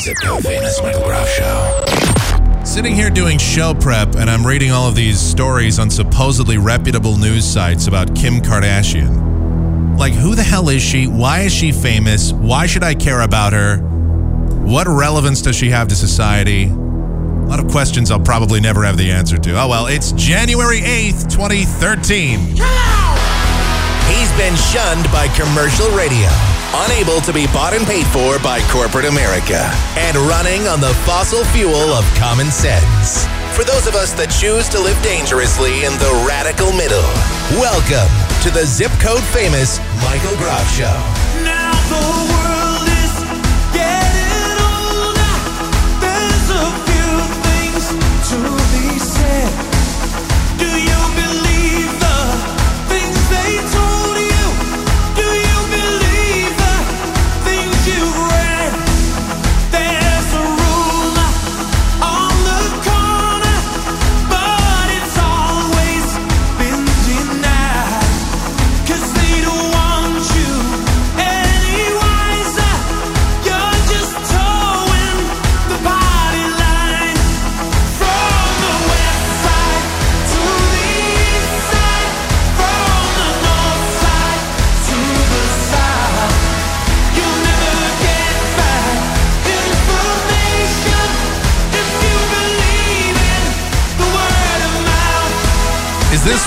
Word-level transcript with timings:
Zip 0.00 0.16
Code 0.22 0.42
Famous 0.42 0.80
Michael 0.80 1.02
Groff 1.02 1.28
Show. 1.28 2.64
Sitting 2.64 2.94
here 2.94 3.10
doing 3.10 3.36
show 3.36 3.74
prep, 3.74 4.14
and 4.16 4.30
I'm 4.30 4.46
reading 4.46 4.70
all 4.70 4.88
of 4.88 4.94
these 4.94 5.20
stories 5.20 5.78
on 5.78 5.90
supposedly 5.90 6.56
reputable 6.56 7.18
news 7.18 7.44
sites 7.44 7.86
about 7.86 8.16
Kim 8.16 8.40
Kardashian. 8.40 9.98
Like, 9.98 10.14
who 10.14 10.34
the 10.34 10.42
hell 10.42 10.70
is 10.70 10.80
she? 10.80 11.06
Why 11.06 11.40
is 11.40 11.52
she 11.52 11.70
famous? 11.70 12.32
Why 12.32 12.64
should 12.64 12.82
I 12.82 12.94
care 12.94 13.20
about 13.20 13.52
her? 13.52 13.76
What 14.64 14.86
relevance 14.88 15.42
does 15.42 15.54
she 15.54 15.68
have 15.68 15.88
to 15.88 15.94
society? 15.94 16.64
A 16.64 17.46
lot 17.46 17.60
of 17.60 17.70
questions 17.70 18.10
I'll 18.10 18.20
probably 18.20 18.58
never 18.58 18.84
have 18.84 18.96
the 18.96 19.10
answer 19.10 19.36
to. 19.36 19.60
Oh 19.60 19.68
well, 19.68 19.86
it's 19.86 20.12
January 20.12 20.80
8th, 20.80 21.30
2013. 21.30 22.38
He's 24.08 24.32
been 24.38 24.56
shunned 24.56 25.04
by 25.12 25.28
commercial 25.36 25.90
radio, 25.90 26.30
unable 26.74 27.20
to 27.22 27.32
be 27.32 27.46
bought 27.46 27.74
and 27.74 27.86
paid 27.86 28.06
for 28.06 28.38
by 28.38 28.60
corporate 28.70 29.04
America, 29.04 29.58
and 29.98 30.16
running 30.16 30.68
on 30.68 30.80
the 30.80 30.94
fossil 31.02 31.44
fuel 31.50 31.90
of 31.92 32.04
common 32.14 32.50
sense. 32.50 33.26
For 33.56 33.64
those 33.64 33.86
of 33.86 33.94
us 33.94 34.12
that 34.14 34.30
choose 34.30 34.68
to 34.70 34.78
live 34.78 35.00
dangerously 35.02 35.84
in 35.84 35.92
the 35.98 36.12
radical 36.26 36.70
middle, 36.72 37.10
welcome 37.58 38.10
to 38.46 38.50
the 38.54 38.64
Zip 38.64 38.92
Code 39.02 39.24
Famous 39.34 39.82
Michael 40.06 40.36
Groff 40.38 40.68
Show. 40.70 40.94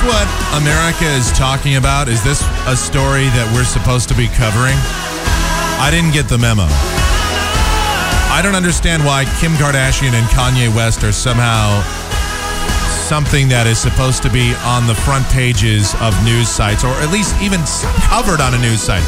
What 0.05 0.27
America 0.59 1.05
is 1.05 1.31
talking 1.31 1.77
about? 1.77 2.07
Is 2.07 2.23
this 2.23 2.43
a 2.67 2.75
story 2.75 3.31
that 3.31 3.47
we're 3.55 3.63
supposed 3.63 4.09
to 4.09 4.15
be 4.15 4.27
covering? 4.27 4.75
I 5.79 5.87
didn't 5.91 6.11
get 6.11 6.27
the 6.27 6.37
memo. 6.37 6.67
I 8.33 8.41
don't 8.43 8.55
understand 8.55 9.05
why 9.05 9.23
Kim 9.39 9.53
Kardashian 9.53 10.11
and 10.11 10.27
Kanye 10.27 10.73
West 10.75 11.03
are 11.03 11.11
somehow 11.11 11.79
something 13.07 13.47
that 13.47 13.67
is 13.67 13.77
supposed 13.77 14.23
to 14.23 14.29
be 14.29 14.55
on 14.63 14.87
the 14.87 14.95
front 14.95 15.23
pages 15.29 15.93
of 16.01 16.11
news 16.23 16.49
sites 16.49 16.83
or 16.83 16.91
at 16.99 17.11
least 17.11 17.35
even 17.39 17.61
covered 18.07 18.41
on 18.41 18.53
a 18.53 18.59
news 18.59 18.81
site. 18.81 19.05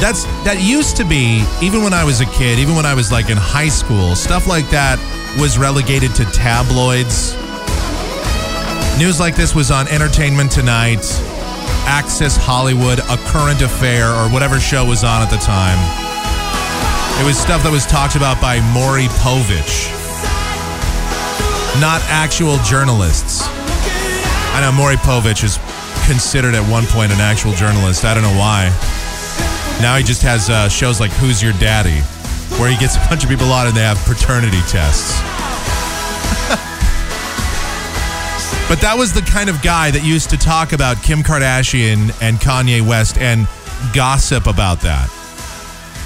That's 0.00 0.24
that 0.44 0.60
used 0.60 0.96
to 0.96 1.04
be 1.04 1.44
even 1.60 1.82
when 1.82 1.92
I 1.92 2.04
was 2.04 2.20
a 2.20 2.28
kid, 2.32 2.58
even 2.58 2.76
when 2.76 2.86
I 2.86 2.94
was 2.94 3.10
like 3.10 3.28
in 3.28 3.36
high 3.36 3.72
school, 3.72 4.14
stuff 4.14 4.46
like 4.46 4.68
that 4.70 4.96
was 5.40 5.58
relegated 5.58 6.14
to 6.16 6.24
tabloids. 6.32 7.36
News 8.98 9.20
like 9.20 9.36
this 9.36 9.54
was 9.54 9.70
on 9.70 9.86
Entertainment 9.88 10.50
Tonight, 10.50 11.04
Access 11.84 12.34
Hollywood, 12.34 12.98
A 12.98 13.20
Current 13.28 13.60
Affair, 13.60 14.08
or 14.08 14.32
whatever 14.32 14.58
show 14.58 14.86
was 14.86 15.04
on 15.04 15.20
at 15.20 15.28
the 15.28 15.36
time. 15.36 15.76
It 17.20 17.28
was 17.28 17.36
stuff 17.36 17.62
that 17.62 17.68
was 17.68 17.84
talked 17.84 18.16
about 18.16 18.40
by 18.40 18.56
Maury 18.72 19.12
Povich, 19.20 19.92
not 21.76 22.00
actual 22.08 22.56
journalists. 22.64 23.44
I 24.56 24.64
know 24.64 24.72
Maury 24.72 24.96
Povich 24.96 25.44
is 25.44 25.60
considered 26.08 26.56
at 26.56 26.64
one 26.64 26.88
point 26.88 27.12
an 27.12 27.20
actual 27.20 27.52
journalist. 27.52 28.08
I 28.08 28.16
don't 28.16 28.24
know 28.24 28.40
why. 28.40 28.72
Now 29.84 30.00
he 30.00 30.04
just 30.08 30.22
has 30.24 30.48
uh, 30.48 30.70
shows 30.72 31.00
like 31.00 31.12
Who's 31.20 31.42
Your 31.42 31.52
Daddy, 31.60 32.00
where 32.56 32.72
he 32.72 32.80
gets 32.80 32.96
a 32.96 33.04
bunch 33.12 33.24
of 33.24 33.28
people 33.28 33.52
on 33.52 33.68
and 33.68 33.76
they 33.76 33.84
have 33.84 34.00
paternity 34.08 34.64
tests. 34.72 35.20
But 38.68 38.80
that 38.80 38.96
was 38.98 39.12
the 39.12 39.20
kind 39.20 39.48
of 39.48 39.62
guy 39.62 39.92
that 39.92 40.04
used 40.04 40.28
to 40.30 40.36
talk 40.36 40.72
about 40.72 41.00
Kim 41.02 41.20
Kardashian 41.20 42.10
and 42.20 42.36
Kanye 42.38 42.86
West 42.86 43.16
and 43.16 43.46
gossip 43.94 44.48
about 44.48 44.80
that. 44.80 45.08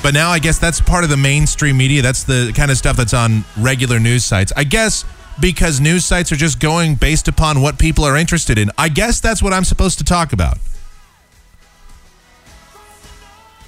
But 0.02 0.12
now 0.12 0.28
I 0.28 0.38
guess 0.38 0.58
that's 0.58 0.78
part 0.78 1.02
of 1.02 1.08
the 1.08 1.16
mainstream 1.16 1.78
media. 1.78 2.02
That's 2.02 2.22
the 2.22 2.52
kind 2.54 2.70
of 2.70 2.76
stuff 2.76 2.98
that's 2.98 3.14
on 3.14 3.44
regular 3.56 3.98
news 3.98 4.26
sites. 4.26 4.52
I 4.56 4.64
guess 4.64 5.06
because 5.40 5.80
news 5.80 6.04
sites 6.04 6.32
are 6.32 6.36
just 6.36 6.60
going 6.60 6.96
based 6.96 7.28
upon 7.28 7.62
what 7.62 7.78
people 7.78 8.04
are 8.04 8.16
interested 8.16 8.58
in. 8.58 8.70
I 8.76 8.90
guess 8.90 9.20
that's 9.20 9.42
what 9.42 9.54
I'm 9.54 9.64
supposed 9.64 9.96
to 9.98 10.04
talk 10.04 10.34
about. 10.34 10.58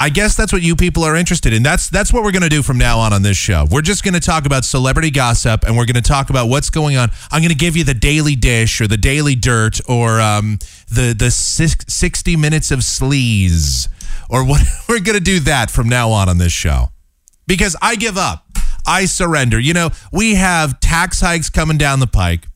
I 0.03 0.09
guess 0.09 0.35
that's 0.35 0.53
what 0.53 0.63
you 0.63 0.75
people 0.75 1.05
are 1.05 1.15
interested 1.15 1.53
in. 1.53 1.63
That's 1.63 1.89
that's 1.89 2.13
what 2.13 2.25
we're 2.25 2.33
going 2.33 2.43
to 2.43 2.49
do 2.49 2.65
from 2.65 2.77
now 2.77 2.99
on 2.99 3.13
on 3.13 3.23
this 3.23 3.37
show. 3.37 3.67
We're 3.71 3.83
just 3.83 4.03
going 4.03 4.15
to 4.15 4.21
talk 4.21 4.47
about 4.47 4.65
celebrity 4.65 5.13
gossip, 5.13 5.63
and 5.63 5.77
we're 5.77 5.85
going 5.85 5.95
to 5.95 6.03
talk 6.03 6.29
about 6.29 6.49
what's 6.49 6.71
going 6.71 6.97
on. 6.97 7.13
I'm 7.31 7.41
going 7.41 7.51
to 7.51 7.55
give 7.55 7.77
you 7.77 7.85
the 7.85 7.95
daily 7.95 8.35
dish, 8.35 8.81
or 8.81 8.89
the 8.89 8.97
daily 8.97 9.37
dirt, 9.37 9.79
or 9.89 10.21
um, 10.21 10.59
the 10.89 11.15
the 11.17 11.31
six, 11.31 11.85
60 11.87 12.35
minutes 12.35 12.73
of 12.73 12.81
sleaze, 12.81 13.87
or 14.29 14.45
what. 14.45 14.63
We're 14.89 14.99
going 14.99 15.17
to 15.17 15.23
do 15.23 15.39
that 15.39 15.71
from 15.71 15.89
now 15.89 16.11
on 16.11 16.29
on 16.29 16.39
this 16.39 16.53
show 16.53 16.89
because 17.47 17.77
I 17.81 17.95
give 17.95 18.19
up. 18.19 18.45
I 18.84 19.05
surrender. 19.05 19.61
You 19.61 19.73
know, 19.73 19.91
we 20.13 20.34
have 20.34 20.81
tax 20.81 21.21
hikes 21.21 21.49
coming 21.49 21.79
down 21.79 22.01
the 22.01 22.09
pike. 22.09 22.49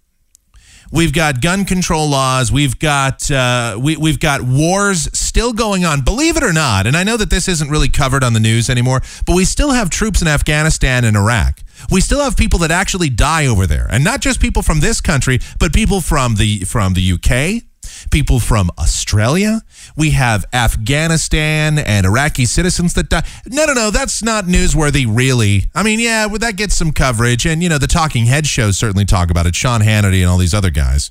We've 0.93 1.13
got 1.13 1.41
gun 1.41 1.65
control 1.65 2.09
laws. 2.09 2.53
We've 2.53 2.79
got 2.79 3.31
uh, 3.31 3.79
we, 3.81 3.97
we've 3.97 4.21
got 4.21 4.43
wars 4.43 5.09
still 5.19 5.53
going 5.53 5.85
on. 5.85 6.03
Believe 6.03 6.37
it 6.37 6.43
or 6.43 6.53
not, 6.53 6.87
and 6.87 6.97
I 6.97 7.05
know 7.05 7.17
that 7.17 7.31
this 7.31 7.49
isn't 7.49 7.71
really 7.71 7.89
covered 7.89 8.23
on 8.23 8.33
the 8.33 8.41
news 8.41 8.71
anymore, 8.71 9.03
but 9.27 9.35
we 9.35 9.45
still 9.45 9.73
have 9.73 9.91
troops 9.91 10.23
in 10.23 10.29
Afghanistan 10.29 11.05
and 11.05 11.17
Iraq. 11.17 11.61
We 11.91 12.01
still 12.01 12.23
have 12.23 12.37
people 12.37 12.59
that 12.61 12.71
actually 12.71 13.11
die 13.11 13.47
over 13.47 13.67
there, 13.67 13.87
and 13.91 14.05
not 14.05 14.21
just 14.21 14.41
people 14.41 14.63
from 14.63 14.81
this 14.81 15.01
country, 15.01 15.41
but 15.59 15.73
people 15.73 16.01
from 16.01 16.37
the 16.37 16.61
from 16.61 16.95
the 16.95 17.13
UK, 17.13 17.63
people 18.11 18.41
from 18.41 18.71
Australia. 18.79 19.61
We 19.97 20.11
have 20.11 20.45
Afghanistan 20.53 21.79
and 21.79 22.07
Iraqi 22.07 22.45
citizens 22.45 22.95
that 22.95 23.09
die. 23.09 23.27
No, 23.47 23.67
no, 23.67 23.73
no, 23.73 23.91
that's 23.91 24.23
not 24.23 24.45
newsworthy, 24.45 25.07
really. 25.09 25.71
I 25.75 25.83
mean, 25.83 26.01
yeah, 26.01 26.27
well, 26.27 26.39
that 26.39 26.57
gets 26.57 26.77
some 26.77 26.93
coverage, 26.93 27.47
and 27.47 27.63
you 27.63 27.69
know, 27.69 27.79
the 27.79 27.87
talking 27.87 28.27
head 28.27 28.47
shows 28.47 28.79
certainly 28.79 29.05
talk 29.05 29.31
about 29.31 29.47
it. 29.47 29.55
Sean 29.55 29.81
Hannity 29.81 30.21
and 30.21 30.27
all 30.27 30.39
these 30.39 30.55
other 30.55 30.71
guys. 30.71 31.11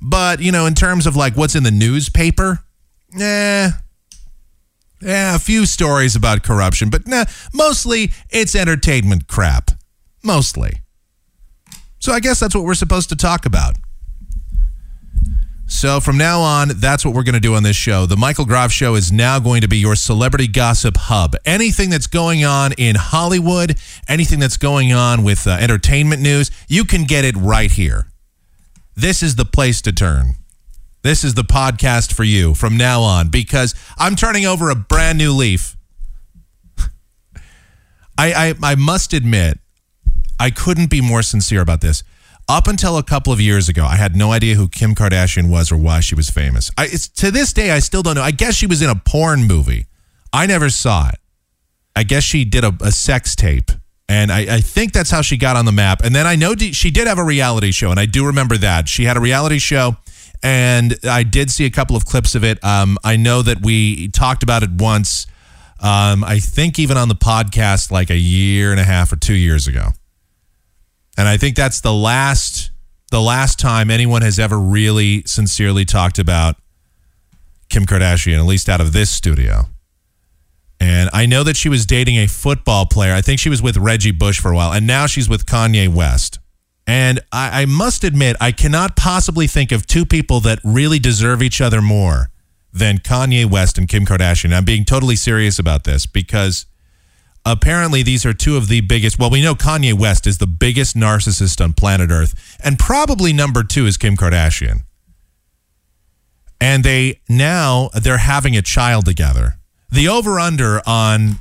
But 0.00 0.40
you 0.40 0.52
know, 0.52 0.66
in 0.66 0.74
terms 0.74 1.06
of 1.06 1.16
like 1.16 1.36
what's 1.36 1.54
in 1.54 1.62
the 1.62 1.70
newspaper, 1.70 2.60
eh. 3.18 3.70
Yeah, 5.02 5.36
a 5.36 5.38
few 5.38 5.66
stories 5.66 6.16
about 6.16 6.42
corruption, 6.42 6.88
but 6.88 7.06
nah, 7.06 7.26
mostly 7.52 8.12
it's 8.30 8.54
entertainment 8.54 9.28
crap. 9.28 9.70
Mostly. 10.24 10.80
So 11.98 12.12
I 12.12 12.20
guess 12.20 12.40
that's 12.40 12.54
what 12.54 12.64
we're 12.64 12.74
supposed 12.74 13.08
to 13.10 13.16
talk 13.16 13.46
about. 13.46 13.76
So 15.68 15.98
from 16.00 16.16
now 16.16 16.40
on, 16.40 16.70
that's 16.76 17.04
what 17.04 17.12
we're 17.12 17.24
going 17.24 17.34
to 17.34 17.40
do 17.40 17.54
on 17.54 17.64
this 17.64 17.76
show. 17.76 18.06
The 18.06 18.16
Michael 18.16 18.44
Groff 18.44 18.70
Show 18.70 18.94
is 18.94 19.10
now 19.10 19.40
going 19.40 19.62
to 19.62 19.68
be 19.68 19.78
your 19.78 19.96
celebrity 19.96 20.46
gossip 20.46 20.96
hub. 20.96 21.34
Anything 21.44 21.90
that's 21.90 22.06
going 22.06 22.44
on 22.44 22.72
in 22.74 22.94
Hollywood, 22.94 23.76
anything 24.08 24.38
that's 24.38 24.56
going 24.56 24.92
on 24.92 25.24
with 25.24 25.46
uh, 25.46 25.50
entertainment 25.50 26.22
news, 26.22 26.52
you 26.68 26.84
can 26.84 27.02
get 27.02 27.24
it 27.24 27.36
right 27.36 27.70
here. 27.70 28.06
This 28.94 29.24
is 29.24 29.34
the 29.34 29.44
place 29.44 29.82
to 29.82 29.92
turn. 29.92 30.36
This 31.02 31.24
is 31.24 31.34
the 31.34 31.42
podcast 31.42 32.12
for 32.12 32.24
you 32.24 32.54
from 32.54 32.76
now 32.76 33.02
on 33.02 33.28
because 33.28 33.74
I'm 33.98 34.14
turning 34.14 34.46
over 34.46 34.70
a 34.70 34.76
brand 34.76 35.18
new 35.18 35.32
leaf. 35.32 35.76
I, 38.16 38.32
I, 38.32 38.54
I 38.62 38.74
must 38.76 39.12
admit, 39.12 39.58
I 40.38 40.50
couldn't 40.50 40.90
be 40.90 41.00
more 41.00 41.22
sincere 41.22 41.60
about 41.60 41.80
this. 41.80 42.04
Up 42.48 42.68
until 42.68 42.96
a 42.96 43.02
couple 43.02 43.32
of 43.32 43.40
years 43.40 43.68
ago, 43.68 43.84
I 43.84 43.96
had 43.96 44.14
no 44.14 44.30
idea 44.30 44.54
who 44.54 44.68
Kim 44.68 44.94
Kardashian 44.94 45.50
was 45.50 45.72
or 45.72 45.76
why 45.76 45.98
she 45.98 46.14
was 46.14 46.30
famous. 46.30 46.70
I, 46.78 46.86
to 47.16 47.32
this 47.32 47.52
day, 47.52 47.72
I 47.72 47.80
still 47.80 48.02
don't 48.02 48.14
know. 48.14 48.22
I 48.22 48.30
guess 48.30 48.54
she 48.54 48.66
was 48.68 48.82
in 48.82 48.88
a 48.88 48.94
porn 48.94 49.44
movie. 49.44 49.86
I 50.32 50.46
never 50.46 50.70
saw 50.70 51.08
it. 51.08 51.18
I 51.96 52.04
guess 52.04 52.22
she 52.22 52.44
did 52.44 52.62
a, 52.62 52.72
a 52.80 52.92
sex 52.92 53.34
tape. 53.34 53.72
And 54.08 54.30
I, 54.30 54.56
I 54.56 54.60
think 54.60 54.92
that's 54.92 55.10
how 55.10 55.22
she 55.22 55.36
got 55.36 55.56
on 55.56 55.64
the 55.64 55.72
map. 55.72 56.02
And 56.04 56.14
then 56.14 56.26
I 56.26 56.36
know 56.36 56.54
d- 56.54 56.72
she 56.72 56.92
did 56.92 57.08
have 57.08 57.18
a 57.18 57.24
reality 57.24 57.72
show, 57.72 57.90
and 57.90 57.98
I 57.98 58.06
do 58.06 58.24
remember 58.26 58.56
that. 58.58 58.88
She 58.88 59.04
had 59.04 59.16
a 59.16 59.20
reality 59.20 59.58
show, 59.58 59.96
and 60.40 60.96
I 61.02 61.24
did 61.24 61.50
see 61.50 61.64
a 61.64 61.70
couple 61.70 61.96
of 61.96 62.04
clips 62.04 62.36
of 62.36 62.44
it. 62.44 62.62
Um, 62.62 62.96
I 63.02 63.16
know 63.16 63.42
that 63.42 63.62
we 63.62 64.06
talked 64.08 64.44
about 64.44 64.62
it 64.62 64.70
once 64.70 65.26
Um, 65.80 66.24
I 66.24 66.38
think 66.38 66.78
even 66.78 66.96
on 66.96 67.08
the 67.08 67.16
podcast 67.16 67.90
like 67.90 68.08
a 68.08 68.16
year 68.16 68.70
and 68.70 68.80
a 68.80 68.84
half 68.84 69.12
or 69.12 69.16
two 69.16 69.34
years 69.34 69.66
ago. 69.66 69.90
And 71.16 71.28
I 71.28 71.36
think 71.36 71.56
that's 71.56 71.80
the 71.80 71.92
last 71.92 72.70
the 73.10 73.20
last 73.20 73.58
time 73.58 73.90
anyone 73.90 74.22
has 74.22 74.38
ever 74.38 74.58
really 74.58 75.22
sincerely 75.26 75.84
talked 75.84 76.18
about 76.18 76.56
Kim 77.68 77.86
Kardashian, 77.86 78.36
at 78.36 78.44
least 78.44 78.68
out 78.68 78.80
of 78.80 78.92
this 78.92 79.10
studio. 79.10 79.66
And 80.80 81.08
I 81.12 81.24
know 81.24 81.42
that 81.44 81.56
she 81.56 81.68
was 81.68 81.86
dating 81.86 82.16
a 82.16 82.26
football 82.26 82.84
player. 82.84 83.14
I 83.14 83.22
think 83.22 83.40
she 83.40 83.48
was 83.48 83.62
with 83.62 83.76
Reggie 83.76 84.10
Bush 84.10 84.40
for 84.40 84.50
a 84.50 84.56
while, 84.56 84.72
and 84.72 84.86
now 84.86 85.06
she's 85.06 85.28
with 85.28 85.46
Kanye 85.46 85.88
West. 85.88 86.38
And 86.86 87.20
I, 87.32 87.62
I 87.62 87.64
must 87.66 88.04
admit, 88.04 88.36
I 88.40 88.52
cannot 88.52 88.96
possibly 88.96 89.46
think 89.46 89.72
of 89.72 89.86
two 89.86 90.04
people 90.04 90.40
that 90.40 90.60
really 90.62 90.98
deserve 90.98 91.42
each 91.42 91.60
other 91.60 91.80
more 91.80 92.30
than 92.72 92.98
Kanye 92.98 93.50
West 93.50 93.78
and 93.78 93.88
Kim 93.88 94.04
Kardashian. 94.04 94.52
I'm 94.52 94.64
being 94.64 94.84
totally 94.84 95.16
serious 95.16 95.58
about 95.58 95.84
this 95.84 96.06
because 96.06 96.66
apparently 97.46 98.02
these 98.02 98.26
are 98.26 98.34
two 98.34 98.56
of 98.56 98.68
the 98.68 98.82
biggest. 98.82 99.18
Well, 99.18 99.30
we 99.30 99.40
know 99.40 99.54
Kanye 99.54 99.94
West 99.94 100.26
is 100.26 100.38
the 100.38 100.46
biggest 100.46 100.96
narcissist 100.96 101.62
on 101.62 101.72
planet 101.72 102.10
Earth, 102.10 102.58
and 102.62 102.78
probably 102.78 103.32
number 103.32 103.62
two 103.62 103.86
is 103.86 103.96
Kim 103.96 104.16
Kardashian. 104.16 104.80
And 106.60 106.84
they 106.84 107.20
now 107.28 107.90
they're 107.94 108.18
having 108.18 108.56
a 108.56 108.62
child 108.62 109.06
together. 109.06 109.54
The 109.90 110.08
over 110.08 110.40
under 110.40 110.80
on 110.86 111.36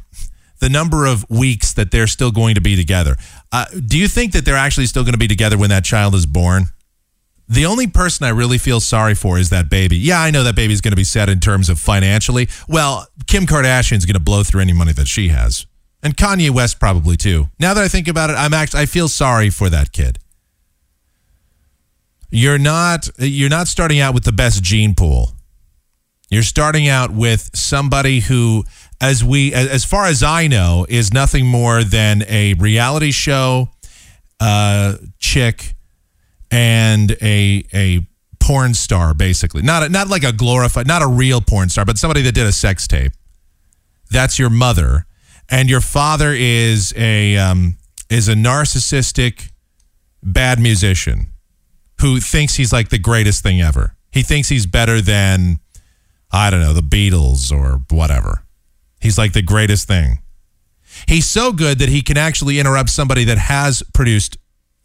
the 0.60 0.70
number 0.70 1.06
of 1.06 1.30
weeks 1.30 1.74
that 1.74 1.92
they're 1.92 2.08
still 2.08 2.32
going 2.32 2.56
to 2.56 2.62
be 2.62 2.76
together. 2.76 3.16
Uh, 3.52 3.66
do 3.86 3.98
you 3.98 4.08
think 4.08 4.32
that 4.34 4.46
they're 4.46 4.56
actually 4.56 4.86
still 4.86 5.04
going 5.04 5.14
to 5.14 5.20
be 5.20 5.28
together 5.28 5.58
when 5.58 5.70
that 5.70 5.84
child 5.84 6.16
is 6.16 6.26
born? 6.26 6.66
The 7.48 7.66
only 7.66 7.88
person 7.88 8.26
I 8.26 8.30
really 8.30 8.58
feel 8.58 8.80
sorry 8.80 9.14
for 9.14 9.38
is 9.38 9.50
that 9.50 9.70
baby. 9.70 9.98
Yeah, 9.98 10.20
I 10.22 10.32
know 10.32 10.44
that 10.44 10.56
baby's 10.56 10.82
going 10.82 10.94
to 10.94 10.98
be 10.98 11.04
set 11.04 11.30
in 11.30 11.40
terms 11.40 11.70
of 11.70 11.80
financially. 11.80 12.50
Well, 12.68 13.08
Kim 13.28 13.46
Kardashian's 13.46 14.06
going 14.06 14.16
to 14.16 14.20
blow 14.20 14.44
through 14.44 14.62
any 14.62 14.74
money 14.74 14.94
that 14.94 15.08
she 15.08 15.28
has. 15.30 15.66
And 16.06 16.16
Kanye 16.16 16.52
West 16.52 16.80
probably 16.80 17.18
too. 17.18 17.50
Now 17.60 17.74
that 17.74 17.84
I 17.84 17.88
think 17.88 18.08
about 18.08 18.30
it, 18.30 18.34
I'm 18.34 18.54
actually 18.54 18.82
I 18.82 18.86
feel 18.86 19.08
sorry 19.08 19.50
for 19.50 19.72
that 19.72 19.92
kid. 19.92 20.20
You're 22.30 22.60
not 22.60 23.10
you're 23.18 23.50
not 23.50 23.68
starting 23.68 24.00
out 24.00 24.14
with 24.14 24.24
the 24.24 24.32
best 24.32 24.62
gene 24.62 24.94
pool. 24.94 25.32
You're 26.30 26.44
starting 26.44 26.88
out 26.88 27.10
with 27.10 27.50
somebody 27.56 28.20
who 28.20 28.66
as 29.02 29.24
we 29.24 29.52
as 29.52 29.84
far 29.84 30.06
as 30.06 30.22
I 30.22 30.46
know 30.46 30.86
is 30.88 31.12
nothing 31.12 31.48
more 31.48 31.84
than 31.84 32.24
a 32.28 32.54
reality 32.54 33.12
show 33.12 33.70
uh 34.40 34.98
chick 35.18 35.74
and 36.52 37.18
a 37.20 37.66
a 37.74 38.06
porn 38.40 38.76
star 38.76 39.16
basically. 39.16 39.64
Not 39.64 39.82
a, 39.82 39.90
not 39.90 40.08
like 40.08 40.24
a 40.24 40.32
glorified 40.32 40.86
not 40.86 41.02
a 41.02 41.08
real 41.08 41.42
porn 41.42 41.70
star, 41.70 41.84
but 41.84 41.98
somebody 41.98 42.22
that 42.22 42.34
did 42.34 42.46
a 42.46 42.52
sex 42.52 42.88
tape. 42.88 43.14
That's 44.12 44.38
your 44.38 44.52
mother 44.52 45.08
and 45.50 45.70
your 45.70 45.82
father 45.82 46.34
is 46.34 46.94
a 46.98 47.38
um 47.38 47.78
is 48.10 48.28
a 48.28 48.34
narcissistic 48.34 49.52
bad 50.22 50.60
musician 50.60 51.28
who 52.02 52.20
thinks 52.20 52.56
he's 52.56 52.74
like 52.74 52.90
the 52.90 53.00
greatest 53.00 53.44
thing 53.44 53.62
ever. 53.62 53.96
He 54.12 54.22
thinks 54.22 54.50
he's 54.50 54.66
better 54.66 55.02
than 55.02 55.60
I 56.32 56.50
don't 56.50 56.62
know, 56.62 56.74
the 56.74 56.82
Beatles 56.82 57.52
or 57.52 57.82
whatever. 57.90 58.44
He's 59.00 59.18
like 59.18 59.34
the 59.34 59.42
greatest 59.42 59.88
thing. 59.88 60.20
He's 61.08 61.26
so 61.26 61.52
good 61.52 61.80
that 61.80 61.90
he 61.90 62.02
can 62.02 62.18
actually 62.18 62.60
interrupt 62.60 62.90
somebody 62.90 63.24
that 63.26 63.38
has 63.38 63.84
produced 63.94 64.38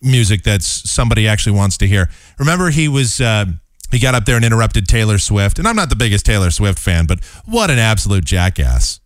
music 0.03 0.43
that 0.45 0.63
somebody 0.63 1.27
actually 1.29 1.57
wants 1.57 1.77
to 1.79 1.87
hear. 1.87 2.11
Remember, 2.39 2.71
he 2.71 2.89
was 2.89 3.21
uh, 3.21 3.47
he 3.91 3.99
got 3.99 4.15
up 4.15 4.25
there 4.25 4.37
and 4.37 4.45
interrupted 4.45 4.87
Taylor 4.87 5.19
Swift, 5.19 5.59
and 5.59 5.67
I'm 5.67 5.77
not 5.77 5.89
the 5.89 5.97
biggest 5.97 6.25
Taylor 6.27 6.51
Swift 6.51 6.79
fan, 6.79 7.07
but 7.07 7.25
what 7.45 7.71
an 7.71 7.79
absolute 7.79 8.25
jackass! 8.25 9.01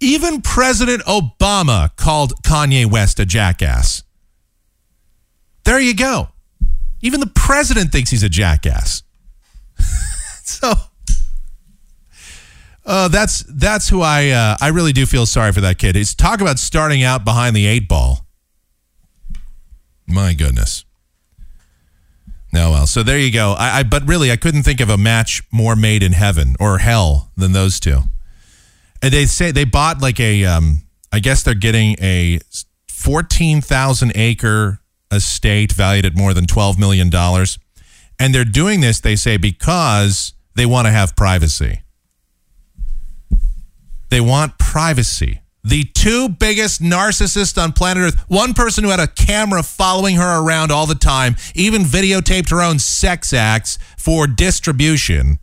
Even 0.00 0.40
President 0.40 1.02
Obama 1.02 1.94
called 1.96 2.42
Kanye 2.42 2.86
West 2.86 3.20
a 3.20 3.26
jackass. 3.26 4.02
There 5.64 5.78
you 5.78 5.94
go. 5.94 6.28
Even 7.02 7.20
the 7.20 7.30
president 7.34 7.92
thinks 7.92 8.10
he's 8.10 8.22
a 8.22 8.28
jackass. 8.28 9.02
so 10.44 10.72
uh, 12.84 13.08
that's 13.08 13.44
that's 13.48 13.88
who 13.88 14.00
I 14.00 14.30
uh, 14.30 14.56
I 14.60 14.68
really 14.68 14.92
do 14.92 15.06
feel 15.06 15.26
sorry 15.26 15.52
for 15.52 15.60
that 15.60 15.78
kid. 15.78 15.96
He's 15.96 16.14
talk 16.14 16.40
about 16.40 16.58
starting 16.58 17.02
out 17.02 17.24
behind 17.24 17.54
the 17.54 17.66
eight 17.66 17.88
ball. 17.88 18.26
My 20.06 20.34
goodness. 20.34 20.84
No, 22.52 22.72
well, 22.72 22.86
so 22.86 23.02
there 23.02 23.18
you 23.18 23.30
go. 23.30 23.52
I, 23.52 23.78
I 23.78 23.82
but 23.84 24.06
really 24.08 24.32
I 24.32 24.36
couldn't 24.36 24.64
think 24.64 24.80
of 24.80 24.90
a 24.90 24.98
match 24.98 25.42
more 25.52 25.76
made 25.76 26.02
in 26.02 26.12
heaven 26.12 26.56
or 26.58 26.78
hell 26.78 27.30
than 27.36 27.52
those 27.52 27.78
two. 27.78 28.00
And 29.02 29.12
they 29.12 29.26
say 29.26 29.50
they 29.50 29.64
bought 29.64 30.00
like 30.00 30.20
a 30.20 30.44
um 30.44 30.82
I 31.12 31.20
guess 31.20 31.42
they're 31.42 31.54
getting 31.54 31.96
a 32.00 32.38
14,000 32.88 34.12
acre 34.14 34.80
estate 35.10 35.72
valued 35.72 36.06
at 36.06 36.14
more 36.14 36.34
than 36.34 36.46
12 36.46 36.78
million 36.78 37.10
dollars. 37.10 37.58
And 38.18 38.34
they're 38.34 38.44
doing 38.44 38.80
this 38.80 39.00
they 39.00 39.16
say 39.16 39.36
because 39.36 40.34
they 40.54 40.66
want 40.66 40.86
to 40.86 40.90
have 40.90 41.16
privacy. 41.16 41.82
They 44.10 44.20
want 44.20 44.58
privacy. 44.58 45.40
The 45.62 45.84
two 45.84 46.28
biggest 46.28 46.82
narcissists 46.82 47.62
on 47.62 47.72
planet 47.72 48.02
Earth. 48.02 48.24
One 48.28 48.54
person 48.54 48.82
who 48.82 48.90
had 48.90 49.00
a 49.00 49.06
camera 49.06 49.62
following 49.62 50.16
her 50.16 50.42
around 50.42 50.72
all 50.72 50.86
the 50.86 50.94
time, 50.94 51.36
even 51.54 51.82
videotaped 51.82 52.50
her 52.50 52.62
own 52.62 52.78
sex 52.78 53.32
acts 53.32 53.78
for 53.98 54.26
distribution. 54.26 55.38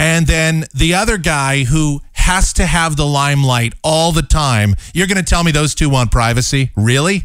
And 0.00 0.26
then 0.26 0.64
the 0.74 0.94
other 0.94 1.18
guy 1.18 1.64
who 1.64 2.00
has 2.12 2.54
to 2.54 2.64
have 2.64 2.96
the 2.96 3.04
limelight 3.04 3.74
all 3.84 4.12
the 4.12 4.22
time. 4.22 4.74
You're 4.94 5.06
going 5.06 5.22
to 5.22 5.22
tell 5.22 5.44
me 5.44 5.52
those 5.52 5.74
two 5.74 5.90
want 5.90 6.10
privacy? 6.10 6.70
Really? 6.74 7.24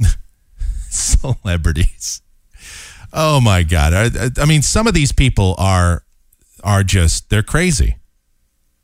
Celebrities. 0.90 2.22
Oh 3.12 3.40
my 3.40 3.62
God. 3.62 3.94
I, 3.94 4.30
I 4.42 4.44
mean, 4.44 4.62
some 4.62 4.88
of 4.88 4.94
these 4.94 5.12
people 5.12 5.54
are 5.56 6.02
are 6.64 6.82
just 6.82 7.30
they're 7.30 7.44
crazy. 7.44 7.96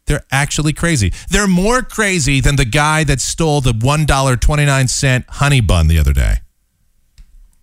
They're 0.07 0.25
actually 0.31 0.73
crazy. 0.73 1.13
They're 1.29 1.49
more 1.49 1.83
crazy 1.83 2.41
than 2.41 2.55
the 2.55 2.65
guy 2.65 3.03
that 3.05 3.21
stole 3.21 3.61
the 3.61 3.73
$1.29 3.73 5.25
honey 5.29 5.61
bun 5.61 5.89
the 5.89 5.99
other 5.99 6.13
day. 6.13 6.35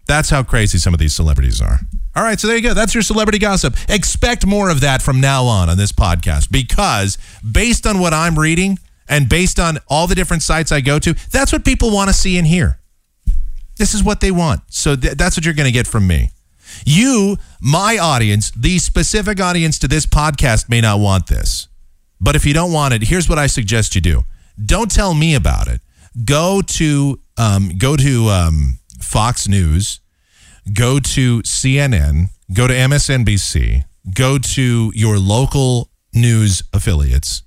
That's 0.08 0.30
how 0.30 0.44
crazy 0.44 0.78
some 0.78 0.94
of 0.94 1.00
these 1.00 1.16
celebrities 1.16 1.62
are. 1.62 1.80
All 2.16 2.24
right, 2.24 2.40
so 2.40 2.48
there 2.48 2.56
you 2.56 2.62
go. 2.62 2.74
That's 2.74 2.94
your 2.94 3.02
celebrity 3.02 3.40
gossip. 3.40 3.76
Expect 3.90 4.46
more 4.46 4.70
of 4.70 4.82
that 4.82 5.02
from 5.02 5.20
now 5.20 5.46
on 5.46 5.68
on 5.70 5.78
this 5.78 5.92
podcast 5.92 6.52
because 6.52 7.18
based 7.50 7.88
on 7.88 8.00
what 8.00 8.14
I'm 8.14 8.38
reading 8.38 8.78
and 9.10 9.28
based 9.28 9.60
on 9.60 9.80
all 9.88 10.06
the 10.06 10.16
different 10.16 10.44
sites 10.44 10.72
I 10.72 10.82
go 10.82 11.00
to, 11.00 11.16
that's 11.32 11.52
what 11.52 11.66
people 11.66 11.92
want 11.92 12.10
to 12.10 12.14
see 12.14 12.38
and 12.38 12.46
hear. 12.46 12.80
This 13.78 13.96
is 13.96 14.04
what 14.04 14.22
they 14.22 14.30
want. 14.30 14.62
So 14.70 14.96
th- 14.96 15.16
that's 15.16 15.36
what 15.36 15.46
you're 15.46 15.56
going 15.56 15.66
to 15.66 15.72
get 15.72 15.88
from 15.88 16.06
me. 16.06 16.30
You, 16.86 17.38
my 17.60 17.98
audience, 17.98 18.52
the 18.52 18.78
specific 18.78 19.40
audience 19.40 19.80
to 19.80 19.88
this 19.88 20.06
podcast 20.06 20.70
may 20.70 20.82
not 20.82 21.00
want 21.00 21.28
this. 21.28 21.68
But 22.22 22.36
if 22.36 22.46
you 22.46 22.54
don't 22.54 22.72
want 22.72 22.94
it, 22.94 23.04
here's 23.04 23.28
what 23.28 23.40
I 23.40 23.48
suggest 23.48 23.96
you 23.96 24.02
do. 24.02 24.24
Don't 24.64 24.90
tell 24.90 25.14
me 25.14 25.36
about 25.36 25.68
it. 25.68 25.82
Go 26.26 26.62
to 26.62 27.20
um, 27.38 27.72
go 27.78 27.98
to 27.98 28.28
um, 28.28 28.80
Fox 29.02 29.48
News, 29.48 30.00
go 30.72 31.00
to 31.00 31.42
CNN, 31.42 32.30
go 32.54 32.68
to 32.68 32.74
MSNBC, 32.74 33.84
go 34.14 34.38
to 34.38 34.92
your 34.96 35.18
local 35.18 35.90
news 36.14 36.64
affiliates, 36.74 37.44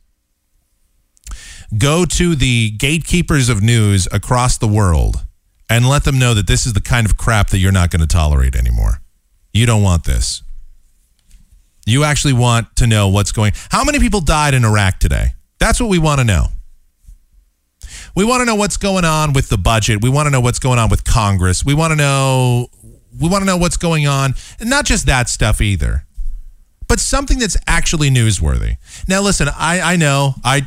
go 1.77 2.05
to 2.05 2.35
the 2.35 2.71
gatekeepers 2.73 3.49
of 3.49 3.63
news 3.63 4.07
across 4.13 4.59
the 4.59 4.69
world, 4.69 5.25
and 5.69 5.89
let 5.89 6.05
them 6.05 6.19
know 6.19 6.35
that 6.35 6.47
this 6.47 6.67
is 6.67 6.75
the 6.75 6.81
kind 6.81 7.07
of 7.07 7.17
crap 7.17 7.51
that 7.51 7.59
you're 7.59 7.73
not 7.73 7.91
going 7.91 8.01
to 8.01 8.07
tolerate 8.07 8.55
anymore. 8.55 9.01
You 9.53 9.67
don't 9.67 9.83
want 9.83 10.05
this. 10.05 10.43
You 11.87 12.05
actually 12.05 12.35
want 12.35 12.75
to 12.77 12.87
know 12.87 13.09
what's 13.09 13.33
going. 13.33 13.53
How 13.71 13.85
many 13.85 13.99
people 13.99 14.21
died 14.21 14.55
in 14.55 14.65
Iraq 14.65 14.99
today? 14.99 15.29
That's 15.59 15.81
what 15.81 15.89
we 15.89 15.99
want 15.99 16.19
to 16.19 16.25
know. 16.25 16.47
We 18.15 18.25
want 18.25 18.41
to 18.41 18.45
know 18.45 18.55
what's 18.55 18.77
going 18.77 19.05
on 19.05 19.33
with 19.33 19.49
the 19.49 19.59
budget. 19.59 20.03
We 20.03 20.09
want 20.09 20.27
to 20.27 20.31
know 20.31 20.41
what's 20.41 20.59
going 20.59 20.79
on 20.79 20.89
with 20.89 21.05
Congress. 21.05 21.65
We 21.65 21.75
want 21.75 21.93
to 21.93 21.97
know 21.97 22.69
we 23.21 23.29
want 23.29 23.43
to 23.43 23.47
know 23.47 23.57
what's 23.57 23.77
going 23.77 24.07
on, 24.07 24.35
and 24.61 24.71
not 24.71 24.85
just 24.85 25.07
that 25.07 25.29
stuff 25.29 25.61
either. 25.61 26.05
But 26.89 27.01
something 27.01 27.39
that's 27.39 27.57
actually 27.67 28.11
newsworthy. 28.11 28.77
Now 29.09 29.21
listen, 29.21 29.49
I 29.49 29.81
I 29.81 29.97
know 29.97 30.35
I 30.45 30.67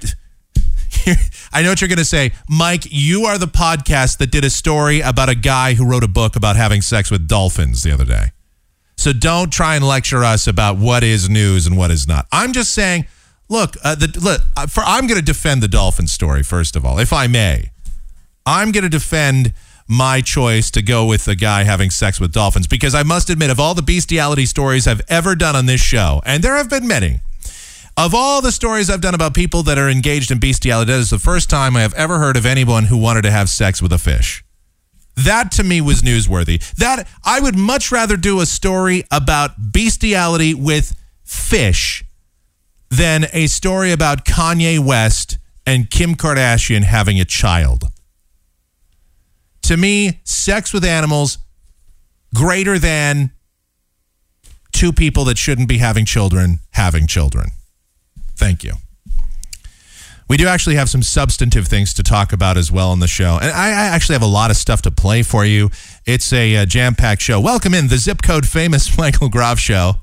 I 1.53 1.61
know 1.61 1.69
what 1.69 1.81
you're 1.81 1.87
going 1.87 1.97
to 1.97 2.05
say. 2.05 2.31
Mike, 2.49 2.83
you 2.89 3.25
are 3.25 3.37
the 3.37 3.47
podcast 3.47 4.17
that 4.17 4.31
did 4.31 4.43
a 4.43 4.49
story 4.49 5.01
about 5.01 5.29
a 5.29 5.35
guy 5.35 5.73
who 5.73 5.85
wrote 5.85 6.03
a 6.03 6.07
book 6.07 6.35
about 6.35 6.55
having 6.55 6.81
sex 6.81 7.09
with 7.09 7.27
dolphins 7.27 7.83
the 7.83 7.91
other 7.91 8.05
day. 8.05 8.31
So 8.97 9.13
don't 9.13 9.51
try 9.51 9.75
and 9.75 9.87
lecture 9.87 10.23
us 10.23 10.45
about 10.45 10.77
what 10.77 11.03
is 11.03 11.29
news 11.29 11.65
and 11.65 11.77
what 11.77 11.89
is 11.89 12.07
not. 12.07 12.27
I'm 12.31 12.51
just 12.51 12.73
saying, 12.73 13.05
look, 13.47 13.75
uh, 13.83 13.95
the 13.95 14.07
look, 14.21 14.41
uh, 14.57 14.67
for 14.67 14.83
I'm 14.85 15.07
going 15.07 15.19
to 15.19 15.25
defend 15.25 15.63
the 15.63 15.67
dolphin 15.67 16.07
story 16.07 16.43
first 16.43 16.75
of 16.75 16.85
all, 16.85 16.99
if 16.99 17.13
I 17.13 17.27
may. 17.27 17.71
I'm 18.45 18.71
going 18.71 18.83
to 18.83 18.89
defend 18.89 19.53
my 19.89 20.21
choice 20.21 20.69
to 20.71 20.83
go 20.83 21.03
with 21.05 21.25
the 21.25 21.35
guy 21.35 21.63
having 21.63 21.89
sex 21.89 22.19
with 22.19 22.31
dolphins 22.31 22.67
because 22.67 22.93
I 22.93 23.01
must 23.01 23.29
admit, 23.29 23.49
of 23.49 23.59
all 23.59 23.73
the 23.73 23.81
bestiality 23.81 24.45
stories 24.45 24.87
I've 24.87 25.01
ever 25.09 25.35
done 25.35 25.55
on 25.55 25.65
this 25.65 25.81
show, 25.81 26.21
and 26.25 26.43
there 26.43 26.55
have 26.55 26.69
been 26.69 26.87
many, 26.87 27.19
Of 27.97 28.13
all 28.15 28.41
the 28.41 28.53
stories 28.53 28.89
I've 28.89 29.01
done 29.01 29.15
about 29.15 29.33
people 29.33 29.63
that 29.63 29.77
are 29.77 29.89
engaged 29.89 30.31
in 30.31 30.39
bestiality, 30.39 30.93
that 30.93 30.99
is 30.99 31.09
the 31.09 31.19
first 31.19 31.49
time 31.49 31.75
I 31.75 31.81
have 31.81 31.93
ever 31.95 32.19
heard 32.19 32.37
of 32.37 32.45
anyone 32.45 32.85
who 32.85 32.95
wanted 32.97 33.23
to 33.23 33.31
have 33.31 33.49
sex 33.49 33.81
with 33.81 33.91
a 33.91 33.97
fish. 33.97 34.41
That 35.17 35.51
to 35.53 35.65
me 35.65 35.81
was 35.81 36.01
newsworthy. 36.01 36.61
That 36.75 37.09
I 37.25 37.41
would 37.41 37.57
much 37.57 37.91
rather 37.91 38.15
do 38.15 38.39
a 38.39 38.45
story 38.45 39.03
about 39.11 39.73
bestiality 39.73 40.53
with 40.53 40.95
fish 41.25 42.05
than 42.89 43.25
a 43.33 43.47
story 43.47 43.91
about 43.91 44.23
Kanye 44.23 44.79
West 44.79 45.37
and 45.65 45.89
Kim 45.89 46.15
Kardashian 46.15 46.83
having 46.83 47.19
a 47.19 47.25
child. 47.25 47.89
To 49.69 49.77
me, 49.77 50.19
sex 50.23 50.73
with 50.73 50.83
animals 50.83 51.37
greater 52.33 52.79
than 52.79 53.29
two 54.71 54.91
people 54.91 55.25
that 55.25 55.37
shouldn't 55.37 55.67
be 55.67 55.77
having 55.77 56.05
children 56.05 56.57
having 56.71 57.05
children. 57.05 57.51
Thank 58.35 58.63
you. 58.63 58.73
We 60.27 60.37
do 60.37 60.47
actually 60.47 60.73
have 60.73 60.89
some 60.89 61.03
substantive 61.03 61.67
things 61.67 61.93
to 61.93 62.01
talk 62.01 62.33
about 62.33 62.57
as 62.57 62.71
well 62.71 62.89
on 62.89 62.99
the 62.99 63.07
show. 63.07 63.37
And 63.39 63.51
I, 63.51 63.67
I 63.67 63.85
actually 63.93 64.13
have 64.13 64.23
a 64.23 64.25
lot 64.25 64.49
of 64.49 64.57
stuff 64.57 64.81
to 64.81 64.91
play 64.91 65.21
for 65.21 65.45
you. 65.45 65.69
It's 66.03 66.33
a, 66.33 66.55
uh 66.55 66.65
jam 66.65 66.95
packed 66.95 67.21
show. 67.21 67.39
Welcome 67.39 67.75
in 67.75 67.89
the 67.89 67.97
zip 67.97 68.23
code 68.23 68.47
famous 68.47 68.97
Michael 68.97 69.29
Groff 69.29 69.59
show. 69.59 69.97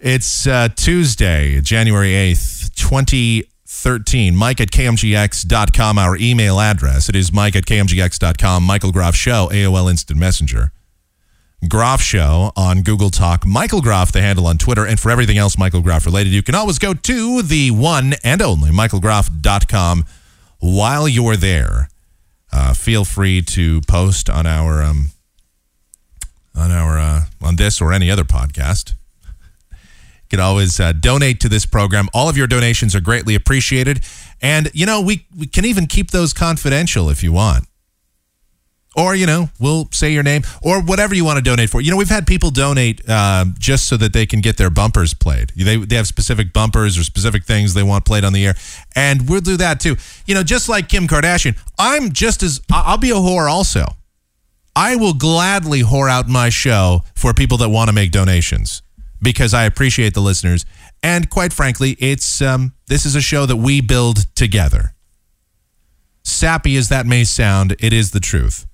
It's 0.00 0.46
uh, 0.46 0.68
Tuesday, 0.74 1.60
January 1.60 2.12
8th, 2.12 2.74
2013. 3.78 4.34
Mike 4.34 4.60
at 4.60 4.70
KMGX.com, 4.70 5.98
our 5.98 6.16
email 6.16 6.58
address. 6.58 7.08
It 7.08 7.14
is 7.14 7.32
Mike 7.32 7.54
at 7.54 7.64
KMGX.com. 7.64 8.62
Michael 8.64 8.90
Groff 8.92 9.14
Show, 9.14 9.48
AOL 9.52 9.88
Instant 9.88 10.18
Messenger. 10.18 10.72
Groff 11.68 12.00
Show 12.00 12.52
on 12.56 12.82
Google 12.82 13.10
Talk. 13.10 13.46
Michael 13.46 13.80
Groff, 13.80 14.12
the 14.12 14.20
handle 14.20 14.46
on 14.46 14.58
Twitter. 14.58 14.84
And 14.84 14.98
for 14.98 15.10
everything 15.10 15.38
else 15.38 15.56
Michael 15.56 15.80
Groff 15.80 16.06
related, 16.06 16.32
you 16.32 16.42
can 16.42 16.54
always 16.54 16.78
go 16.78 16.92
to 16.92 17.42
the 17.42 17.70
one 17.70 18.14
and 18.24 18.42
only 18.42 18.70
michaelgroff.com 18.70 20.04
while 20.58 21.08
you're 21.08 21.36
there. 21.36 21.88
Uh, 22.52 22.74
feel 22.74 23.04
free 23.04 23.42
to 23.42 23.80
post 23.82 24.28
on 24.30 24.46
our 24.46 24.82
um, 24.82 25.10
on 26.54 26.70
our 26.70 26.98
uh, 26.98 27.24
on 27.42 27.56
this 27.56 27.80
or 27.80 27.92
any 27.92 28.10
other 28.10 28.24
podcast. 28.24 28.94
Can 30.28 30.40
always 30.40 30.78
uh, 30.78 30.92
donate 30.92 31.40
to 31.40 31.48
this 31.48 31.64
program. 31.64 32.08
All 32.12 32.28
of 32.28 32.36
your 32.36 32.46
donations 32.46 32.94
are 32.94 33.00
greatly 33.00 33.34
appreciated, 33.34 34.04
and 34.42 34.70
you 34.74 34.86
know 34.86 35.00
we 35.00 35.26
we 35.36 35.46
can 35.46 35.64
even 35.64 35.86
keep 35.86 36.10
those 36.10 36.32
confidential 36.32 37.08
if 37.08 37.22
you 37.22 37.32
want. 37.32 37.64
Or, 38.96 39.14
you 39.14 39.26
know, 39.26 39.50
we'll 39.60 39.88
say 39.92 40.12
your 40.12 40.24
name 40.24 40.42
or 40.60 40.82
whatever 40.82 41.14
you 41.14 41.24
want 41.24 41.36
to 41.36 41.42
donate 41.42 41.70
for. 41.70 41.80
You 41.80 41.92
know, 41.92 41.96
we've 41.96 42.08
had 42.08 42.26
people 42.26 42.50
donate 42.50 43.08
um, 43.08 43.54
just 43.56 43.86
so 43.86 43.96
that 43.96 44.12
they 44.12 44.26
can 44.26 44.40
get 44.40 44.56
their 44.56 44.70
bumpers 44.70 45.14
played. 45.14 45.50
They, 45.50 45.76
they 45.76 45.94
have 45.94 46.08
specific 46.08 46.52
bumpers 46.52 46.98
or 46.98 47.04
specific 47.04 47.44
things 47.44 47.74
they 47.74 47.84
want 47.84 48.04
played 48.04 48.24
on 48.24 48.32
the 48.32 48.44
air. 48.44 48.54
And 48.96 49.28
we'll 49.28 49.40
do 49.40 49.56
that 49.58 49.78
too. 49.78 49.96
You 50.26 50.34
know, 50.34 50.42
just 50.42 50.68
like 50.68 50.88
Kim 50.88 51.06
Kardashian, 51.06 51.56
I'm 51.78 52.10
just 52.10 52.42
as, 52.42 52.60
I'll 52.72 52.98
be 52.98 53.10
a 53.10 53.14
whore 53.14 53.48
also. 53.48 53.84
I 54.74 54.96
will 54.96 55.14
gladly 55.14 55.82
whore 55.82 56.10
out 56.10 56.26
my 56.26 56.48
show 56.48 57.02
for 57.14 57.32
people 57.32 57.58
that 57.58 57.68
want 57.68 57.88
to 57.88 57.94
make 57.94 58.10
donations 58.10 58.82
because 59.20 59.54
I 59.54 59.64
appreciate 59.64 60.14
the 60.14 60.20
listeners. 60.20 60.64
And 61.02 61.30
quite 61.30 61.52
frankly, 61.52 61.96
it's 61.98 62.40
um, 62.42 62.74
this 62.86 63.04
is 63.04 63.14
a 63.14 63.20
show 63.20 63.46
that 63.46 63.56
we 63.56 63.80
build 63.80 64.34
together. 64.34 64.94
Sappy 66.22 66.76
as 66.76 66.88
that 66.88 67.06
may 67.06 67.24
sound, 67.24 67.74
it 67.78 67.92
is 67.92 68.10
the 68.10 68.20
truth. 68.20 68.66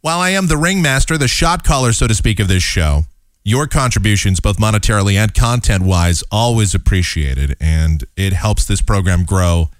While 0.00 0.20
I 0.20 0.30
am 0.30 0.46
the 0.46 0.56
ringmaster, 0.56 1.18
the 1.18 1.26
shot 1.26 1.64
caller, 1.64 1.92
so 1.92 2.06
to 2.06 2.14
speak, 2.14 2.38
of 2.38 2.46
this 2.46 2.62
show, 2.62 3.02
your 3.42 3.66
contributions, 3.66 4.40
both 4.40 4.58
monetarily 4.58 5.14
and 5.14 5.34
content 5.34 5.84
wise, 5.84 6.22
always 6.30 6.74
appreciated. 6.74 7.56
And 7.60 8.04
it 8.16 8.32
helps 8.32 8.64
this 8.64 8.82
program 8.82 9.24
grow 9.24 9.70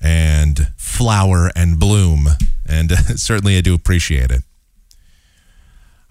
and 0.00 0.72
flower 0.76 1.50
and 1.54 1.78
bloom. 1.78 2.28
And 2.66 2.92
certainly 3.18 3.56
I 3.56 3.60
do 3.60 3.74
appreciate 3.74 4.30
it. 4.30 4.42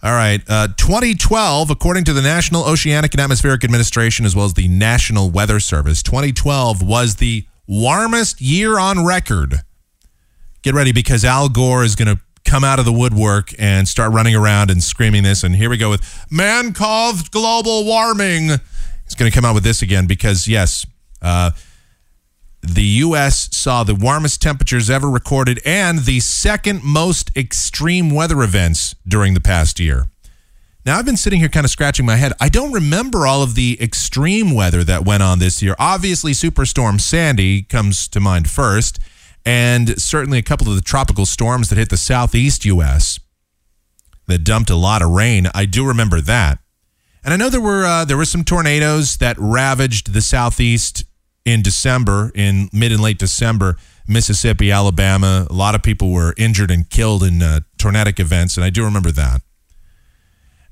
All 0.04 0.14
right. 0.14 0.42
Uh, 0.48 0.68
2012, 0.78 1.70
according 1.70 2.06
to 2.06 2.14
the 2.14 2.24
National 2.24 2.64
Oceanic 2.64 3.14
and 3.14 3.22
Atmospheric 3.22 3.64
Administration, 3.64 4.26
as 4.26 4.36
well 4.36 4.46
as 4.46 4.56
the 4.56 4.68
National 4.68 5.30
Weather 5.30 5.60
Service, 5.60 6.02
2012 6.02 6.82
was 6.82 7.18
the 7.18 7.46
warmest 7.68 8.42
year 8.42 8.80
on 8.80 9.06
record. 9.06 9.62
Get 10.64 10.74
ready 10.74 10.92
because 10.92 11.24
Al 11.24 11.50
Gore 11.50 11.84
is 11.84 11.96
going 11.96 12.16
to 12.16 12.22
come 12.44 12.64
out 12.64 12.80
of 12.80 12.86
the 12.86 12.92
woodwork 12.92 13.54
and 13.60 13.88
start 13.88 14.12
running 14.12 14.36
around 14.36 14.72
and 14.72 14.82
screaming 14.82 15.22
this. 15.22 15.44
And 15.44 15.56
here 15.56 15.70
we 15.70 15.78
go 15.78 15.92
with 15.92 16.26
man 16.32 16.74
caused 16.74 17.32
global 17.32 17.86
warming. 17.86 18.50
He's 19.04 19.16
going 19.16 19.32
to 19.32 19.36
come 19.36 19.46
out 19.46 19.54
with 19.54 19.64
this 19.64 19.84
again 19.84 20.08
because, 20.08 20.48
yes, 20.48 20.86
uh, 21.22 21.52
the 22.62 22.84
U.S. 22.84 23.50
saw 23.56 23.84
the 23.84 23.96
warmest 23.96 24.42
temperatures 24.42 24.90
ever 24.90 25.10
recorded 25.10 25.60
and 25.66 26.00
the 26.00 26.20
second 26.20 26.84
most 26.84 27.36
extreme 27.36 28.12
weather 28.12 28.44
events 28.44 28.96
during 29.08 29.34
the 29.34 29.42
past 29.42 29.80
year. 29.80 30.08
Now, 30.86 30.98
I've 30.98 31.06
been 31.06 31.18
sitting 31.18 31.40
here 31.40 31.50
kind 31.50 31.64
of 31.64 31.70
scratching 31.70 32.06
my 32.06 32.16
head. 32.16 32.34
I 32.40 32.50
don't 32.50 32.72
remember 32.72 33.28
all 33.28 33.44
of 33.44 33.54
the 33.54 33.78
extreme 33.80 34.52
weather 34.52 34.84
that 34.84 35.06
went 35.06 35.22
on 35.22 35.40
this 35.40 35.62
year. 35.62 35.76
Obviously, 35.78 36.32
Superstorm 36.32 37.00
Sandy 37.00 37.62
comes 37.62 38.08
to 38.08 38.20
mind 38.20 38.50
first, 38.50 39.00
and 39.46 40.02
certainly 40.02 40.40
a 40.40 40.44
couple 40.44 40.70
of 40.70 40.76
the 40.76 40.82
tropical 40.82 41.28
storms 41.28 41.70
that 41.70 41.78
hit 41.78 41.90
the 41.90 41.98
southeast 41.98 42.66
U.S. 42.66 43.20
that 44.28 44.44
dumped 44.44 44.72
a 44.72 44.76
lot 44.76 45.04
of 45.04 45.12
rain. 45.12 45.48
I 45.54 45.66
do 45.66 45.86
remember 45.86 46.20
that. 46.22 46.60
And 47.24 47.34
I 47.34 47.38
know 47.38 47.50
there 47.50 47.62
were 47.62 47.86
uh, 47.86 48.06
there 48.06 48.18
were 48.18 48.26
some 48.26 48.44
tornadoes 48.44 49.18
that 49.18 49.38
ravaged 49.38 50.14
the 50.14 50.22
southeast 50.22 51.04
in 51.46 51.62
December, 51.62 52.32
in 52.36 52.70
mid 52.72 52.92
and 52.92 53.02
late 53.02 53.18
December, 53.18 53.78
Mississippi, 54.08 54.72
Alabama. 54.72 55.48
A 55.50 55.54
lot 55.54 55.76
of 55.76 55.84
people 55.84 56.12
were 56.12 56.34
injured 56.38 56.72
and 56.72 56.90
killed 56.90 57.24
in 57.24 57.42
uh, 57.42 57.62
tornadic 57.78 58.20
events, 58.20 58.58
and 58.58 58.64
I 58.64 58.70
do 58.70 58.84
remember 58.84 59.12
that. 59.12 59.42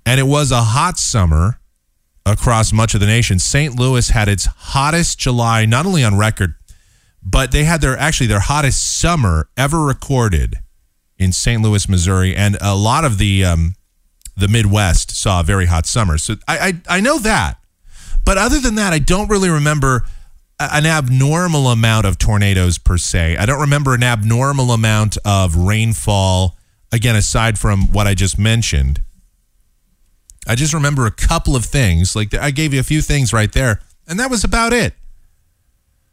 And 0.05 0.19
it 0.19 0.23
was 0.23 0.51
a 0.51 0.61
hot 0.61 0.97
summer 0.97 1.59
across 2.25 2.71
much 2.71 2.93
of 2.93 2.99
the 2.99 3.05
nation. 3.05 3.39
St. 3.39 3.77
Louis 3.77 4.09
had 4.09 4.27
its 4.27 4.45
hottest 4.45 5.19
July, 5.19 5.65
not 5.65 5.85
only 5.85 6.03
on 6.03 6.17
record, 6.17 6.55
but 7.21 7.51
they 7.51 7.63
had 7.63 7.81
their 7.81 7.97
actually 7.97 8.27
their 8.27 8.39
hottest 8.39 8.99
summer 8.99 9.49
ever 9.57 9.83
recorded 9.83 10.59
in 11.17 11.31
St. 11.31 11.61
Louis, 11.61 11.88
Missouri, 11.89 12.35
and 12.35 12.57
a 12.61 12.75
lot 12.75 13.03
of 13.03 13.17
the 13.17 13.43
um, 13.43 13.75
the 14.38 14.47
Midwest 14.47 15.11
saw 15.11 15.41
a 15.41 15.43
very 15.43 15.65
hot 15.65 15.85
summer. 15.85 16.17
So 16.17 16.35
I, 16.47 16.57
I 16.88 16.97
I 16.97 17.01
know 17.01 17.19
that, 17.19 17.57
but 18.25 18.38
other 18.38 18.59
than 18.59 18.75
that, 18.75 18.93
I 18.93 18.99
don't 18.99 19.29
really 19.29 19.49
remember 19.49 20.05
an 20.60 20.86
abnormal 20.86 21.68
amount 21.68 22.06
of 22.06 22.18
tornadoes 22.18 22.78
per 22.78 22.98
se. 22.98 23.38
I 23.38 23.46
don't 23.46 23.62
remember 23.62 23.94
an 23.94 24.04
abnormal 24.04 24.72
amount 24.72 25.18
of 25.25 25.56
rainfall. 25.56 26.58
Again, 26.92 27.16
aside 27.16 27.58
from 27.58 27.92
what 27.92 28.08
I 28.08 28.13
just 28.13 28.38
mentioned, 28.39 29.01
I 30.48 30.56
just 30.56 30.74
remember 30.74 31.06
a 31.06 31.12
couple 31.12 31.56
of 31.56 31.63
things. 31.66 32.16
Like 32.16 32.34
I 32.34 32.51
gave 32.51 32.74
you 32.74 32.80
a 32.80 32.84
few 32.84 33.01
things 33.01 33.32
right 33.32 33.51
there, 33.51 33.80
and 34.08 34.20
that 34.20 34.30
was 34.30 34.44
about 34.44 34.74
it. 34.74 34.94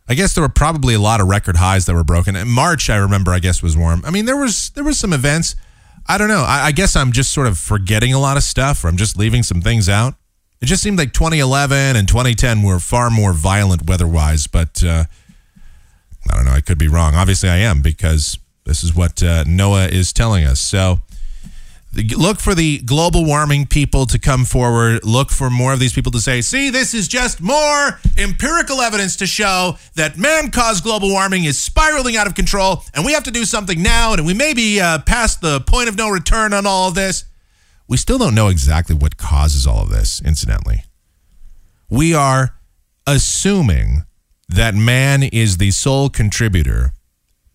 I 0.08 0.14
guess 0.14 0.34
there 0.34 0.42
were 0.42 0.48
probably 0.48 0.94
a 0.94 1.00
lot 1.00 1.20
of 1.20 1.26
record 1.26 1.56
highs 1.56 1.86
that 1.86 1.94
were 1.94 2.04
broken. 2.04 2.36
In 2.36 2.48
March, 2.48 2.88
I 2.88 2.96
remember, 2.96 3.32
I 3.32 3.40
guess 3.40 3.62
was 3.62 3.76
warm. 3.76 4.02
I 4.04 4.10
mean, 4.10 4.26
there 4.26 4.36
was 4.36 4.70
there 4.70 4.84
was 4.84 4.98
some 4.98 5.12
events. 5.12 5.56
I 6.06 6.18
don't 6.18 6.28
know. 6.28 6.44
I, 6.46 6.66
I 6.66 6.72
guess 6.72 6.94
I'm 6.94 7.10
just 7.10 7.32
sort 7.32 7.48
of 7.48 7.58
forgetting 7.58 8.12
a 8.12 8.20
lot 8.20 8.36
of 8.36 8.44
stuff, 8.44 8.84
or 8.84 8.88
I'm 8.88 8.96
just 8.96 9.18
leaving 9.18 9.42
some 9.42 9.60
things 9.60 9.88
out. 9.88 10.14
It 10.60 10.66
just 10.66 10.82
seemed 10.82 10.98
like 10.98 11.12
2011 11.12 11.96
and 11.96 12.08
2010 12.08 12.62
were 12.62 12.78
far 12.78 13.10
more 13.10 13.32
violent 13.32 13.86
weather-wise, 13.86 14.46
but 14.46 14.82
uh, 14.82 15.04
I 16.30 16.36
don't 16.36 16.46
know. 16.46 16.52
I 16.52 16.60
could 16.60 16.78
be 16.78 16.88
wrong. 16.88 17.14
Obviously, 17.14 17.48
I 17.48 17.58
am 17.58 17.82
because 17.82 18.38
this 18.64 18.82
is 18.82 18.94
what 18.94 19.22
uh, 19.22 19.44
is 19.46 20.12
telling 20.12 20.44
us. 20.44 20.60
So 20.60 21.00
look 22.16 22.40
for 22.40 22.54
the 22.54 22.78
global 22.78 23.24
warming 23.24 23.66
people 23.66 24.06
to 24.06 24.18
come 24.18 24.44
forward. 24.44 25.04
Look 25.04 25.30
for 25.30 25.50
more 25.50 25.72
of 25.72 25.78
these 25.78 25.92
people 25.92 26.12
to 26.12 26.20
say, 26.20 26.40
see, 26.40 26.70
this 26.70 26.94
is 26.94 27.08
just 27.08 27.40
more 27.40 28.00
empirical 28.18 28.80
evidence 28.80 29.16
to 29.16 29.26
show 29.26 29.76
that 29.94 30.18
man 30.18 30.50
caused 30.50 30.84
global 30.84 31.08
warming 31.10 31.44
is 31.44 31.58
spiraling 31.58 32.16
out 32.16 32.26
of 32.26 32.34
control 32.34 32.82
and 32.94 33.04
we 33.04 33.12
have 33.12 33.24
to 33.24 33.30
do 33.30 33.44
something 33.44 33.82
now. 33.82 34.12
And 34.12 34.26
we 34.26 34.34
may 34.34 34.54
be 34.54 34.80
uh, 34.80 35.00
past 35.00 35.40
the 35.40 35.60
point 35.60 35.88
of 35.88 35.96
no 35.96 36.10
return 36.10 36.52
on 36.52 36.66
all 36.66 36.88
of 36.88 36.94
this. 36.94 37.24
We 37.88 37.96
still 37.96 38.18
don't 38.18 38.34
know 38.34 38.48
exactly 38.48 38.96
what 38.96 39.16
causes 39.16 39.66
all 39.66 39.82
of 39.82 39.90
this, 39.90 40.20
incidentally. 40.22 40.84
We 41.88 42.14
are 42.14 42.56
assuming 43.06 44.04
that 44.48 44.74
man 44.74 45.22
is 45.22 45.58
the 45.58 45.70
sole 45.70 46.08
contributor 46.08 46.92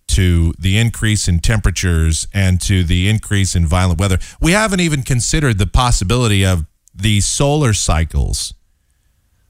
to 0.08 0.54
the 0.60 0.78
increase 0.78 1.28
in 1.28 1.40
temperatures 1.40 2.28
and 2.34 2.60
to 2.62 2.84
the 2.84 3.10
increase 3.10 3.56
in 3.56 3.66
violent 3.66 4.00
weather. 4.00 4.20
We 4.42 4.52
haven't 4.52 4.82
even 4.82 5.04
considered 5.04 5.58
the 5.58 5.68
possibility 5.68 6.46
of 6.46 6.66
the 6.94 7.22
solar 7.22 7.74
cycles. 7.74 8.54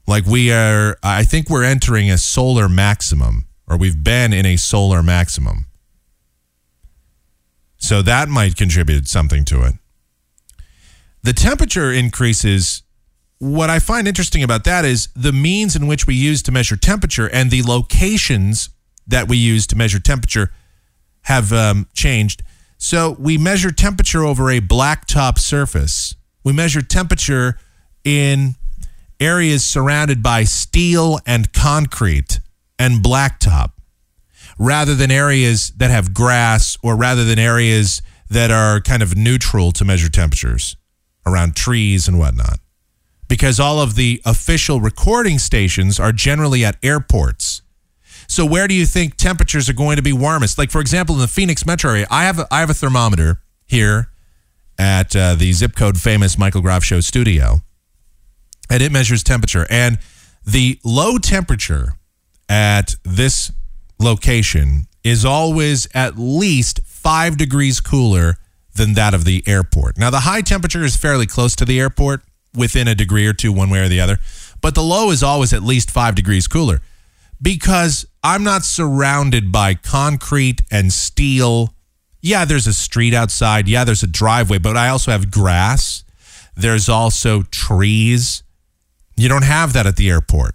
Like 0.06 0.24
we 0.26 0.52
are, 0.52 0.98
I 1.02 1.24
think 1.24 1.48
we're 1.48 1.64
entering 1.64 2.10
a 2.10 2.18
solar 2.18 2.68
maximum, 2.68 3.46
or 3.68 3.76
we've 3.76 4.02
been 4.02 4.32
in 4.32 4.46
a 4.46 4.56
solar 4.56 5.02
maximum. 5.02 5.66
So 7.78 8.02
that 8.02 8.28
might 8.28 8.56
contribute 8.56 9.08
something 9.08 9.44
to 9.46 9.62
it. 9.62 9.74
The 11.22 11.32
temperature 11.32 11.92
increases 11.92 12.82
what 13.38 13.70
I 13.70 13.78
find 13.78 14.06
interesting 14.06 14.42
about 14.42 14.64
that 14.64 14.84
is 14.84 15.08
the 15.14 15.32
means 15.32 15.74
in 15.74 15.86
which 15.86 16.06
we 16.06 16.14
use 16.14 16.42
to 16.42 16.52
measure 16.52 16.76
temperature 16.76 17.28
and 17.28 17.50
the 17.50 17.62
locations 17.62 18.70
that 19.06 19.28
we 19.28 19.36
use 19.36 19.66
to 19.68 19.76
measure 19.76 19.98
temperature 19.98 20.52
have 21.22 21.52
um, 21.52 21.88
changed. 21.92 22.42
So 22.78 23.16
we 23.18 23.38
measure 23.38 23.70
temperature 23.70 24.24
over 24.24 24.50
a 24.50 24.60
blacktop 24.60 25.38
surface. 25.38 26.14
We 26.44 26.52
measure 26.52 26.82
temperature 26.82 27.58
in 28.04 28.54
areas 29.20 29.64
surrounded 29.64 30.22
by 30.22 30.44
steel 30.44 31.20
and 31.26 31.52
concrete 31.52 32.40
and 32.78 33.02
blacktop 33.02 33.72
rather 34.58 34.94
than 34.94 35.10
areas 35.12 35.72
that 35.76 35.90
have 35.90 36.14
grass 36.14 36.76
or 36.82 36.96
rather 36.96 37.24
than 37.24 37.38
areas 37.38 38.02
that 38.28 38.50
are 38.50 38.80
kind 38.80 39.02
of 39.02 39.16
neutral 39.16 39.70
to 39.72 39.84
measure 39.84 40.08
temperatures 40.08 40.76
around 41.26 41.56
trees 41.56 42.08
and 42.08 42.18
whatnot. 42.18 42.58
Because 43.28 43.58
all 43.58 43.80
of 43.80 43.94
the 43.94 44.20
official 44.24 44.80
recording 44.80 45.38
stations 45.38 45.98
are 45.98 46.12
generally 46.12 46.64
at 46.64 46.76
airports. 46.82 47.62
So 48.28 48.44
where 48.46 48.68
do 48.68 48.74
you 48.74 48.86
think 48.86 49.16
temperatures 49.16 49.68
are 49.68 49.74
going 49.74 49.96
to 49.96 50.02
be 50.02 50.12
warmest? 50.12 50.58
Like 50.58 50.70
for 50.70 50.80
example, 50.80 51.14
in 51.14 51.20
the 51.20 51.28
Phoenix 51.28 51.66
metro 51.66 51.90
area, 51.90 52.06
I 52.10 52.24
have 52.24 52.38
a, 52.38 52.46
I 52.50 52.60
have 52.60 52.70
a 52.70 52.74
thermometer 52.74 53.42
here 53.66 54.10
at 54.78 55.14
uh, 55.14 55.34
the 55.34 55.52
zip 55.52 55.76
code 55.76 55.98
famous 55.98 56.38
Michael 56.38 56.60
Groff 56.60 56.84
Show 56.84 57.00
studio, 57.00 57.60
and 58.70 58.82
it 58.82 58.90
measures 58.90 59.22
temperature. 59.22 59.66
And 59.70 59.98
the 60.44 60.78
low 60.84 61.18
temperature 61.18 61.94
at 62.48 62.96
this 63.04 63.52
location 63.98 64.86
is 65.04 65.24
always 65.24 65.88
at 65.94 66.18
least 66.18 66.80
five 66.84 67.36
degrees 67.36 67.80
cooler 67.80 68.36
than 68.74 68.94
that 68.94 69.14
of 69.14 69.24
the 69.24 69.42
airport. 69.46 69.98
Now, 69.98 70.10
the 70.10 70.20
high 70.20 70.40
temperature 70.40 70.82
is 70.82 70.96
fairly 70.96 71.26
close 71.26 71.54
to 71.56 71.64
the 71.64 71.78
airport, 71.78 72.22
within 72.54 72.88
a 72.88 72.94
degree 72.94 73.26
or 73.26 73.32
two, 73.32 73.52
one 73.52 73.70
way 73.70 73.80
or 73.80 73.88
the 73.88 74.00
other, 74.00 74.18
but 74.60 74.74
the 74.74 74.82
low 74.82 75.10
is 75.10 75.22
always 75.22 75.52
at 75.52 75.62
least 75.62 75.90
five 75.90 76.14
degrees 76.14 76.46
cooler 76.46 76.80
because 77.40 78.06
I'm 78.22 78.44
not 78.44 78.62
surrounded 78.62 79.50
by 79.50 79.74
concrete 79.74 80.62
and 80.70 80.92
steel. 80.92 81.74
Yeah, 82.20 82.44
there's 82.44 82.66
a 82.66 82.72
street 82.72 83.14
outside. 83.14 83.68
Yeah, 83.68 83.84
there's 83.84 84.02
a 84.02 84.06
driveway, 84.08 84.58
but 84.58 84.76
I 84.76 84.88
also 84.88 85.10
have 85.10 85.30
grass. 85.30 86.04
There's 86.54 86.88
also 86.88 87.42
trees. 87.42 88.42
You 89.16 89.28
don't 89.28 89.44
have 89.44 89.72
that 89.72 89.86
at 89.86 89.96
the 89.96 90.08
airport. 90.08 90.54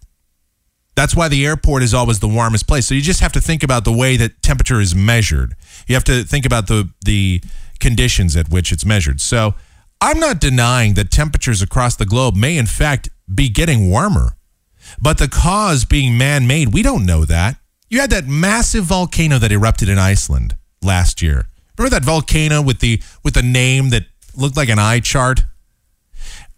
That's 0.95 1.15
why 1.15 1.27
the 1.27 1.45
airport 1.45 1.83
is 1.83 1.93
always 1.93 2.19
the 2.19 2.27
warmest 2.27 2.67
place. 2.67 2.88
So 2.88 2.95
you 2.95 3.01
just 3.01 3.19
have 3.19 3.33
to 3.33 3.41
think 3.41 3.62
about 3.63 3.83
the 3.83 3.91
way 3.91 4.17
that 4.17 4.41
temperature 4.41 4.79
is 4.79 4.95
measured. 4.95 5.55
You 5.88 5.95
have 5.95 6.03
to 6.05 6.24
think 6.24 6.45
about 6.45 6.67
the 6.67 6.89
the 7.05 7.41
conditions 7.79 8.36
at 8.36 8.50
which 8.50 8.72
it's 8.72 8.86
measured. 8.86 9.22
So 9.22 9.55
I'm 10.01 10.19
not 10.19 10.39
denying 10.39 10.93
that 10.96 11.12
temperatures 11.12 11.62
across 11.62 11.96
the 11.96 12.05
globe 12.05 12.36
may 12.36 12.57
in 12.57 12.65
fact 12.65 13.10
be 13.34 13.50
getting 13.50 13.89
warmer. 13.89 14.38
But 15.01 15.17
the 15.17 15.27
cause 15.27 15.84
being 15.86 16.17
man-made, 16.17 16.74
we 16.74 16.81
don't 16.81 17.05
know 17.05 17.25
that. 17.25 17.57
You 17.89 18.00
had 18.00 18.10
that 18.12 18.27
massive 18.27 18.86
volcano 18.86 19.38
that 19.39 19.51
erupted 19.51 19.89
in 19.89 19.98
Iceland 19.98 20.55
last 20.81 21.22
year. 21.22 21.48
Remember 21.77 21.96
that 21.96 22.05
volcano 22.05 22.62
with 22.62 22.79
the 22.79 23.01
with 23.24 23.34
the 23.34 23.43
name 23.43 23.89
that 23.89 24.03
looked 24.36 24.57
like 24.57 24.69
an 24.69 24.79
eye 24.79 25.00
chart? 25.00 25.43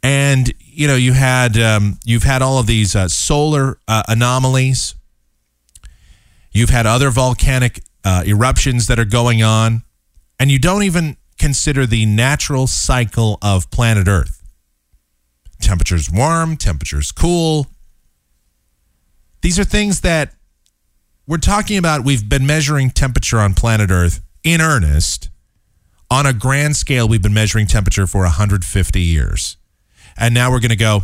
and 0.04 0.54
you 0.60 0.88
know 0.88 0.96
you 0.96 1.14
had 1.14 1.58
um, 1.58 2.00
you've 2.06 2.24
had 2.24 2.42
all 2.42 2.60
of 2.60 2.68
these 2.68 2.96
uh, 2.96 3.08
solar 3.08 3.78
uh, 3.88 4.04
anomalies. 4.08 4.96
You've 6.52 6.70
had 6.70 6.86
other 6.86 7.10
volcanic 7.10 7.82
uh, 8.04 8.24
eruptions 8.26 8.88
that 8.88 8.98
are 9.00 9.06
going 9.06 9.44
on, 9.44 9.84
and 10.40 10.50
you 10.50 10.58
don't 10.60 10.84
even 10.84 11.18
consider 11.38 11.86
the 11.86 12.06
natural 12.06 12.68
cycle 12.68 13.38
of 13.42 13.70
planet 13.72 14.08
Earth. 14.08 14.44
Temperatures 15.62 16.10
warm, 16.12 16.56
temperatures 16.58 17.12
cool. 17.12 17.68
These 19.42 19.60
are 19.60 19.64
things 19.64 20.02
that 20.02 20.34
we're 21.28 21.38
talking 21.38 21.78
about. 21.78 22.04
We've 22.04 22.28
been 22.28 22.46
measuring 22.46 22.90
temperature 22.90 23.40
on 23.40 23.54
planet 23.54 23.92
Earth 23.92 24.22
in 24.44 24.62
earnest. 24.62 25.30
On 26.12 26.26
a 26.26 26.34
grand 26.34 26.76
scale, 26.76 27.08
we've 27.08 27.22
been 27.22 27.34
measuring 27.34 27.68
temperature 27.68 28.08
for 28.08 28.22
150 28.22 29.00
years. 29.00 29.58
And 30.18 30.34
now 30.34 30.50
we're 30.52 30.60
going 30.60 30.70
to 30.70 30.76
go, 30.76 31.04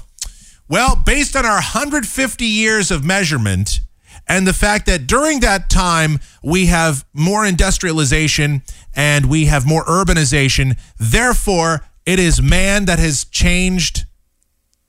well, 0.67 0.95
based 0.95 1.36
on 1.36 1.45
our 1.45 1.54
150 1.54 2.45
years 2.45 2.89
of 2.89 3.04
measurement 3.04 3.82
and 4.28 4.48
the 4.48 4.54
fact 4.54 4.86
that 4.88 5.08
during 5.08 5.40
that 5.42 5.70
time 5.70 6.20
we 6.44 6.68
have 6.68 7.06
more 7.14 7.46
industrialization 7.46 8.64
and 8.96 9.28
we 9.28 9.46
have 9.46 9.66
more 9.66 9.84
urbanization, 9.86 10.78
therefore 11.00 11.86
it 12.06 12.20
is 12.20 12.42
man 12.42 12.86
that 12.86 13.00
has 13.00 13.26
changed 13.26 14.06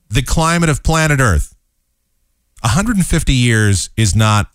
the 0.08 0.22
climate 0.22 0.68
of 0.68 0.82
planet 0.82 1.20
Earth. 1.20 1.54
150 2.62 3.32
years 3.32 3.90
is 3.96 4.14
not 4.14 4.50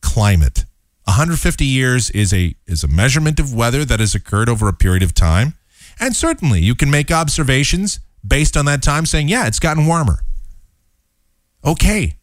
climate. 0.00 0.64
150 1.04 1.64
years 1.64 2.10
is 2.10 2.32
a 2.32 2.56
is 2.66 2.82
a 2.82 2.88
measurement 2.88 3.38
of 3.38 3.54
weather 3.54 3.84
that 3.84 4.00
has 4.00 4.14
occurred 4.14 4.48
over 4.48 4.68
a 4.68 4.72
period 4.72 5.02
of 5.02 5.14
time. 5.14 5.54
And 6.00 6.14
certainly 6.14 6.60
you 6.60 6.74
can 6.74 6.90
make 6.90 7.10
observations 7.10 8.00
based 8.26 8.56
on 8.56 8.64
that 8.64 8.82
time 8.82 9.06
saying, 9.06 9.28
yeah, 9.28 9.46
it's 9.46 9.60
gotten 9.60 9.86
warmer. 9.86 10.20
Okay. 11.64 12.14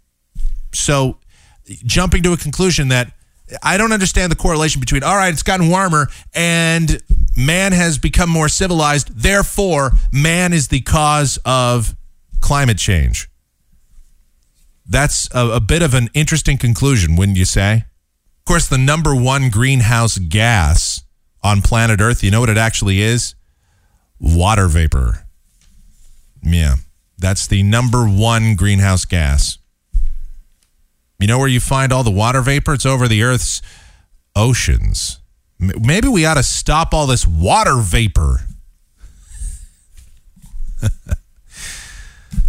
So 0.74 1.20
jumping 1.65 2.23
to 2.23 2.34
a 2.34 2.38
conclusion 2.38 2.89
that 2.89 3.13
I 3.62 3.78
don't 3.78 3.91
understand 3.91 4.32
the 4.32 4.36
correlation 4.36 4.80
between, 4.80 5.04
all 5.04 5.15
right, 5.15 5.32
it's 5.32 5.43
gotten 5.43 5.69
warmer 5.69 6.08
and 6.34 7.02
man 7.36 7.71
has 7.73 7.97
become 7.97 8.30
more 8.30 8.47
civilized. 8.47 9.10
Therefore, 9.15 9.91
man 10.12 10.54
is 10.54 10.69
the 10.69 10.82
cause 10.82 11.38
of 11.45 11.95
climate 12.41 12.78
change. 12.78 13.30
That's 14.86 15.30
a, 15.34 15.47
a 15.52 15.60
bit 15.60 15.82
of 15.82 15.93
an 15.93 16.10
interesting 16.13 16.58
conclusion, 16.58 17.15
wouldn't 17.15 17.38
you 17.38 17.45
say? 17.45 17.86
Of 18.39 18.45
course, 18.45 18.67
the 18.67 18.78
number 18.78 19.15
one 19.15 19.49
greenhouse 19.49 20.17
gas 20.17 21.04
on 21.41 21.62
planet 21.62 22.02
Earth, 22.02 22.23
you 22.23 22.32
know 22.32 22.39
what 22.39 22.49
it 22.49 22.58
actually 22.58 23.02
is? 23.02 23.36
Water 24.19 24.67
vapor. 24.67 25.26
Yeah, 26.41 26.76
that's 27.17 27.47
the 27.47 27.63
number 27.63 28.06
one 28.06 28.56
greenhouse 28.56 29.06
gas. 29.06 29.58
You 31.19 31.28
know 31.28 31.39
where 31.39 31.47
you 31.47 31.60
find 31.60 31.93
all 31.93 32.04
the 32.04 32.12
water 32.12 32.41
vapor? 32.41 32.73
It's 32.73 32.86
over 32.86 33.08
the 33.08 33.23
Earth's 33.23 33.62
oceans. 34.36 35.19
Maybe 35.60 36.08
we 36.08 36.26
ought 36.26 36.34
to 36.34 36.43
stop 36.43 36.93
all 36.93 37.08
this 37.08 37.26
water 37.26 37.78
vapor. 37.78 38.41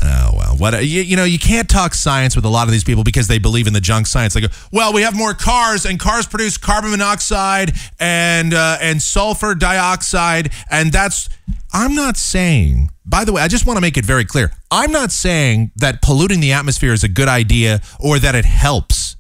Oh 0.03 0.31
well, 0.37 0.57
what 0.57 0.85
you, 0.85 1.01
you 1.01 1.17
know, 1.17 1.25
you 1.25 1.39
can't 1.39 1.69
talk 1.69 1.95
science 1.95 2.37
with 2.37 2.45
a 2.45 2.49
lot 2.49 2.69
of 2.69 2.73
these 2.73 2.85
people 2.85 3.05
because 3.05 3.27
they 3.27 3.39
believe 3.39 3.67
in 3.67 3.73
the 3.73 3.81
junk 3.81 4.07
science. 4.07 4.35
They 4.35 4.43
go, 4.43 4.49
well, 4.71 4.93
we 4.93 5.03
have 5.03 5.17
more 5.17 5.33
cars, 5.33 5.87
and 5.87 5.99
cars 5.99 6.27
produce 6.27 6.59
carbon 6.59 6.91
monoxide 6.91 7.73
and 7.99 8.53
uh, 8.53 8.77
and 8.81 9.01
sulfur 9.01 9.55
dioxide, 9.55 10.53
and 10.71 10.93
that's. 10.93 11.29
I'm 11.75 11.97
not 11.97 12.17
saying. 12.17 12.91
By 13.05 13.25
the 13.25 13.33
way, 13.33 13.43
I 13.43 13.49
just 13.49 13.67
want 13.67 13.77
to 13.77 13.81
make 13.81 13.97
it 13.97 14.05
very 14.05 14.25
clear. 14.25 14.53
I'm 14.71 14.93
not 14.93 15.11
saying 15.11 15.73
that 15.77 16.01
polluting 16.01 16.39
the 16.39 16.53
atmosphere 16.53 16.93
is 16.93 17.03
a 17.03 17.09
good 17.09 17.29
idea 17.29 17.81
or 17.99 18.21
that 18.21 18.37
it 18.37 18.45
helps. 18.45 19.17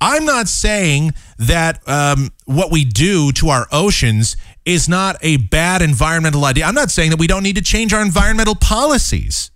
I'm 0.00 0.24
not 0.24 0.46
saying 0.46 1.14
that 1.38 1.80
um, 1.88 2.30
what 2.44 2.70
we 2.70 2.84
do 2.84 3.32
to 3.32 3.48
our 3.48 3.66
oceans 3.72 4.36
is 4.64 4.88
not 4.88 5.16
a 5.20 5.38
bad 5.38 5.82
environmental 5.82 6.44
idea. 6.44 6.64
I'm 6.64 6.74
not 6.74 6.90
saying 6.90 7.10
that 7.10 7.18
we 7.18 7.26
don't 7.26 7.42
need 7.42 7.56
to 7.56 7.62
change 7.62 7.92
our 7.92 8.02
environmental 8.02 8.54
policies. 8.54 9.50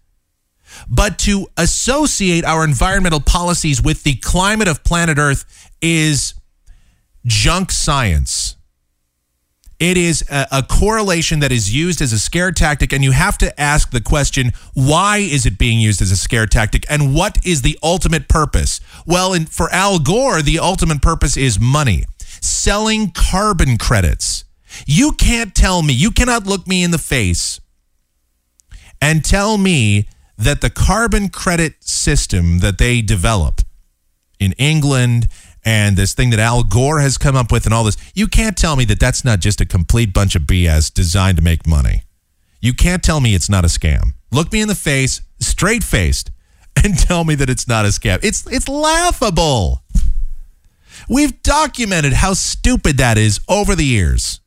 But 0.88 1.18
to 1.20 1.46
associate 1.56 2.44
our 2.44 2.64
environmental 2.64 3.20
policies 3.20 3.80
with 3.80 4.02
the 4.02 4.16
climate 4.16 4.66
of 4.66 4.82
planet 4.82 5.18
Earth 5.18 5.70
is 5.80 6.34
junk 7.24 7.70
science. 7.70 8.43
It 9.80 9.96
is 9.96 10.24
a, 10.30 10.46
a 10.52 10.62
correlation 10.62 11.40
that 11.40 11.50
is 11.50 11.74
used 11.74 12.00
as 12.00 12.12
a 12.12 12.18
scare 12.18 12.52
tactic, 12.52 12.92
and 12.92 13.02
you 13.02 13.12
have 13.12 13.36
to 13.38 13.60
ask 13.60 13.90
the 13.90 14.00
question 14.00 14.52
why 14.72 15.18
is 15.18 15.46
it 15.46 15.58
being 15.58 15.78
used 15.78 16.00
as 16.00 16.10
a 16.10 16.16
scare 16.16 16.46
tactic, 16.46 16.84
and 16.88 17.14
what 17.14 17.44
is 17.44 17.62
the 17.62 17.78
ultimate 17.82 18.28
purpose? 18.28 18.80
Well, 19.06 19.32
in, 19.32 19.46
for 19.46 19.70
Al 19.70 19.98
Gore, 19.98 20.42
the 20.42 20.58
ultimate 20.58 21.02
purpose 21.02 21.36
is 21.36 21.58
money, 21.58 22.04
selling 22.40 23.10
carbon 23.10 23.78
credits. 23.78 24.44
You 24.86 25.12
can't 25.12 25.54
tell 25.54 25.82
me, 25.82 25.92
you 25.92 26.10
cannot 26.10 26.46
look 26.46 26.66
me 26.66 26.82
in 26.82 26.90
the 26.90 26.98
face 26.98 27.60
and 29.00 29.24
tell 29.24 29.58
me 29.58 30.08
that 30.36 30.60
the 30.60 30.70
carbon 30.70 31.28
credit 31.28 31.84
system 31.84 32.58
that 32.60 32.78
they 32.78 33.02
develop 33.02 33.60
in 34.40 34.52
England 34.52 35.28
and 35.64 35.96
this 35.96 36.14
thing 36.14 36.30
that 36.30 36.40
Al 36.40 36.62
Gore 36.62 37.00
has 37.00 37.16
come 37.16 37.36
up 37.36 37.50
with 37.50 37.64
and 37.64 37.74
all 37.74 37.84
this, 37.84 37.96
you 38.14 38.26
can't 38.26 38.56
tell 38.56 38.76
me 38.76 38.84
that 38.86 39.00
that's 39.00 39.24
not 39.24 39.40
just 39.40 39.60
a 39.60 39.66
complete 39.66 40.12
bunch 40.12 40.34
of 40.34 40.42
BS 40.42 40.92
designed 40.92 41.38
to 41.38 41.42
make 41.42 41.66
money. 41.66 42.02
You 42.60 42.74
can't 42.74 43.02
tell 43.02 43.20
me 43.20 43.34
it's 43.34 43.48
not 43.48 43.64
a 43.64 43.68
scam. 43.68 44.14
Look 44.30 44.52
me 44.52 44.60
in 44.60 44.68
the 44.68 44.74
face, 44.74 45.20
straight 45.40 45.84
faced, 45.84 46.30
and 46.84 46.98
tell 46.98 47.24
me 47.24 47.34
that 47.36 47.50
it's 47.50 47.68
not 47.68 47.84
a 47.84 47.88
scam. 47.88 48.22
It's 48.22 48.46
it's 48.46 48.68
laughable. 48.68 49.82
We've 51.08 51.42
documented 51.42 52.14
how 52.14 52.32
stupid 52.34 52.96
that 52.98 53.18
is 53.18 53.40
over 53.48 53.74
the 53.74 53.84
years. 53.84 54.40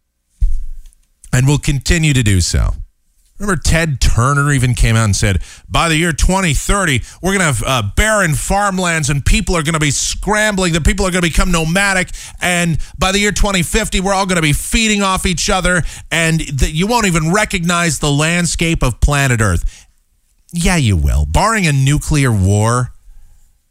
And 1.32 1.46
we'll 1.46 1.60
continue 1.60 2.14
to 2.14 2.24
do 2.24 2.42
so. 2.42 2.74
Remember, 3.40 3.62
Ted 3.62 4.02
Turner 4.02 4.52
even 4.52 4.74
came 4.74 4.96
out 4.96 5.06
and 5.06 5.16
said, 5.16 5.44
by 5.70 5.90
the 5.90 5.96
year 5.96 6.12
2030, 6.12 7.02
we're 7.22 7.38
going 7.38 7.40
to 7.40 7.46
have 7.46 7.64
uh, 7.64 7.84
barren 7.96 8.34
farmlands 8.34 9.10
and 9.10 9.24
people 9.24 9.56
are 9.56 9.62
going 9.62 9.74
to 9.74 9.80
be 9.80 9.92
scrambling. 9.92 10.74
The 10.74 10.82
people 10.82 11.06
are 11.06 11.12
going 11.12 11.22
to 11.22 11.30
become 11.30 11.52
nomadic. 11.52 12.10
And 12.42 12.80
by 12.98 13.12
the 13.12 13.20
year 13.20 13.32
2050, 13.32 14.00
we're 14.00 14.14
all 14.14 14.26
going 14.26 14.38
to 14.38 14.42
be 14.42 14.54
feeding 14.54 15.04
off 15.04 15.26
each 15.26 15.50
other 15.50 15.84
and 16.12 16.40
th- 16.40 16.74
you 16.74 16.88
won't 16.88 17.06
even 17.06 17.32
recognize 17.32 18.00
the 18.00 18.12
landscape 18.12 18.82
of 18.82 19.00
planet 19.02 19.40
Earth. 19.40 19.88
Yeah, 20.52 20.78
you 20.78 20.98
will. 20.98 21.26
Barring 21.26 21.68
a 21.68 21.74
nuclear 21.74 22.32
war, 22.32 22.94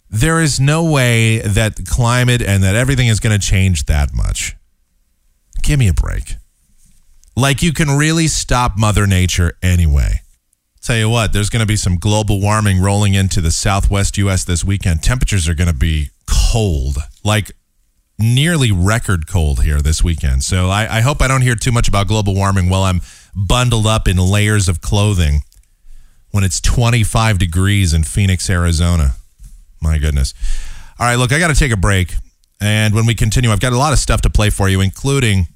there 0.09 0.41
is 0.41 0.61
no 0.61 0.85
way 0.85 1.39
that 1.39 1.85
climate 1.87 2.41
and 2.41 2.63
that 2.63 2.77
everything 2.77 3.09
is 3.09 3.19
going 3.19 3.39
to 3.39 3.45
change 3.45 3.87
that 3.87 4.15
much. 4.15 4.55
Give 5.63 5.79
me 5.79 5.89
a 5.89 5.95
break. 5.95 6.37
Like 7.37 7.63
you 7.63 7.73
can 7.73 7.91
really 7.91 8.29
stop 8.29 8.79
Mother 8.79 9.07
Nature 9.07 9.59
anyway. 9.63 10.23
Tell 10.81 10.97
you 10.97 11.11
what, 11.11 11.33
there's 11.33 11.51
going 11.51 11.61
to 11.61 11.67
be 11.67 11.77
some 11.77 11.97
global 11.97 12.41
warming 12.41 12.81
rolling 12.81 13.15
into 13.15 13.41
the 13.41 13.51
southwest 13.51 14.17
U.S. 14.19 14.45
this 14.45 14.65
weekend. 14.65 15.03
Temperatures 15.03 15.49
are 15.49 15.55
going 15.55 15.69
to 15.69 15.75
be 15.75 16.11
cold, 16.27 16.97
like 17.25 17.53
nearly 18.19 18.73
record 18.73 19.27
cold 19.27 19.65
here 19.65 19.83
this 19.83 20.03
weekend. 20.03 20.45
So 20.45 20.71
I, 20.71 20.99
I 20.99 21.01
hope 21.01 21.21
I 21.21 21.29
don't 21.29 21.43
hear 21.43 21.57
too 21.57 21.73
much 21.73 21.89
about 21.89 22.09
global 22.09 22.35
warming 22.35 22.71
while 22.71 22.85
I'm 22.85 23.03
bundled 23.35 23.87
up 23.87 24.09
in 24.09 24.17
layers 24.17 24.69
of 24.69 24.81
clothing 24.81 25.41
when 26.31 26.45
it's 26.45 26.61
25 26.61 27.39
degrees 27.39 27.93
in 27.93 28.05
Phoenix, 28.05 28.49
Arizona. 28.49 29.17
My 29.83 29.99
goodness. 29.99 30.33
All 30.99 31.07
right, 31.07 31.17
look, 31.17 31.33
I 31.33 31.39
got 31.39 31.49
to 31.49 31.55
take 31.55 31.73
a 31.73 31.77
break. 31.77 32.15
And 32.61 32.95
when 32.95 33.05
we 33.05 33.15
continue, 33.15 33.51
I've 33.51 33.61
got 33.61 33.75
a 33.75 33.79
lot 33.79 33.93
of 33.93 33.99
stuff 33.99 34.23
to 34.23 34.31
play 34.31 34.49
for 34.49 34.69
you, 34.69 34.81
including 34.81 35.49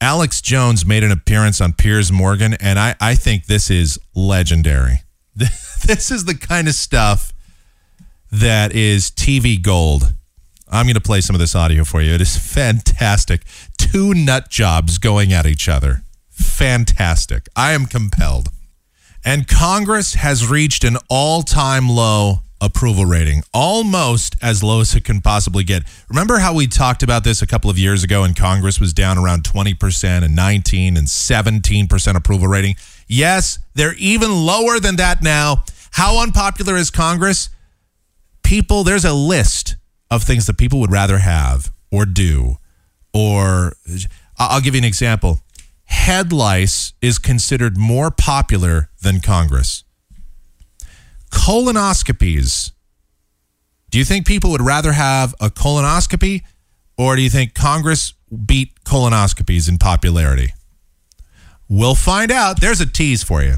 Alex 0.00 0.40
Jones 0.40 0.86
made 0.86 1.02
an 1.02 1.10
appearance 1.10 1.60
on 1.60 1.72
Piers 1.72 2.12
Morgan, 2.12 2.54
and 2.54 2.78
I, 2.78 2.94
I 3.00 3.14
think 3.14 3.46
this 3.46 3.70
is 3.70 3.98
legendary. 4.14 5.00
this 5.34 6.10
is 6.10 6.24
the 6.24 6.34
kind 6.34 6.68
of 6.68 6.74
stuff 6.74 7.32
that 8.30 8.72
is 8.72 9.10
TV 9.10 9.60
gold. 9.60 10.12
I'm 10.70 10.86
going 10.86 10.94
to 10.94 11.00
play 11.00 11.20
some 11.20 11.34
of 11.34 11.40
this 11.40 11.54
audio 11.54 11.82
for 11.82 12.00
you. 12.00 12.12
It 12.12 12.20
is 12.20 12.36
fantastic. 12.36 13.42
Two 13.76 14.14
nut 14.14 14.50
jobs 14.50 14.98
going 14.98 15.32
at 15.32 15.46
each 15.46 15.68
other. 15.68 16.02
Fantastic. 16.30 17.48
I 17.56 17.72
am 17.72 17.86
compelled. 17.86 18.50
And 19.24 19.48
Congress 19.48 20.14
has 20.14 20.48
reached 20.48 20.84
an 20.84 20.96
all 21.08 21.42
time 21.42 21.88
low 21.88 22.42
approval 22.60 23.04
rating, 23.04 23.42
almost 23.52 24.36
as 24.42 24.62
low 24.62 24.80
as 24.80 24.94
it 24.94 25.04
can 25.04 25.20
possibly 25.20 25.64
get. 25.64 25.82
Remember 26.08 26.38
how 26.38 26.54
we 26.54 26.66
talked 26.66 27.02
about 27.02 27.24
this 27.24 27.42
a 27.42 27.46
couple 27.46 27.70
of 27.70 27.78
years 27.78 28.02
ago 28.02 28.24
and 28.24 28.36
Congress 28.36 28.80
was 28.80 28.92
down 28.92 29.18
around 29.18 29.44
20% 29.44 30.24
and 30.24 30.34
19 30.34 30.96
and 30.96 31.06
17% 31.06 32.16
approval 32.16 32.48
rating? 32.48 32.74
Yes, 33.06 33.58
they're 33.74 33.94
even 33.94 34.32
lower 34.32 34.80
than 34.80 34.96
that 34.96 35.22
now. 35.22 35.64
How 35.92 36.22
unpopular 36.22 36.76
is 36.76 36.90
Congress? 36.90 37.48
People, 38.42 38.84
there's 38.84 39.04
a 39.04 39.14
list 39.14 39.76
of 40.10 40.22
things 40.22 40.46
that 40.46 40.58
people 40.58 40.80
would 40.80 40.92
rather 40.92 41.18
have 41.18 41.72
or 41.90 42.06
do. 42.06 42.56
Or 43.12 43.74
I'll 44.38 44.60
give 44.60 44.74
you 44.74 44.80
an 44.80 44.84
example. 44.84 45.40
Head 45.84 46.32
lice 46.32 46.92
is 47.00 47.18
considered 47.18 47.78
more 47.78 48.10
popular 48.10 48.90
than 49.02 49.20
Congress 49.20 49.84
colonoscopies. 51.30 52.72
Do 53.90 53.98
you 53.98 54.04
think 54.04 54.26
people 54.26 54.50
would 54.50 54.60
rather 54.60 54.92
have 54.92 55.34
a 55.40 55.48
colonoscopy 55.48 56.42
or 56.96 57.16
do 57.16 57.22
you 57.22 57.30
think 57.30 57.54
Congress 57.54 58.12
beat 58.46 58.84
colonoscopies 58.84 59.68
in 59.68 59.78
popularity? 59.78 60.52
We'll 61.68 61.94
find 61.94 62.30
out. 62.30 62.60
There's 62.60 62.80
a 62.80 62.86
tease 62.86 63.22
for 63.22 63.42
you. 63.42 63.56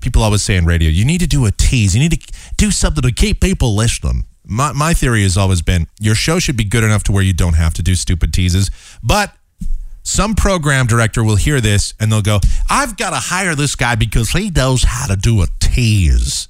People 0.00 0.22
always 0.22 0.42
say 0.42 0.56
on 0.58 0.66
radio, 0.66 0.90
you 0.90 1.04
need 1.04 1.20
to 1.20 1.26
do 1.26 1.46
a 1.46 1.50
tease. 1.50 1.94
You 1.94 2.00
need 2.00 2.20
to 2.20 2.32
do 2.56 2.70
something 2.70 3.02
to 3.02 3.12
keep 3.12 3.40
people 3.40 3.74
listening. 3.74 4.24
My, 4.46 4.72
my 4.72 4.92
theory 4.92 5.22
has 5.22 5.36
always 5.38 5.62
been 5.62 5.86
your 5.98 6.14
show 6.14 6.38
should 6.38 6.56
be 6.56 6.64
good 6.64 6.84
enough 6.84 7.02
to 7.04 7.12
where 7.12 7.22
you 7.22 7.32
don't 7.32 7.54
have 7.54 7.72
to 7.74 7.82
do 7.82 7.94
stupid 7.94 8.32
teases. 8.34 8.70
But 9.02 9.34
some 10.04 10.34
program 10.34 10.86
director 10.86 11.24
will 11.24 11.36
hear 11.36 11.60
this 11.60 11.94
and 11.98 12.12
they'll 12.12 12.22
go, 12.22 12.40
I've 12.70 12.96
got 12.96 13.10
to 13.10 13.16
hire 13.16 13.54
this 13.54 13.74
guy 13.74 13.94
because 13.96 14.30
he 14.30 14.50
knows 14.50 14.84
how 14.84 15.06
to 15.06 15.16
do 15.16 15.42
a 15.42 15.46
tease. 15.60 16.48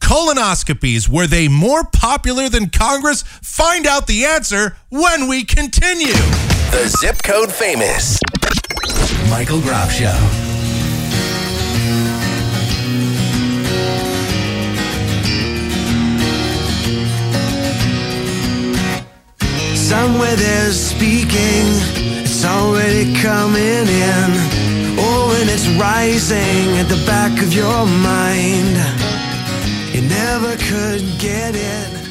Colonoscopies, 0.00 1.08
were 1.08 1.26
they 1.26 1.48
more 1.48 1.84
popular 1.84 2.48
than 2.48 2.68
Congress? 2.68 3.22
Find 3.22 3.86
out 3.86 4.06
the 4.06 4.24
answer 4.24 4.76
when 4.90 5.28
we 5.28 5.44
continue. 5.44 6.12
The 6.70 6.94
zip 7.00 7.22
code 7.22 7.50
famous. 7.52 8.18
Michael 9.30 9.60
Groff 9.60 9.92
Show. 9.92 10.12
Somewhere 19.74 20.36
they're 20.36 20.72
speaking, 20.72 22.11
it's 22.44 22.50
already 22.50 23.14
coming 23.22 23.86
in. 23.86 24.30
Oh, 24.98 25.38
and 25.40 25.48
it's 25.48 25.68
rising 25.78 26.76
at 26.76 26.88
the 26.88 27.00
back 27.06 27.40
of 27.40 27.54
your 27.54 27.86
mind. 27.86 28.76
You 29.94 30.02
never 30.08 30.56
could 30.56 31.20
get 31.20 31.54
it. 31.54 32.01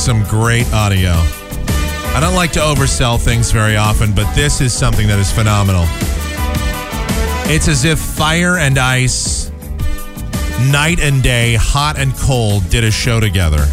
Some 0.00 0.24
great 0.24 0.66
audio. 0.72 1.10
I 1.10 2.18
don't 2.22 2.34
like 2.34 2.52
to 2.52 2.60
oversell 2.60 3.20
things 3.20 3.52
very 3.52 3.76
often, 3.76 4.14
but 4.14 4.32
this 4.34 4.62
is 4.62 4.72
something 4.72 5.06
that 5.08 5.18
is 5.18 5.30
phenomenal. 5.30 5.84
It's 7.52 7.68
as 7.68 7.84
if 7.84 7.98
fire 7.98 8.56
and 8.56 8.78
ice, 8.78 9.50
night 10.70 11.00
and 11.00 11.22
day, 11.22 11.54
hot 11.54 11.98
and 11.98 12.16
cold, 12.16 12.70
did 12.70 12.82
a 12.82 12.90
show 12.90 13.20
together. 13.20 13.66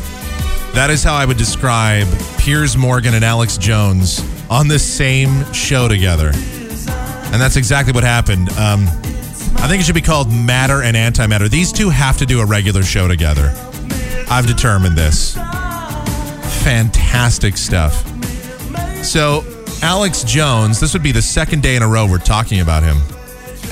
That 0.73 0.89
is 0.89 1.01
how 1.01 1.15
I 1.15 1.23
would 1.23 1.37
describe 1.37 2.07
Piers 2.37 2.75
Morgan 2.75 3.13
and 3.13 3.23
Alex 3.23 3.57
Jones 3.57 4.21
on 4.49 4.67
the 4.67 4.79
same 4.79 5.49
show 5.53 5.87
together. 5.87 6.31
And 6.33 7.41
that's 7.41 7.55
exactly 7.55 7.93
what 7.93 8.03
happened. 8.03 8.49
Um, 8.57 8.83
I 9.59 9.67
think 9.69 9.79
it 9.79 9.85
should 9.85 9.95
be 9.95 10.01
called 10.01 10.29
Matter 10.29 10.81
and 10.81 10.97
Antimatter. 10.97 11.49
These 11.49 11.71
two 11.71 11.89
have 11.89 12.17
to 12.17 12.25
do 12.25 12.41
a 12.41 12.45
regular 12.45 12.83
show 12.83 13.07
together. 13.07 13.53
I've 14.29 14.45
determined 14.45 14.97
this. 14.97 15.37
Fantastic 16.67 17.55
stuff. 17.55 17.93
So, 19.01 19.45
Alex 19.81 20.25
Jones, 20.25 20.81
this 20.81 20.91
would 20.91 21.01
be 21.01 21.13
the 21.13 21.21
second 21.21 21.63
day 21.63 21.77
in 21.77 21.81
a 21.81 21.87
row 21.87 22.05
we're 22.05 22.17
talking 22.17 22.59
about 22.59 22.83
him. 22.83 22.97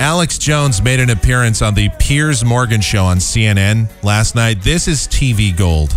Alex 0.00 0.38
Jones 0.38 0.80
made 0.80 0.98
an 0.98 1.10
appearance 1.10 1.60
on 1.60 1.74
the 1.74 1.90
Piers 1.98 2.42
Morgan 2.42 2.80
show 2.80 3.04
on 3.04 3.18
CNN 3.18 3.90
last 4.02 4.34
night. 4.34 4.62
This 4.62 4.88
is 4.88 5.06
TV 5.08 5.54
gold. 5.54 5.94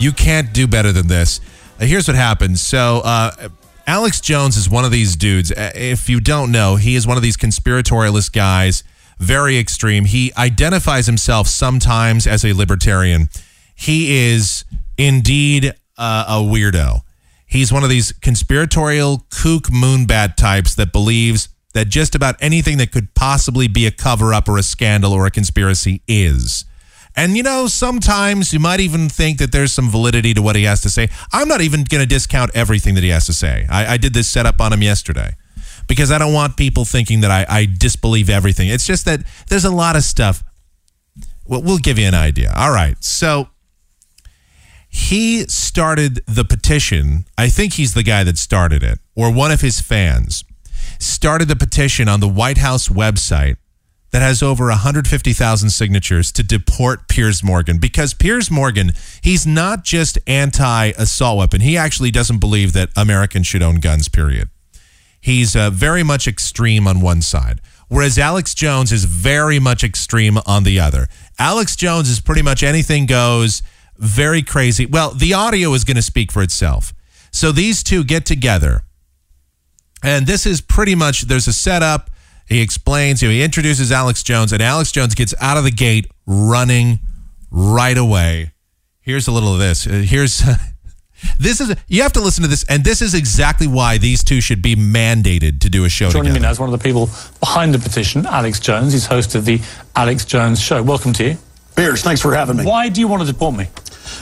You 0.00 0.10
can't 0.10 0.52
do 0.52 0.66
better 0.66 0.90
than 0.90 1.06
this. 1.06 1.40
Uh, 1.80 1.84
here's 1.84 2.08
what 2.08 2.16
happened. 2.16 2.58
So, 2.58 3.02
uh, 3.04 3.48
Alex 3.86 4.20
Jones 4.20 4.56
is 4.56 4.68
one 4.68 4.84
of 4.84 4.90
these 4.90 5.14
dudes. 5.14 5.52
Uh, 5.52 5.70
If 5.76 6.08
you 6.08 6.18
don't 6.18 6.50
know, 6.50 6.74
he 6.74 6.96
is 6.96 7.06
one 7.06 7.16
of 7.16 7.22
these 7.22 7.36
conspiratorialist 7.36 8.32
guys, 8.32 8.82
very 9.20 9.56
extreme. 9.56 10.06
He 10.06 10.32
identifies 10.36 11.06
himself 11.06 11.46
sometimes 11.46 12.26
as 12.26 12.44
a 12.44 12.54
libertarian. 12.54 13.28
He 13.76 14.32
is 14.32 14.64
indeed 14.98 15.72
uh, 15.98 16.24
a 16.28 16.34
weirdo. 16.34 17.00
He's 17.46 17.72
one 17.72 17.84
of 17.84 17.90
these 17.90 18.12
conspiratorial 18.12 19.26
kook 19.30 19.64
moonbat 19.64 20.36
types 20.36 20.74
that 20.74 20.92
believes 20.92 21.48
that 21.74 21.88
just 21.88 22.14
about 22.14 22.36
anything 22.40 22.78
that 22.78 22.90
could 22.90 23.14
possibly 23.14 23.68
be 23.68 23.86
a 23.86 23.90
cover 23.90 24.32
up 24.32 24.48
or 24.48 24.58
a 24.58 24.62
scandal 24.62 25.12
or 25.12 25.26
a 25.26 25.30
conspiracy 25.30 26.02
is. 26.08 26.64
And 27.14 27.36
you 27.36 27.42
know, 27.42 27.66
sometimes 27.66 28.52
you 28.52 28.58
might 28.58 28.80
even 28.80 29.08
think 29.08 29.38
that 29.38 29.52
there's 29.52 29.72
some 29.72 29.90
validity 29.90 30.34
to 30.34 30.42
what 30.42 30.56
he 30.56 30.64
has 30.64 30.80
to 30.82 30.90
say. 30.90 31.08
I'm 31.32 31.48
not 31.48 31.60
even 31.60 31.84
going 31.84 32.02
to 32.02 32.06
discount 32.06 32.50
everything 32.54 32.94
that 32.94 33.04
he 33.04 33.10
has 33.10 33.26
to 33.26 33.32
say. 33.32 33.66
I, 33.70 33.94
I 33.94 33.96
did 33.96 34.12
this 34.12 34.28
setup 34.28 34.60
on 34.60 34.72
him 34.72 34.82
yesterday 34.82 35.34
because 35.88 36.10
I 36.10 36.18
don't 36.18 36.34
want 36.34 36.56
people 36.56 36.84
thinking 36.84 37.20
that 37.20 37.30
I, 37.30 37.46
I 37.48 37.66
disbelieve 37.66 38.28
everything. 38.28 38.68
It's 38.68 38.86
just 38.86 39.04
that 39.06 39.20
there's 39.48 39.64
a 39.64 39.70
lot 39.70 39.96
of 39.96 40.02
stuff. 40.02 40.44
Well, 41.46 41.62
we'll 41.62 41.78
give 41.78 41.98
you 41.98 42.06
an 42.06 42.14
idea. 42.14 42.52
All 42.54 42.72
right. 42.72 43.02
So 43.02 43.48
he 44.96 45.44
started 45.46 46.22
the 46.26 46.42
petition. 46.42 47.26
I 47.36 47.48
think 47.50 47.74
he's 47.74 47.92
the 47.92 48.02
guy 48.02 48.24
that 48.24 48.38
started 48.38 48.82
it, 48.82 48.98
or 49.14 49.30
one 49.30 49.52
of 49.52 49.60
his 49.60 49.78
fans 49.78 50.42
started 50.98 51.48
the 51.48 51.54
petition 51.54 52.08
on 52.08 52.20
the 52.20 52.28
White 52.28 52.56
House 52.56 52.88
website 52.88 53.56
that 54.10 54.22
has 54.22 54.42
over 54.42 54.68
150,000 54.68 55.68
signatures 55.68 56.32
to 56.32 56.42
deport 56.42 57.08
Piers 57.08 57.44
Morgan 57.44 57.76
because 57.76 58.14
Piers 58.14 58.50
Morgan, 58.50 58.92
he's 59.20 59.46
not 59.46 59.84
just 59.84 60.18
anti 60.26 60.86
assault 60.96 61.36
weapon. 61.36 61.60
He 61.60 61.76
actually 61.76 62.10
doesn't 62.10 62.38
believe 62.38 62.72
that 62.72 62.88
Americans 62.96 63.46
should 63.46 63.62
own 63.62 63.76
guns, 63.76 64.08
period. 64.08 64.48
He's 65.20 65.54
uh, 65.54 65.68
very 65.68 66.04
much 66.04 66.26
extreme 66.26 66.88
on 66.88 67.02
one 67.02 67.20
side, 67.20 67.60
whereas 67.88 68.18
Alex 68.18 68.54
Jones 68.54 68.92
is 68.92 69.04
very 69.04 69.58
much 69.58 69.84
extreme 69.84 70.38
on 70.46 70.64
the 70.64 70.80
other. 70.80 71.06
Alex 71.38 71.76
Jones 71.76 72.08
is 72.08 72.18
pretty 72.18 72.42
much 72.42 72.62
anything 72.62 73.04
goes, 73.04 73.62
very 73.98 74.42
crazy. 74.42 74.86
Well, 74.86 75.10
the 75.12 75.34
audio 75.34 75.72
is 75.74 75.84
going 75.84 75.96
to 75.96 76.02
speak 76.02 76.32
for 76.32 76.42
itself. 76.42 76.92
So 77.30 77.52
these 77.52 77.82
two 77.82 78.04
get 78.04 78.24
together, 78.24 78.84
and 80.02 80.26
this 80.26 80.46
is 80.46 80.60
pretty 80.60 80.94
much 80.94 81.22
there's 81.22 81.46
a 81.48 81.52
setup. 81.52 82.10
He 82.48 82.60
explains, 82.60 83.22
you 83.22 83.28
know, 83.28 83.34
he 83.34 83.42
introduces 83.42 83.90
Alex 83.90 84.22
Jones, 84.22 84.52
and 84.52 84.62
Alex 84.62 84.92
Jones 84.92 85.14
gets 85.14 85.34
out 85.40 85.56
of 85.56 85.64
the 85.64 85.70
gate 85.70 86.06
running 86.26 87.00
right 87.50 87.98
away. 87.98 88.52
Here's 89.00 89.28
a 89.28 89.32
little 89.32 89.52
of 89.52 89.58
this. 89.58 89.86
Uh, 89.86 90.02
here's 90.04 90.42
this 91.38 91.60
is 91.60 91.74
you 91.88 92.02
have 92.02 92.12
to 92.12 92.20
listen 92.20 92.42
to 92.42 92.48
this, 92.48 92.64
and 92.64 92.84
this 92.84 93.02
is 93.02 93.14
exactly 93.14 93.66
why 93.66 93.98
these 93.98 94.22
two 94.24 94.40
should 94.40 94.62
be 94.62 94.76
mandated 94.76 95.60
to 95.60 95.68
do 95.70 95.84
a 95.84 95.88
show 95.88 96.10
Joining 96.10 96.32
together. 96.32 96.40
me 96.40 96.42
now 96.42 96.50
is 96.50 96.60
one 96.60 96.72
of 96.72 96.78
the 96.78 96.82
people 96.82 97.10
behind 97.40 97.74
the 97.74 97.78
petition, 97.78 98.26
Alex 98.26 98.60
Jones. 98.60 98.92
He's 98.92 99.06
host 99.06 99.34
of 99.34 99.44
the 99.44 99.60
Alex 99.94 100.24
Jones 100.24 100.60
Show. 100.60 100.82
Welcome 100.82 101.12
to 101.14 101.24
you. 101.30 101.36
Piers, 101.76 102.02
thanks 102.02 102.20
for 102.22 102.34
having 102.34 102.56
me. 102.56 102.64
Why 102.64 102.88
do 102.88 103.00
you 103.00 103.08
want 103.08 103.20
to 103.24 103.30
deport 103.30 103.54
me? 103.54 103.68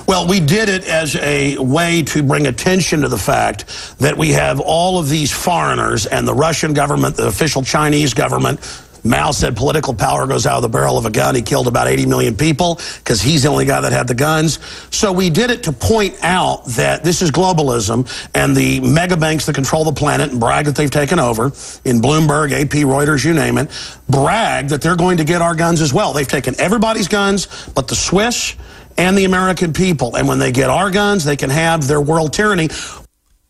Well, 0.06 0.26
we 0.26 0.40
did 0.40 0.68
it 0.68 0.84
as 0.86 1.14
a 1.16 1.56
way 1.58 2.02
to 2.02 2.22
bring 2.22 2.46
attention 2.46 3.02
to 3.02 3.08
the 3.08 3.16
fact 3.16 3.96
that 3.98 4.16
we 4.16 4.30
have 4.32 4.60
all 4.60 4.98
of 4.98 5.08
these 5.08 5.30
foreigners 5.30 6.06
and 6.06 6.26
the 6.26 6.34
Russian 6.34 6.74
government, 6.74 7.16
the 7.16 7.26
official 7.26 7.62
Chinese 7.62 8.12
government. 8.12 8.60
Mao 9.04 9.30
said 9.30 9.56
political 9.56 9.94
power 9.94 10.26
goes 10.26 10.46
out 10.46 10.56
of 10.56 10.62
the 10.62 10.68
barrel 10.68 10.96
of 10.96 11.04
a 11.04 11.10
gun. 11.10 11.34
He 11.34 11.42
killed 11.42 11.68
about 11.68 11.86
80 11.86 12.06
million 12.06 12.36
people 12.36 12.80
because 12.98 13.20
he's 13.20 13.42
the 13.42 13.50
only 13.50 13.66
guy 13.66 13.80
that 13.80 13.92
had 13.92 14.08
the 14.08 14.14
guns. 14.14 14.58
So 14.90 15.12
we 15.12 15.30
did 15.30 15.50
it 15.50 15.62
to 15.64 15.72
point 15.72 16.16
out 16.22 16.64
that 16.68 17.04
this 17.04 17.20
is 17.20 17.30
globalism 17.30 18.08
and 18.34 18.56
the 18.56 18.80
mega 18.80 19.16
banks 19.16 19.46
that 19.46 19.54
control 19.54 19.84
the 19.84 19.92
planet 19.92 20.30
and 20.30 20.40
brag 20.40 20.64
that 20.64 20.74
they've 20.74 20.90
taken 20.90 21.18
over 21.18 21.46
in 21.84 22.00
Bloomberg, 22.00 22.52
AP, 22.52 22.84
Reuters, 22.84 23.24
you 23.24 23.34
name 23.34 23.58
it, 23.58 23.70
brag 24.08 24.68
that 24.68 24.80
they're 24.80 24.96
going 24.96 25.18
to 25.18 25.24
get 25.24 25.42
our 25.42 25.54
guns 25.54 25.80
as 25.80 25.92
well. 25.92 26.12
They've 26.12 26.26
taken 26.26 26.58
everybody's 26.58 27.08
guns 27.08 27.46
but 27.74 27.88
the 27.88 27.94
Swiss 27.94 28.56
and 28.96 29.18
the 29.18 29.24
American 29.24 29.72
people. 29.72 30.16
And 30.16 30.28
when 30.28 30.38
they 30.38 30.52
get 30.52 30.70
our 30.70 30.90
guns, 30.90 31.24
they 31.24 31.36
can 31.36 31.50
have 31.50 31.86
their 31.86 32.00
world 32.00 32.32
tyranny. 32.32 32.68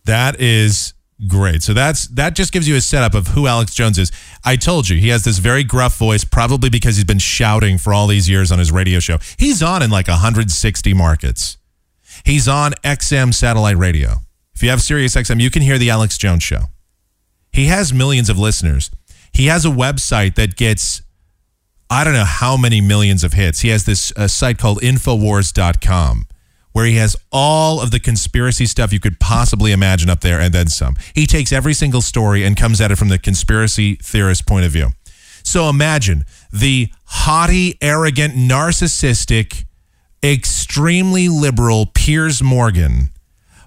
That 0.05 0.41
is 0.41 0.95
great. 1.29 1.63
So 1.63 1.75
that's 1.75 2.07
that 2.09 2.35
just 2.35 2.53
gives 2.53 2.69
you 2.69 2.77
a 2.77 2.81
setup 2.81 3.15
of 3.15 3.29
who 3.29 3.47
Alex 3.47 3.75
Jones 3.75 3.99
is. 3.99 4.11
I 4.45 4.57
told 4.57 4.89
you 4.89 4.99
he 4.99 5.09
has 5.09 5.25
this 5.25 5.39
very 5.39 5.65
gruff 5.65 5.97
voice, 5.97 6.25
probably 6.25 6.71
because 6.71 6.97
he's 6.97 7.05
been 7.05 7.19
shouting 7.19 7.79
for 7.79 7.93
all 7.93 8.07
these 8.07 8.29
years 8.29 8.53
on 8.53 8.59
his 8.59 8.71
radio 8.73 9.01
show. 9.01 9.19
He's 9.39 9.63
on 9.63 9.83
in 9.83 9.91
like 9.91 10.09
160 10.09 10.95
markets. 10.95 11.59
He's 12.25 12.49
on 12.49 12.73
XM 12.85 13.35
satellite 13.35 13.77
radio. 13.77 14.17
If 14.55 14.63
you 14.63 14.71
have 14.71 14.81
Sirius 14.81 15.17
XM, 15.17 15.41
you 15.41 15.51
can 15.51 15.63
hear 15.63 15.79
the 15.79 15.91
Alex 15.91 16.17
Jones 16.17 16.43
show. 16.43 16.65
He 17.53 17.67
has 17.67 17.93
millions 17.93 18.29
of 18.29 18.39
listeners. 18.39 18.91
He 19.33 19.47
has 19.47 19.65
a 19.65 19.69
website 19.69 20.37
that 20.37 20.57
gets 20.57 21.03
I 21.91 22.03
don't 22.03 22.15
know 22.15 22.25
how 22.25 22.57
many 22.57 22.81
millions 22.81 23.23
of 23.25 23.35
hits. 23.35 23.61
He 23.61 23.69
has 23.69 23.85
this 23.85 24.13
uh, 24.17 24.27
site 24.27 24.59
called 24.59 24.81
Infowars.com 24.81 26.27
where 26.75 26.87
he 26.87 26.97
has 26.97 27.17
all 27.31 27.81
of 27.81 27.93
the 27.93 28.01
conspiracy 28.01 28.67
stuff 28.67 28.93
you 28.93 28.99
could 28.99 29.21
possibly 29.21 29.71
imagine 29.71 30.11
up 30.11 30.21
there 30.23 30.41
and 30.41 30.53
then 30.53 30.67
some. 30.67 30.97
He 31.15 31.25
takes 31.25 31.53
every 31.53 31.73
single 31.73 32.03
story 32.03 32.45
and 32.45 32.57
comes 32.57 32.81
at 32.81 32.91
it 32.91 32.97
from 32.97 33.09
the 33.09 33.19
conspiracy 33.19 33.95
theorist 33.95 34.45
point 34.45 34.67
of 34.67 34.73
view. 34.73 34.89
So 35.45 35.69
imagine 35.69 36.25
the 36.53 36.91
haughty, 37.05 37.79
arrogant, 37.81 38.35
narcissistic, 38.35 39.67
extremely 40.23 41.29
liberal 41.29 41.87
Piers 41.87 42.43
Morgan 42.43 43.11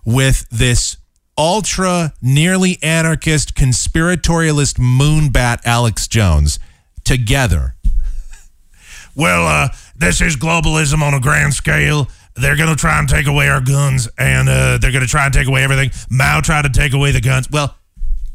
with 0.03 0.45
this 0.49 0.97
ultra, 1.37 2.13
nearly 2.21 2.77
anarchist, 2.83 3.55
conspiratorialist 3.55 4.79
moonbat 4.79 5.61
Alex 5.63 6.09
Jones 6.09 6.59
together 7.05 7.77
well, 9.15 9.47
uh, 9.47 9.69
this 9.95 10.19
is 10.19 10.35
globalism 10.35 11.01
on 11.01 11.13
a 11.13 11.19
grand 11.19 11.53
scale. 11.53 12.09
They're 12.39 12.55
going 12.55 12.69
to 12.69 12.75
try 12.75 12.99
and 12.99 13.09
take 13.09 13.27
away 13.27 13.49
our 13.49 13.61
guns, 13.61 14.07
and 14.17 14.47
uh, 14.47 14.77
they're 14.77 14.91
going 14.91 15.03
to 15.03 15.09
try 15.09 15.25
and 15.25 15.33
take 15.33 15.47
away 15.47 15.63
everything. 15.63 15.91
Mao 16.09 16.41
tried 16.41 16.63
to 16.63 16.69
take 16.69 16.93
away 16.93 17.11
the 17.11 17.21
guns. 17.21 17.49
Well, 17.49 17.75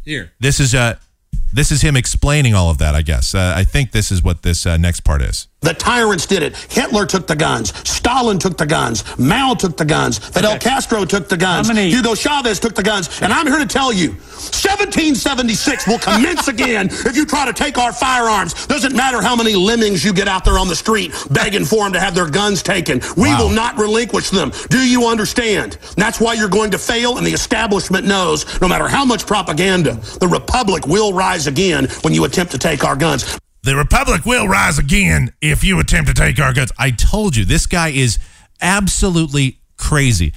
here, 0.05 0.33
this 0.41 0.61
is 0.61 0.75
uh, 0.75 0.97
this 1.53 1.71
is 1.71 1.83
him 1.83 1.97
explaining 1.97 2.55
all 2.55 2.71
of 2.71 2.79
that. 2.79 2.95
I 2.95 3.03
guess 3.03 3.35
uh, 3.35 3.55
I 3.57 3.65
think 3.65 3.93
this 3.93 4.11
is 4.11 4.23
what 4.23 4.43
this 4.43 4.67
uh, 4.67 4.77
next 4.77 5.01
part 5.01 5.23
is. 5.23 5.49
The 5.61 5.75
tyrants 5.75 6.27
did 6.27 6.43
it. 6.43 6.57
Hitler 6.57 7.07
took 7.07 7.29
the 7.29 7.37
guns. 7.37 7.73
Stalin 7.89 8.41
took 8.41 8.57
the 8.59 8.67
guns. 8.67 9.05
Mao 9.17 9.55
took 9.55 9.77
the 9.77 9.85
guns. 9.85 10.19
Fidel 10.19 10.59
Castro 10.59 11.05
took 11.05 11.29
the 11.29 11.37
guns. 11.37 11.69
Many- 11.69 11.89
Hugo 11.89 12.17
Chavez 12.17 12.59
took 12.59 12.75
the 12.75 12.83
guns. 12.83 13.23
And 13.23 13.33
I'm 13.33 13.47
here 13.47 13.59
to 13.59 13.67
tell 13.67 13.93
you, 13.93 14.09
1776 14.11 15.87
will 15.87 16.01
commence 16.01 16.49
again 16.49 16.87
if 16.91 17.17
you 17.17 17.25
try 17.25 17.47
to 17.47 17.53
take 17.53 17.79
our 17.79 17.93
firearms. 17.93 18.67
Doesn't 18.67 18.97
matter 18.97 19.23
how 19.23 19.37
many 19.37 19.55
lemmings 19.55 20.05
you 20.05 20.13
get 20.13 20.27
out 20.27 20.45
there 20.45 20.59
on 20.59 20.67
the 20.67 20.75
street 20.75 21.13
begging 21.31 21.65
for 21.65 21.85
them 21.85 21.93
to 21.93 22.01
have 22.01 22.15
their 22.17 22.29
guns 22.29 22.63
taken. 22.63 23.01
We 23.17 23.29
Wow. 23.29 23.43
will 23.45 23.51
not 23.51 23.79
relinquish 23.79 24.31
them. 24.31 24.51
Do 24.69 24.79
you 24.79 25.07
understand? 25.07 25.79
That's 25.97 26.21
why 26.21 26.35
you're 26.35 26.49
going 26.49 26.73
to 26.73 26.79
fail, 26.79 27.19
and 27.19 27.27
the 27.27 27.33
establishment 27.33 28.05
knows 28.05 28.61
no 28.61 28.67
matter 28.67 28.89
how 28.89 29.05
much 29.05 29.27
propaganda, 29.27 29.95
the 30.21 30.27
Republic 30.29 30.87
will 30.89 31.13
rise 31.13 31.42
again 31.47 31.89
when 32.03 32.15
you 32.15 32.25
attempt 32.25 32.53
to 32.53 32.59
take 32.59 32.85
our 32.85 32.97
guns. 32.97 33.39
The 33.63 33.77
Republic 33.77 34.25
will 34.25 34.49
rise 34.49 34.79
again 34.79 35.33
if 35.41 35.63
you 35.63 35.79
attempt 35.79 36.09
to 36.09 36.15
take 36.15 36.41
our 36.41 36.53
guns. 36.53 36.73
I 36.79 36.91
told 36.91 37.37
you, 37.37 37.45
this 37.45 37.67
guy 37.67 37.89
is 37.91 38.19
absolutely 38.61 39.61
crazy. 39.77 40.33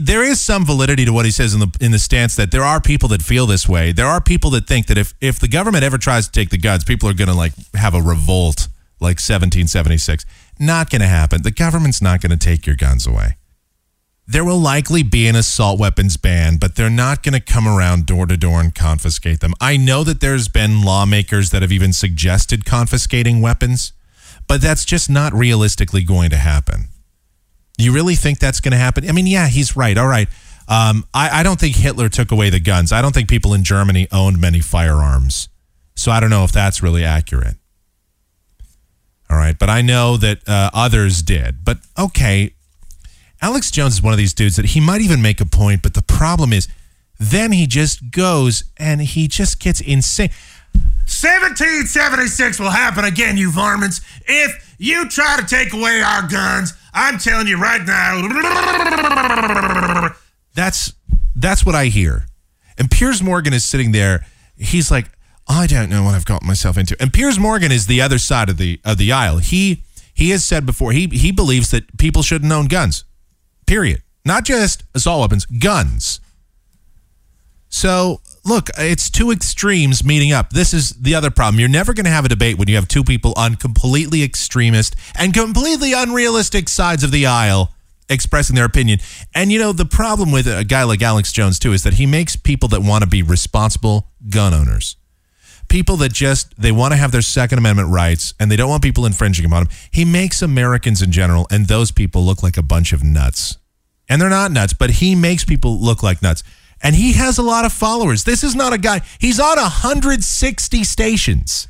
There 0.00 0.22
is 0.22 0.40
some 0.40 0.64
validity 0.64 1.04
to 1.04 1.12
what 1.12 1.24
he 1.24 1.30
says 1.30 1.54
in 1.54 1.60
the 1.60 1.76
in 1.80 1.92
the 1.92 1.98
stance 1.98 2.36
that 2.36 2.50
there 2.50 2.64
are 2.64 2.80
people 2.80 3.08
that 3.10 3.22
feel 3.22 3.46
this 3.46 3.68
way. 3.68 3.92
There 3.92 4.06
are 4.06 4.20
people 4.20 4.50
that 4.50 4.66
think 4.66 4.86
that 4.86 4.98
if 4.98 5.14
if 5.20 5.38
the 5.38 5.48
government 5.48 5.84
ever 5.84 5.98
tries 5.98 6.26
to 6.26 6.32
take 6.32 6.50
the 6.50 6.58
guns, 6.58 6.84
people 6.84 7.08
are 7.08 7.14
going 7.14 7.28
to 7.28 7.34
like 7.34 7.52
have 7.74 7.94
a 7.94 8.02
revolt 8.02 8.68
like 9.00 9.18
1776. 9.18 10.24
Not 10.58 10.90
going 10.90 11.00
to 11.00 11.06
happen. 11.08 11.42
The 11.42 11.52
government's 11.52 12.02
not 12.02 12.20
going 12.20 12.36
to 12.36 12.36
take 12.36 12.66
your 12.66 12.76
guns 12.76 13.06
away. 13.06 13.36
There 14.30 14.44
will 14.44 14.58
likely 14.58 15.02
be 15.02 15.26
an 15.26 15.36
assault 15.36 15.80
weapons 15.80 16.18
ban, 16.18 16.58
but 16.58 16.76
they're 16.76 16.90
not 16.90 17.22
going 17.22 17.32
to 17.32 17.40
come 17.40 17.66
around 17.66 18.04
door 18.04 18.26
to 18.26 18.36
door 18.36 18.60
and 18.60 18.74
confiscate 18.74 19.40
them. 19.40 19.54
I 19.58 19.78
know 19.78 20.04
that 20.04 20.20
there's 20.20 20.48
been 20.48 20.82
lawmakers 20.82 21.48
that 21.48 21.62
have 21.62 21.72
even 21.72 21.94
suggested 21.94 22.66
confiscating 22.66 23.40
weapons, 23.40 23.94
but 24.46 24.60
that's 24.60 24.84
just 24.84 25.08
not 25.08 25.32
realistically 25.32 26.02
going 26.02 26.28
to 26.28 26.36
happen. 26.36 26.88
You 27.78 27.90
really 27.90 28.16
think 28.16 28.38
that's 28.38 28.60
going 28.60 28.72
to 28.72 28.78
happen? 28.78 29.08
I 29.08 29.12
mean, 29.12 29.26
yeah, 29.26 29.48
he's 29.48 29.74
right. 29.74 29.96
All 29.96 30.06
right. 30.06 30.28
Um, 30.68 31.06
I, 31.14 31.40
I 31.40 31.42
don't 31.42 31.58
think 31.58 31.76
Hitler 31.76 32.10
took 32.10 32.30
away 32.30 32.50
the 32.50 32.60
guns. 32.60 32.92
I 32.92 33.00
don't 33.00 33.14
think 33.14 33.30
people 33.30 33.54
in 33.54 33.64
Germany 33.64 34.08
owned 34.12 34.38
many 34.38 34.60
firearms. 34.60 35.48
So 35.96 36.12
I 36.12 36.20
don't 36.20 36.28
know 36.28 36.44
if 36.44 36.52
that's 36.52 36.82
really 36.82 37.02
accurate. 37.02 37.56
All 39.30 39.38
right. 39.38 39.58
But 39.58 39.70
I 39.70 39.80
know 39.80 40.18
that 40.18 40.46
uh, 40.46 40.68
others 40.74 41.22
did. 41.22 41.64
But 41.64 41.78
okay, 41.98 42.52
Alex 43.40 43.70
Jones 43.70 43.94
is 43.94 44.02
one 44.02 44.12
of 44.12 44.18
these 44.18 44.34
dudes 44.34 44.56
that 44.56 44.66
he 44.66 44.80
might 44.80 45.00
even 45.00 45.22
make 45.22 45.40
a 45.40 45.46
point, 45.46 45.82
but 45.82 45.94
the 45.94 46.02
problem 46.02 46.52
is 46.52 46.68
then 47.18 47.52
he 47.52 47.66
just 47.66 48.10
goes 48.10 48.64
and 48.76 49.00
he 49.00 49.28
just 49.28 49.60
gets 49.60 49.80
insane. 49.80 50.30
1776 51.06 52.60
will 52.60 52.70
happen 52.70 53.04
again, 53.04 53.36
you 53.36 53.50
varmints. 53.50 54.00
If 54.26 54.76
you 54.78 55.08
try 55.08 55.36
to 55.40 55.46
take 55.46 55.72
away 55.72 56.00
our 56.00 56.26
guns, 56.28 56.74
I'm 56.92 57.18
telling 57.18 57.46
you 57.46 57.58
right 57.58 57.84
now. 57.84 58.22
That's 60.54 60.92
that's 61.34 61.64
what 61.64 61.74
I 61.74 61.86
hear. 61.86 62.26
And 62.76 62.90
Piers 62.90 63.22
Morgan 63.22 63.52
is 63.52 63.64
sitting 63.64 63.92
there. 63.92 64.26
He's 64.56 64.90
like, 64.90 65.10
I 65.48 65.66
don't 65.66 65.88
know 65.88 66.02
what 66.04 66.14
I've 66.14 66.24
gotten 66.24 66.46
myself 66.46 66.76
into. 66.76 66.96
And 67.00 67.12
Piers 67.12 67.38
Morgan 67.38 67.72
is 67.72 67.86
the 67.86 68.00
other 68.00 68.18
side 68.18 68.48
of 68.48 68.58
the 68.58 68.80
of 68.84 68.98
the 68.98 69.12
aisle. 69.12 69.38
He 69.38 69.82
he 70.12 70.30
has 70.30 70.44
said 70.44 70.66
before 70.66 70.92
he 70.92 71.06
he 71.06 71.32
believes 71.32 71.70
that 71.70 71.96
people 71.96 72.22
shouldn't 72.22 72.52
own 72.52 72.66
guns. 72.66 73.04
Period. 73.68 74.02
Not 74.24 74.44
just 74.44 74.82
assault 74.94 75.20
weapons, 75.20 75.44
guns. 75.44 76.20
So 77.68 78.22
look, 78.46 78.70
it's 78.78 79.10
two 79.10 79.30
extremes 79.30 80.02
meeting 80.02 80.32
up. 80.32 80.50
This 80.50 80.72
is 80.72 80.90
the 80.90 81.14
other 81.14 81.30
problem. 81.30 81.60
You're 81.60 81.68
never 81.68 81.92
going 81.92 82.06
to 82.06 82.10
have 82.10 82.24
a 82.24 82.30
debate 82.30 82.58
when 82.58 82.66
you 82.66 82.76
have 82.76 82.88
two 82.88 83.04
people 83.04 83.34
on 83.36 83.56
completely 83.56 84.22
extremist 84.22 84.96
and 85.18 85.34
completely 85.34 85.92
unrealistic 85.92 86.70
sides 86.70 87.04
of 87.04 87.10
the 87.10 87.26
aisle 87.26 87.74
expressing 88.08 88.56
their 88.56 88.64
opinion. 88.64 89.00
And 89.34 89.52
you 89.52 89.58
know, 89.58 89.72
the 89.72 89.84
problem 89.84 90.32
with 90.32 90.46
a 90.46 90.64
guy 90.64 90.84
like 90.84 91.02
Alex 91.02 91.30
Jones 91.30 91.58
too 91.58 91.74
is 91.74 91.82
that 91.82 91.94
he 91.94 92.06
makes 92.06 92.36
people 92.36 92.70
that 92.70 92.80
want 92.80 93.04
to 93.04 93.08
be 93.08 93.22
responsible 93.22 94.08
gun 94.30 94.54
owners. 94.54 94.96
People 95.68 95.96
that 95.98 96.12
just 96.12 96.58
they 96.60 96.72
want 96.72 96.92
to 96.92 96.96
have 96.96 97.12
their 97.12 97.22
second 97.22 97.58
amendment 97.58 97.90
rights 97.90 98.34
and 98.40 98.50
they 98.50 98.56
don't 98.56 98.70
want 98.70 98.82
people 98.82 99.04
infringing 99.04 99.44
upon 99.44 99.64
them. 99.64 99.72
He 99.90 100.04
makes 100.04 100.40
Americans 100.40 101.02
in 101.02 101.12
general 101.12 101.46
and 101.50 101.66
those 101.66 101.90
people 101.90 102.24
look 102.24 102.42
like 102.42 102.56
a 102.56 102.62
bunch 102.62 102.92
of 102.92 103.04
nuts. 103.04 103.58
And 104.08 104.22
they're 104.22 104.30
not 104.30 104.50
nuts, 104.50 104.72
but 104.72 104.90
he 104.90 105.14
makes 105.14 105.44
people 105.44 105.78
look 105.78 106.02
like 106.02 106.22
nuts. 106.22 106.42
And 106.82 106.94
he 106.94 107.12
has 107.14 107.38
a 107.38 107.42
lot 107.42 107.64
of 107.64 107.72
followers. 107.72 108.24
This 108.24 108.42
is 108.42 108.54
not 108.54 108.72
a 108.72 108.78
guy. 108.78 109.02
He's 109.18 109.40
on 109.40 109.56
160 109.56 110.84
stations. 110.84 111.68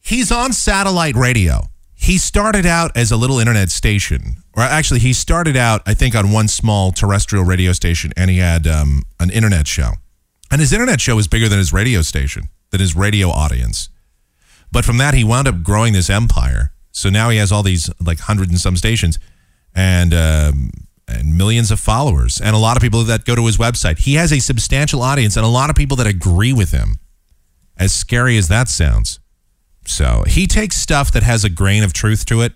He's 0.00 0.30
on 0.30 0.52
satellite 0.52 1.16
radio. 1.16 1.68
He 1.94 2.18
started 2.18 2.66
out 2.66 2.96
as 2.96 3.10
a 3.10 3.16
little 3.16 3.38
internet 3.38 3.70
station, 3.70 4.36
or 4.54 4.62
actually, 4.62 5.00
he 5.00 5.14
started 5.14 5.56
out, 5.56 5.80
I 5.86 5.94
think, 5.94 6.14
on 6.14 6.30
one 6.30 6.48
small 6.48 6.92
terrestrial 6.92 7.44
radio 7.46 7.72
station, 7.72 8.12
and 8.14 8.30
he 8.30 8.38
had 8.38 8.66
um, 8.66 9.04
an 9.18 9.30
internet 9.30 9.66
show. 9.66 9.92
And 10.50 10.60
his 10.60 10.72
internet 10.72 11.00
show 11.00 11.16
was 11.16 11.28
bigger 11.28 11.48
than 11.48 11.58
his 11.58 11.72
radio 11.72 12.02
station, 12.02 12.48
than 12.70 12.80
his 12.80 12.94
radio 12.94 13.28
audience. 13.28 13.88
But 14.70 14.84
from 14.84 14.98
that, 14.98 15.14
he 15.14 15.24
wound 15.24 15.48
up 15.48 15.62
growing 15.62 15.92
this 15.92 16.10
empire. 16.10 16.72
So 16.92 17.10
now 17.10 17.30
he 17.30 17.38
has 17.38 17.50
all 17.50 17.62
these 17.62 17.90
like 18.00 18.20
hundred 18.20 18.50
and 18.50 18.58
some 18.58 18.76
stations, 18.76 19.18
and 19.74 20.14
um, 20.14 20.70
and 21.08 21.36
millions 21.36 21.70
of 21.70 21.80
followers, 21.80 22.40
and 22.40 22.54
a 22.54 22.58
lot 22.58 22.76
of 22.76 22.82
people 22.82 23.02
that 23.04 23.24
go 23.24 23.34
to 23.34 23.46
his 23.46 23.56
website. 23.56 23.98
He 23.98 24.14
has 24.14 24.32
a 24.32 24.38
substantial 24.38 25.02
audience, 25.02 25.36
and 25.36 25.44
a 25.44 25.48
lot 25.48 25.70
of 25.70 25.76
people 25.76 25.96
that 25.96 26.06
agree 26.06 26.52
with 26.52 26.70
him. 26.70 26.98
As 27.76 27.92
scary 27.92 28.38
as 28.38 28.46
that 28.48 28.68
sounds. 28.68 29.18
So 29.86 30.22
he 30.26 30.46
takes 30.46 30.76
stuff 30.76 31.10
that 31.12 31.24
has 31.24 31.44
a 31.44 31.50
grain 31.50 31.82
of 31.82 31.92
truth 31.92 32.24
to 32.26 32.40
it 32.40 32.52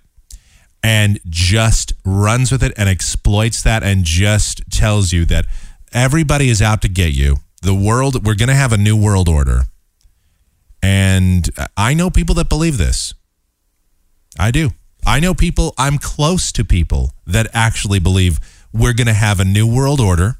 and 0.83 1.18
just 1.29 1.92
runs 2.05 2.53
with 2.53 2.62
it 2.62 2.72
and 2.77 2.88
exploits 2.88 3.62
that 3.62 3.83
and 3.83 4.05
just 4.05 4.62
tells 4.70 5.12
you 5.12 5.24
that 5.27 5.46
everybody 5.92 6.48
is 6.48 6.62
out 6.62 6.83
to 6.83 6.88
get 6.88 7.12
you. 7.12 7.37
The 7.62 7.75
world, 7.75 8.25
we're 8.27 8.35
going 8.35 8.49
to 8.49 8.55
have 8.55 8.73
a 8.73 8.77
new 8.77 8.97
world 8.97 9.29
order. 9.29 9.62
And 10.83 11.49
I 11.77 11.94
know 11.94 12.11
people 12.11 12.35
that 12.37 12.49
believe 12.49 12.79
this. 12.79 13.14
I 14.38 14.51
do. 14.51 14.71
I 15.07 15.21
know 15.21 15.35
people, 15.35 15.75
I'm 15.79 15.99
close 15.99 16.53
to 16.53 16.64
people 16.64 17.14
that 17.27 17.49
actually 17.53 17.99
believe 17.99 18.38
we're 18.73 18.92
going 18.92 19.07
to 19.07 19.12
have 19.12 19.40
a 19.40 19.44
new 19.44 19.66
world 19.66 20.01
order 20.01 20.37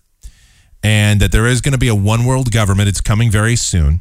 and 0.83 1.21
that 1.21 1.33
there 1.33 1.47
is 1.47 1.61
going 1.61 1.73
to 1.73 1.79
be 1.79 1.89
a 1.89 1.95
one 1.95 2.25
world 2.25 2.53
government. 2.53 2.89
It's 2.89 3.01
coming 3.01 3.31
very 3.31 3.57
soon. 3.57 4.01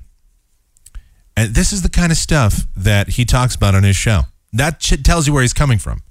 And 1.35 1.55
this 1.55 1.71
is 1.71 1.81
the 1.81 1.89
kind 1.89 2.11
of 2.11 2.17
stuff 2.17 2.67
that 2.75 3.09
he 3.09 3.25
talks 3.25 3.55
about 3.55 3.75
on 3.75 3.83
his 3.83 3.95
show. 3.95 4.23
That 4.53 4.79
tells 4.79 5.27
you 5.27 5.33
where 5.33 5.41
he's 5.41 5.53
coming 5.53 5.79
from. 5.79 6.01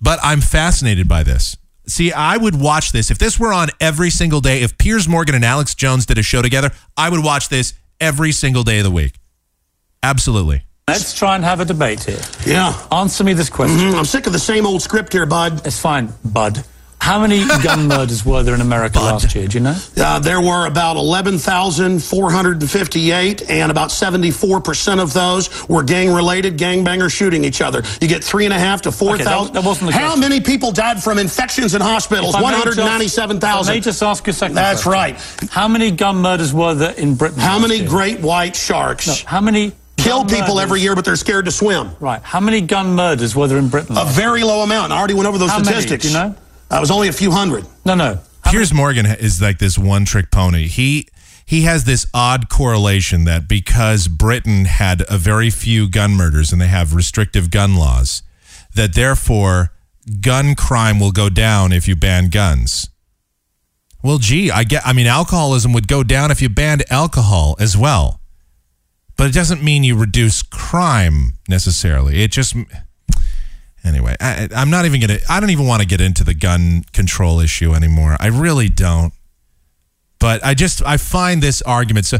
But 0.00 0.18
I'm 0.22 0.40
fascinated 0.40 1.08
by 1.08 1.22
this. 1.22 1.56
See, 1.86 2.12
I 2.12 2.36
would 2.36 2.58
watch 2.60 2.92
this 2.92 3.10
if 3.10 3.18
this 3.18 3.38
were 3.38 3.52
on 3.52 3.68
every 3.80 4.10
single 4.10 4.40
day. 4.40 4.62
If 4.62 4.78
Piers 4.78 5.08
Morgan 5.08 5.34
and 5.34 5.44
Alex 5.44 5.74
Jones 5.74 6.06
did 6.06 6.16
a 6.18 6.22
show 6.22 6.40
together, 6.40 6.70
I 6.96 7.08
would 7.08 7.24
watch 7.24 7.48
this 7.48 7.74
every 8.00 8.32
single 8.32 8.62
day 8.62 8.78
of 8.78 8.84
the 8.84 8.90
week. 8.90 9.18
Absolutely. 10.02 10.62
Let's 10.88 11.14
try 11.14 11.36
and 11.36 11.44
have 11.44 11.60
a 11.60 11.64
debate 11.64 12.04
here. 12.04 12.20
Yeah. 12.46 12.74
Answer 12.90 13.24
me 13.24 13.32
this 13.34 13.48
question. 13.48 13.78
Mhm, 13.78 13.94
I'm 13.98 14.04
sick 14.04 14.26
of 14.26 14.32
the 14.32 14.38
same 14.38 14.66
old 14.66 14.82
script 14.82 15.12
here, 15.12 15.26
bud. 15.26 15.66
It's 15.66 15.78
fine, 15.78 16.12
bud. 16.24 16.64
How 17.02 17.18
many 17.18 17.44
gun 17.64 17.88
murders 17.88 18.24
were 18.24 18.44
there 18.44 18.54
in 18.54 18.60
America 18.60 19.00
last 19.00 19.34
year? 19.34 19.48
Do 19.48 19.58
you 19.58 19.64
know? 19.64 19.74
Uh, 19.96 20.20
there 20.20 20.40
were 20.40 20.66
about 20.66 20.96
11,458, 20.96 23.50
and 23.50 23.72
about 23.72 23.88
74% 23.90 25.02
of 25.02 25.12
those 25.12 25.68
were 25.68 25.82
gang 25.82 26.12
related, 26.12 26.56
gangbangers 26.56 27.12
shooting 27.12 27.42
each 27.44 27.60
other. 27.60 27.82
You 28.00 28.06
get 28.06 28.22
three 28.22 28.44
and 28.44 28.54
a 28.54 28.58
half 28.58 28.82
to 28.82 28.92
4,000. 28.92 29.52
that 29.54 29.64
wasn't 29.64 29.90
the 29.90 29.96
How 29.98 30.12
question. 30.14 30.20
many 30.20 30.40
people 30.40 30.70
died 30.70 31.02
from 31.02 31.18
infections 31.18 31.74
in 31.74 31.80
hospitals? 31.80 32.36
If 32.36 32.38
I 32.40 32.40
may 32.52 32.62
just- 32.62 32.78
197,000. 32.78 33.66
Let 33.66 33.74
me 33.74 33.80
just 33.80 34.00
ask 34.02 34.24
you 34.26 34.30
a 34.30 34.34
second. 34.34 34.54
That's 34.54 34.84
question. 34.84 34.92
right. 34.92 35.18
How 35.50 35.66
many 35.66 35.90
gun 35.90 36.18
murders 36.18 36.54
were 36.54 36.74
there 36.74 36.92
in 36.92 37.16
Britain? 37.16 37.40
How 37.40 37.58
many 37.58 37.78
year? 37.78 37.88
great 37.88 38.20
white 38.20 38.54
sharks 38.54 39.08
No, 39.08 39.14
how 39.26 39.40
many 39.40 39.72
kill 39.96 40.24
people 40.24 40.54
murders- 40.54 40.60
every 40.62 40.80
year, 40.82 40.94
but 40.94 41.04
they're 41.04 41.16
scared 41.16 41.46
to 41.46 41.50
swim? 41.50 41.90
Right. 41.98 42.20
How 42.22 42.38
many 42.38 42.60
gun 42.60 42.94
murders 42.94 43.34
were 43.34 43.48
there 43.48 43.58
in 43.58 43.70
Britain? 43.70 43.96
A 43.98 44.04
very 44.04 44.44
low 44.44 44.62
amount. 44.62 44.92
I 44.92 44.98
already 44.98 45.14
went 45.14 45.26
over 45.28 45.38
those 45.38 45.50
How 45.50 45.58
many? 45.58 45.66
statistics. 45.70 46.04
Do 46.04 46.08
you 46.10 46.14
know? 46.14 46.34
Uh, 46.72 46.76
it 46.76 46.80
was 46.80 46.90
only 46.90 47.08
a 47.08 47.12
few 47.12 47.30
hundred. 47.30 47.66
No, 47.84 47.94
no. 47.94 48.18
How 48.42 48.50
Piers 48.50 48.72
Morgan 48.72 49.04
is 49.04 49.42
like 49.42 49.58
this 49.58 49.76
one 49.76 50.06
trick 50.06 50.30
pony. 50.30 50.68
He 50.68 51.06
he 51.44 51.62
has 51.62 51.84
this 51.84 52.06
odd 52.14 52.48
correlation 52.48 53.24
that 53.24 53.46
because 53.46 54.08
Britain 54.08 54.64
had 54.64 55.02
a 55.08 55.18
very 55.18 55.50
few 55.50 55.90
gun 55.90 56.12
murders 56.12 56.50
and 56.50 56.60
they 56.60 56.68
have 56.68 56.94
restrictive 56.94 57.50
gun 57.50 57.76
laws, 57.76 58.22
that 58.74 58.94
therefore 58.94 59.72
gun 60.20 60.54
crime 60.54 60.98
will 60.98 61.12
go 61.12 61.28
down 61.28 61.72
if 61.72 61.86
you 61.86 61.94
ban 61.94 62.30
guns. 62.30 62.88
Well, 64.02 64.18
gee, 64.18 64.50
I 64.50 64.64
get. 64.64 64.86
I 64.86 64.94
mean, 64.94 65.06
alcoholism 65.06 65.72
would 65.74 65.88
go 65.88 66.02
down 66.02 66.30
if 66.30 66.40
you 66.40 66.48
banned 66.48 66.84
alcohol 66.90 67.54
as 67.60 67.76
well, 67.76 68.20
but 69.16 69.28
it 69.28 69.34
doesn't 69.34 69.62
mean 69.62 69.84
you 69.84 69.96
reduce 69.96 70.42
crime 70.42 71.34
necessarily. 71.48 72.22
It 72.22 72.32
just 72.32 72.56
anyway. 73.84 74.16
I, 74.20 74.48
I'm 74.54 74.70
not 74.70 74.84
even 74.84 75.00
gonna. 75.00 75.18
I 75.28 75.40
don't 75.40 75.50
even 75.50 75.66
want 75.66 75.82
to 75.82 75.88
get 75.88 76.00
into 76.00 76.24
the 76.24 76.34
gun 76.34 76.84
control 76.92 77.40
issue 77.40 77.74
anymore. 77.74 78.16
I 78.20 78.28
really 78.28 78.68
don't. 78.68 79.12
But 80.18 80.44
I 80.44 80.54
just 80.54 80.84
I 80.84 80.96
find 80.96 81.42
this 81.42 81.62
argument 81.62 82.06
so. 82.06 82.18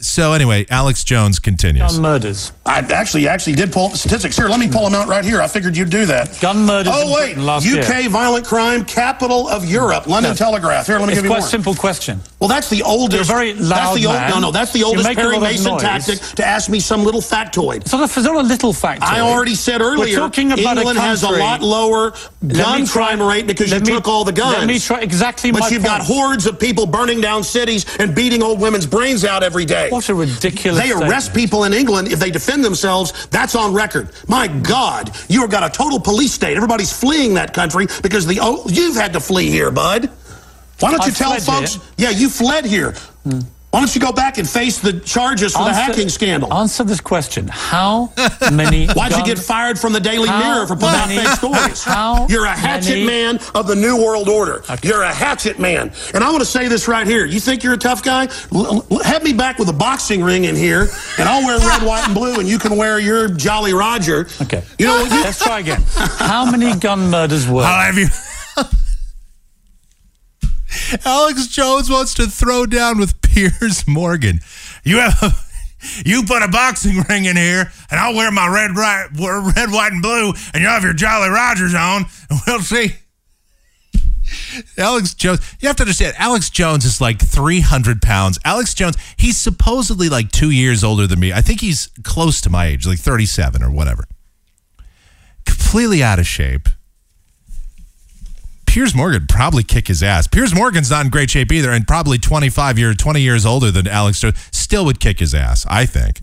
So 0.00 0.32
anyway, 0.32 0.66
Alex 0.70 1.04
Jones 1.04 1.38
continues. 1.38 1.92
gun 1.92 2.02
murders? 2.02 2.52
I 2.66 2.78
actually 2.78 3.28
actually 3.28 3.54
did 3.54 3.72
pull 3.72 3.86
up 3.86 3.92
the 3.92 3.98
statistics. 3.98 4.36
Here, 4.36 4.48
let 4.48 4.60
me 4.60 4.68
pull 4.68 4.84
them 4.84 4.94
out 4.94 5.08
right 5.08 5.24
here. 5.24 5.40
I 5.42 5.48
figured 5.48 5.76
you'd 5.76 5.90
do 5.90 6.06
that. 6.06 6.38
Gun 6.40 6.64
murders 6.64 6.92
Oh 6.96 7.12
wait, 7.14 7.26
Britain 7.34 7.46
last 7.46 7.66
UK 7.66 8.00
year. 8.02 8.08
violent 8.08 8.46
crime 8.46 8.84
capital 8.84 9.48
of 9.48 9.64
Europe. 9.64 10.06
London 10.06 10.32
No. 10.32 10.36
Telegraph. 10.36 10.86
Here, 10.86 10.98
let 10.98 11.06
me 11.06 11.12
It's 11.12 11.18
give 11.18 11.24
you 11.24 11.30
quite 11.30 11.40
more. 11.40 11.46
a 11.46 11.50
simple 11.50 11.74
question. 11.74 12.20
Well, 12.40 12.48
that's 12.48 12.68
the 12.70 12.82
oldest. 12.82 13.28
You're 13.28 13.36
a 13.38 13.38
very 13.40 13.52
that's 13.52 13.68
loud 13.68 13.96
the 13.96 14.06
old, 14.06 14.16
man. 14.16 14.30
No, 14.30 14.38
no, 14.40 14.50
that's 14.52 14.72
the 14.72 14.80
You 14.80 14.86
oldest 14.86 15.08
make 15.08 15.18
a 15.18 15.20
Perry 15.20 15.38
Mason 15.38 15.72
noise. 15.72 15.82
tactic 15.82 16.18
to 16.36 16.46
ask 16.46 16.68
me 16.70 16.80
some 16.80 17.04
little 17.04 17.20
factoid. 17.20 17.76
It's 17.82 17.92
not 17.92 18.00
a, 18.00 18.04
it's 18.04 18.16
not 18.16 18.36
a 18.36 18.40
little 18.46 18.72
factor. 18.72 19.04
I 19.06 19.20
already 19.20 19.54
said 19.54 19.80
earlier, 19.80 19.98
We're 20.16 20.16
talking 20.28 20.52
about 20.52 20.76
England 20.78 20.98
a 20.98 21.02
has 21.02 21.22
a 21.22 21.30
lot 21.30 21.62
lower 21.62 22.12
gun 22.46 22.80
me 22.82 22.86
try- 22.86 23.06
crime 23.08 23.22
rate 23.22 23.46
because 23.46 23.70
you 23.72 23.80
me- 23.80 23.86
took 23.92 24.08
all 24.08 24.24
the 24.24 24.32
guns. 24.32 24.58
Let 24.58 24.66
me 24.66 24.78
try 24.78 25.00
exactly 25.00 25.50
but 25.52 25.60
my 25.60 25.68
you've 25.68 25.84
got 25.84 26.00
hordes 26.02 26.46
of 26.46 26.58
people 26.58 26.86
burning 26.86 27.20
down 27.20 27.42
cities 27.44 27.84
and 27.98 28.14
beating 28.14 28.42
old 28.42 28.60
women's 28.60 28.86
brains 28.86 29.24
out 29.24 29.42
every 29.42 29.64
day. 29.64 29.81
What 29.90 30.08
a 30.08 30.14
ridiculous 30.14 30.80
They 30.82 30.92
arrest 30.92 31.26
statement. 31.26 31.34
people 31.34 31.64
in 31.64 31.72
England 31.72 32.08
if 32.12 32.18
they 32.18 32.30
defend 32.30 32.64
themselves. 32.64 33.26
That's 33.28 33.54
on 33.54 33.72
record. 33.74 34.10
My 34.28 34.48
God, 34.48 35.10
you've 35.28 35.50
got 35.50 35.62
a 35.64 35.70
total 35.70 35.98
police 36.00 36.32
state. 36.32 36.56
Everybody's 36.56 36.92
fleeing 36.92 37.34
that 37.34 37.52
country 37.54 37.86
because 38.02 38.26
the 38.26 38.38
oh, 38.40 38.64
you've 38.68 38.96
had 38.96 39.12
to 39.14 39.20
flee 39.20 39.48
here, 39.50 39.70
bud. 39.70 40.10
Why 40.80 40.90
don't 40.90 41.00
I 41.02 41.06
you 41.06 41.12
tell 41.12 41.38
folks? 41.40 41.74
here. 41.74 41.82
Yeah, 41.96 42.10
you 42.10 42.28
fled 42.28 42.64
here. 42.64 42.92
Hmm. 43.24 43.40
Why 43.72 43.80
don't 43.80 43.94
you 43.94 44.02
go 44.02 44.12
back 44.12 44.36
and 44.36 44.46
face 44.46 44.80
the 44.80 45.00
charges 45.00 45.54
for 45.54 45.64
the 45.64 45.72
hacking 45.72 46.10
scandal? 46.10 46.52
Answer 46.52 46.84
this 46.84 47.00
question. 47.00 47.48
How 47.48 48.12
many 48.52 48.86
Why'd 48.88 49.12
you 49.16 49.24
get 49.24 49.38
fired 49.38 49.78
from 49.78 49.94
the 49.94 49.98
Daily 50.00 50.28
How 50.28 50.40
Mirror 50.40 50.66
for 50.66 50.76
putting 50.76 50.92
many- 51.08 51.18
out 51.20 51.26
fake 51.26 51.36
stories? 51.38 51.82
how 51.92 52.26
You're 52.28 52.44
a 52.44 52.50
hatchet 52.50 52.90
many- 52.90 53.06
man 53.06 53.40
of 53.54 53.66
the 53.66 53.74
New 53.74 53.96
World 53.96 54.28
Order. 54.28 54.62
You're 54.82 55.00
a 55.00 55.12
hatchet 55.12 55.58
man. 55.58 55.90
And 56.12 56.22
I 56.22 56.28
want 56.30 56.40
to 56.42 56.46
say 56.50 56.68
this 56.68 56.86
right 56.86 57.06
here. 57.06 57.24
You 57.24 57.40
think 57.40 57.62
you're 57.62 57.72
a 57.72 57.78
tough 57.78 58.02
guy? 58.02 58.28
L- 58.54 58.84
l- 58.90 58.98
have 59.04 59.22
me 59.24 59.32
back 59.32 59.58
with 59.58 59.70
a 59.70 59.72
boxing 59.72 60.22
ring 60.22 60.44
in 60.44 60.54
here, 60.54 60.88
and 61.18 61.26
I'll 61.26 61.42
wear 61.42 61.58
red, 61.58 61.82
white, 61.82 62.04
and 62.04 62.14
blue, 62.14 62.38
and 62.40 62.46
you 62.46 62.58
can 62.58 62.76
wear 62.76 62.98
your 62.98 63.26
Jolly 63.28 63.72
Roger. 63.72 64.26
Okay. 64.42 64.62
You 64.78 64.84
know, 64.86 65.02
you, 65.04 65.22
Let's 65.22 65.42
try 65.42 65.60
again. 65.60 65.82
How 65.96 66.44
many 66.44 66.76
gun 66.78 67.08
murders 67.08 67.48
were? 67.48 67.62
I'll 67.62 67.90
have 67.90 67.96
you. 67.96 68.08
Alex 71.06 71.46
Jones 71.48 71.88
wants 71.90 72.12
to 72.14 72.26
throw 72.26 72.66
down 72.66 72.98
with 72.98 73.20
Piers 73.32 73.86
Morgan. 73.86 74.40
You 74.84 74.98
have 74.98 75.48
you 76.04 76.22
put 76.24 76.42
a 76.42 76.48
boxing 76.48 77.02
ring 77.08 77.24
in 77.24 77.36
here, 77.36 77.72
and 77.90 78.00
I'll 78.00 78.14
wear 78.14 78.30
my 78.30 78.46
red, 78.46 78.76
right, 78.76 79.08
red, 79.12 79.72
white, 79.72 79.92
and 79.92 80.02
blue, 80.02 80.32
and 80.54 80.62
you'll 80.62 80.70
have 80.70 80.84
your 80.84 80.92
Jolly 80.92 81.28
Rogers 81.28 81.74
on, 81.74 82.04
and 82.30 82.40
we'll 82.46 82.60
see. 82.60 82.92
Alex 84.78 85.14
Jones, 85.14 85.40
you 85.60 85.68
have 85.68 85.76
to 85.76 85.82
understand, 85.82 86.14
Alex 86.18 86.48
Jones 86.50 86.84
is 86.84 87.00
like 87.00 87.20
300 87.20 88.00
pounds. 88.00 88.38
Alex 88.44 88.74
Jones, 88.74 88.96
he's 89.16 89.36
supposedly 89.36 90.08
like 90.08 90.30
two 90.30 90.50
years 90.50 90.84
older 90.84 91.06
than 91.06 91.20
me. 91.20 91.32
I 91.32 91.40
think 91.40 91.60
he's 91.60 91.90
close 92.02 92.40
to 92.42 92.50
my 92.50 92.66
age, 92.66 92.86
like 92.86 92.98
37 92.98 93.62
or 93.62 93.70
whatever. 93.70 94.04
Completely 95.44 96.02
out 96.02 96.18
of 96.18 96.26
shape. 96.26 96.68
Piers 98.72 98.94
Morgan 98.94 99.26
probably 99.28 99.62
kick 99.62 99.88
his 99.88 100.02
ass. 100.02 100.26
Piers 100.26 100.54
Morgan's 100.54 100.90
not 100.90 101.04
in 101.04 101.10
great 101.10 101.28
shape 101.28 101.52
either, 101.52 101.70
and 101.70 101.86
probably 101.86 102.16
25 102.16 102.78
years, 102.78 102.96
20 102.96 103.20
years 103.20 103.44
older 103.44 103.70
than 103.70 103.86
Alex 103.86 104.18
Jones. 104.18 104.38
Still 104.50 104.86
would 104.86 104.98
kick 104.98 105.18
his 105.18 105.34
ass, 105.34 105.66
I 105.68 105.84
think. 105.84 106.22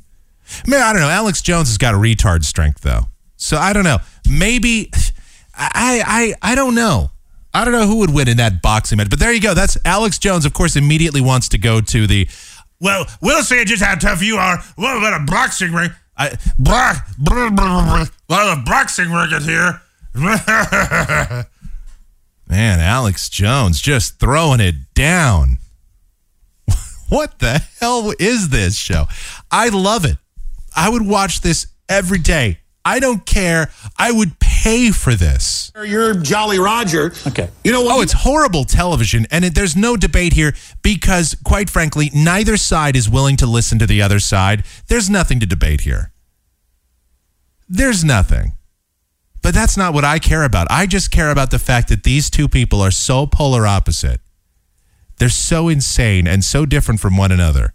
Man, 0.65 0.81
I 0.81 0.91
don't 0.91 1.03
know. 1.03 1.09
Alex 1.09 1.43
Jones 1.43 1.67
has 1.67 1.77
got 1.77 1.93
a 1.93 1.97
retard 1.97 2.43
strength 2.43 2.81
though, 2.81 3.03
so 3.35 3.57
I 3.57 3.71
don't 3.71 3.83
know. 3.83 3.99
Maybe 4.27 4.89
I 5.55 6.33
I 6.41 6.53
I 6.53 6.55
don't 6.55 6.73
know. 6.73 7.11
I 7.53 7.65
don't 7.65 7.71
know 7.71 7.85
who 7.85 7.97
would 7.97 8.11
win 8.11 8.27
in 8.27 8.37
that 8.37 8.63
boxing 8.63 8.97
match. 8.97 9.11
But 9.11 9.19
there 9.19 9.31
you 9.31 9.41
go. 9.41 9.53
That's 9.53 9.77
Alex 9.85 10.17
Jones. 10.17 10.43
Of 10.43 10.53
course, 10.53 10.75
immediately 10.75 11.21
wants 11.21 11.49
to 11.49 11.59
go 11.59 11.81
to 11.81 12.07
the 12.07 12.27
well, 12.81 13.05
we'll 13.21 13.43
say 13.43 13.63
just 13.63 13.83
how 13.83 13.93
tough 13.93 14.23
you 14.23 14.37
are. 14.37 14.57
What 14.75 14.97
about 14.97 15.21
a 15.21 15.23
boxing 15.23 15.71
ring? 15.71 15.91
I, 16.17 16.35
blah, 16.57 16.95
blah, 17.19 17.51
blah, 17.51 17.85
blah. 17.85 18.05
Well, 18.27 18.57
a 18.57 18.63
boxing 18.63 19.11
ring 19.11 19.29
is 19.33 19.45
here. 19.45 19.81
Man, 22.49 22.79
Alex 22.79 23.29
Jones 23.29 23.79
just 23.79 24.19
throwing 24.19 24.59
it 24.59 24.75
down. 24.95 25.59
what 27.09 27.37
the 27.39 27.61
hell 27.79 28.11
is 28.17 28.49
this 28.49 28.75
show? 28.75 29.05
I 29.51 29.69
love 29.69 30.03
it. 30.03 30.17
I 30.75 30.89
would 30.89 31.05
watch 31.05 31.41
this 31.41 31.67
every 31.87 32.19
day. 32.19 32.59
I 32.83 32.99
don't 32.99 33.23
care. 33.23 33.69
I 33.99 34.11
would 34.11 34.39
pay 34.39 34.89
for 34.89 35.13
this. 35.13 35.71
You're 35.75 36.15
Jolly 36.15 36.57
Roger. 36.57 37.13
Okay. 37.27 37.49
You 37.63 37.71
know 37.71 37.83
what? 37.83 37.97
Oh, 37.97 38.01
it's 38.01 38.13
horrible 38.13 38.63
television, 38.63 39.27
and 39.29 39.45
it, 39.45 39.53
there's 39.53 39.75
no 39.75 39.95
debate 39.95 40.33
here 40.33 40.55
because, 40.81 41.35
quite 41.43 41.69
frankly, 41.69 42.09
neither 42.15 42.57
side 42.57 42.95
is 42.95 43.07
willing 43.07 43.37
to 43.37 43.45
listen 43.45 43.77
to 43.79 43.85
the 43.85 44.01
other 44.01 44.19
side. 44.19 44.63
There's 44.87 45.09
nothing 45.09 45.39
to 45.39 45.45
debate 45.45 45.81
here. 45.81 46.11
There's 47.67 48.03
nothing. 48.03 48.53
But 49.41 49.53
that's 49.53 49.77
not 49.77 49.93
what 49.93 50.03
I 50.03 50.19
care 50.19 50.43
about. 50.43 50.67
I 50.69 50.85
just 50.85 51.11
care 51.11 51.31
about 51.31 51.51
the 51.51 51.59
fact 51.59 51.87
that 51.89 52.03
these 52.03 52.29
two 52.29 52.47
people 52.47 52.81
are 52.81 52.91
so 52.91 53.25
polar 53.25 53.65
opposite. 53.65 54.19
They're 55.17 55.29
so 55.29 55.67
insane 55.67 56.27
and 56.27 56.43
so 56.43 56.65
different 56.65 56.99
from 56.99 57.17
one 57.17 57.31
another. 57.31 57.73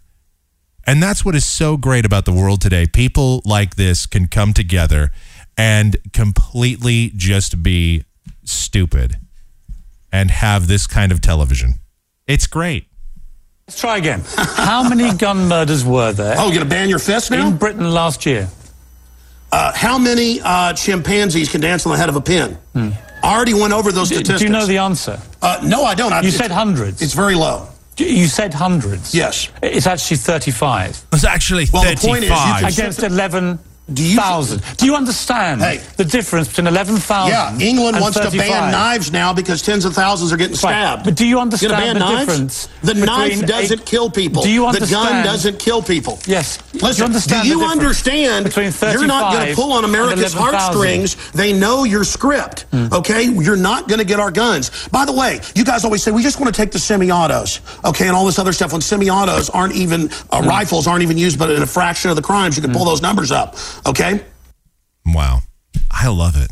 And 0.87 1.01
that's 1.01 1.25
what 1.25 1.35
is 1.35 1.45
so 1.45 1.77
great 1.77 2.05
about 2.05 2.25
the 2.25 2.33
world 2.33 2.61
today. 2.61 2.85
People 2.85 3.41
like 3.45 3.75
this 3.75 4.05
can 4.05 4.27
come 4.27 4.53
together 4.53 5.11
and 5.57 5.97
completely 6.13 7.11
just 7.15 7.63
be 7.63 8.03
stupid 8.43 9.17
and 10.11 10.29
have 10.29 10.67
this 10.67 10.85
kind 10.85 11.11
of 11.11 11.21
television. 11.21 11.75
It's 12.27 12.47
great. 12.47 12.87
Let's 13.67 13.79
try 13.79 13.97
again. 13.97 14.21
How 14.35 14.87
many 14.87 15.15
gun 15.17 15.47
murders 15.47 15.83
were 15.83 16.13
there 16.13 16.35
oh, 16.37 16.47
you're 16.47 16.59
gonna 16.59 16.69
ban 16.69 16.87
your 16.87 16.99
fist 16.99 17.31
now? 17.31 17.47
in 17.47 17.57
Britain 17.57 17.91
last 17.91 18.25
year? 18.25 18.47
Uh, 19.55 19.71
how 19.73 19.97
many 19.97 20.41
uh, 20.41 20.73
chimpanzees 20.73 21.49
can 21.49 21.61
dance 21.61 21.85
on 21.85 21.93
the 21.93 21.97
head 21.97 22.09
of 22.09 22.17
a 22.17 22.21
pin? 22.21 22.57
I 22.75 22.91
already 23.23 23.53
went 23.53 23.71
over 23.71 23.89
those 23.93 24.09
Do, 24.09 24.15
statistics. 24.15 24.39
do 24.41 24.45
you 24.47 24.51
know 24.51 24.65
the 24.65 24.79
answer? 24.79 25.17
Uh, 25.41 25.61
no, 25.63 25.85
I 25.85 25.95
don't. 25.95 26.11
I, 26.11 26.19
You 26.21 26.29
said 26.31 26.51
hundreds. 26.51 27.01
It's 27.01 27.13
very 27.13 27.35
low. 27.35 27.69
You 27.97 28.27
said 28.27 28.53
hundreds. 28.53 29.15
Yes. 29.15 29.49
It's 29.63 29.87
actually 29.87 30.17
35. 30.17 31.05
It's 31.13 31.23
actually 31.23 31.67
Well, 31.71 31.83
the 31.83 31.95
point 31.95 32.23
is, 32.25 32.29
you 32.31 32.35
35. 32.35 32.59
can- 32.59 32.67
Against 32.67 33.03
11,000. 33.03 33.59
Do 33.93 34.01
you- 34.01 34.19
Do 34.77 34.85
you 34.87 34.95
understand 34.95 35.61
Hey. 35.61 35.79
the 35.97 36.05
difference 36.05 36.47
between 36.47 36.65
11,000 36.65 37.31
Yeah, 37.31 37.55
England 37.59 37.95
and 37.97 38.01
wants 38.01 38.19
to 38.19 38.31
ban 38.31 38.71
knives 38.71 39.11
now 39.11 39.31
because 39.31 39.61
tens 39.61 39.85
of 39.85 39.93
thousands 39.93 40.33
are 40.33 40.37
getting 40.37 40.53
Right. 40.53 40.59
stabbed. 40.59 41.03
But 41.03 41.13
do 41.15 41.23
you 41.25 41.39
understand 41.39 41.73
ban 41.73 41.93
the 41.93 41.99
knives? 41.99 42.25
difference 42.25 42.67
The 42.83 42.93
knife 42.95 43.45
doesn't 43.45 43.85
kill 43.85 44.09
people. 44.09 44.41
Do 44.41 44.49
you 44.49 44.65
understand? 44.65 44.89
the 45.07 45.11
gun 45.11 45.23
doesn't 45.23 45.59
kill 45.59 45.83
people. 45.83 46.17
Yes. 46.25 46.57
Listen, 46.73 46.89
do 46.89 46.97
you 46.97 47.05
understand 47.05 47.43
do 47.43 47.49
you 47.49 47.63
understand 47.63 48.45
between 48.45 48.73
you're 48.91 49.05
not 49.05 49.33
going 49.33 49.49
to 49.49 49.55
pull 49.55 49.71
on 49.71 49.85
America's 49.85 50.33
heartstrings. 50.33 51.15
They 51.35 51.53
know 51.53 51.83
your 51.83 52.03
script, 52.03 52.65
Hmm. 52.71 52.87
okay? 52.91 53.23
You're 53.23 53.55
not 53.55 53.87
going 53.87 53.99
to 53.99 54.05
get 54.05 54.19
our 54.19 54.31
guns. 54.31 54.71
By 54.91 55.05
the 55.05 55.11
way, 55.13 55.41
you 55.53 55.63
guys 55.63 55.83
always 55.85 56.01
say 56.01 56.09
we 56.11 56.23
just 56.23 56.39
want 56.39 56.53
to 56.53 56.59
take 56.59 56.71
the 56.71 56.79
semi-autos, 56.79 57.59
okay, 57.85 58.07
and 58.07 58.15
all 58.15 58.25
this 58.25 58.39
other 58.39 58.51
stuff. 58.53 58.71
When 58.71 58.81
semi-autos 58.81 59.49
aren't 59.51 59.73
even 59.75 60.09
uh, 60.31 60.41
Hmm. 60.41 60.47
rifles 60.49 60.87
aren't 60.87 61.03
even 61.03 61.17
used, 61.19 61.37
but 61.37 61.51
in 61.51 61.61
a 61.61 61.67
fraction 61.67 62.09
of 62.09 62.15
the 62.15 62.21
crimes, 62.23 62.55
you 62.55 62.61
can 62.63 62.71
pull 62.73 62.85
those 62.85 63.01
numbers 63.01 63.31
up, 63.31 63.55
okay? 63.85 64.23
Wow. 65.05 65.41
I 65.91 66.07
love 66.07 66.35
it. 66.35 66.51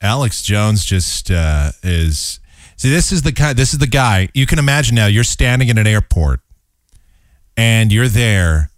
Alex 0.00 0.42
Jones 0.42 0.84
just 0.84 1.30
uh, 1.30 1.70
is 1.82 2.40
see 2.76 2.90
this 2.90 3.12
is 3.12 3.22
the 3.22 3.32
kind 3.32 3.56
this 3.56 3.72
is 3.72 3.78
the 3.78 3.86
guy 3.86 4.28
you 4.34 4.46
can 4.46 4.58
imagine 4.58 4.96
now 4.96 5.06
you're 5.06 5.22
standing 5.24 5.68
in 5.68 5.78
an 5.78 5.86
airport 5.86 6.40
and 7.56 7.92
you're 7.92 8.08
there 8.08 8.70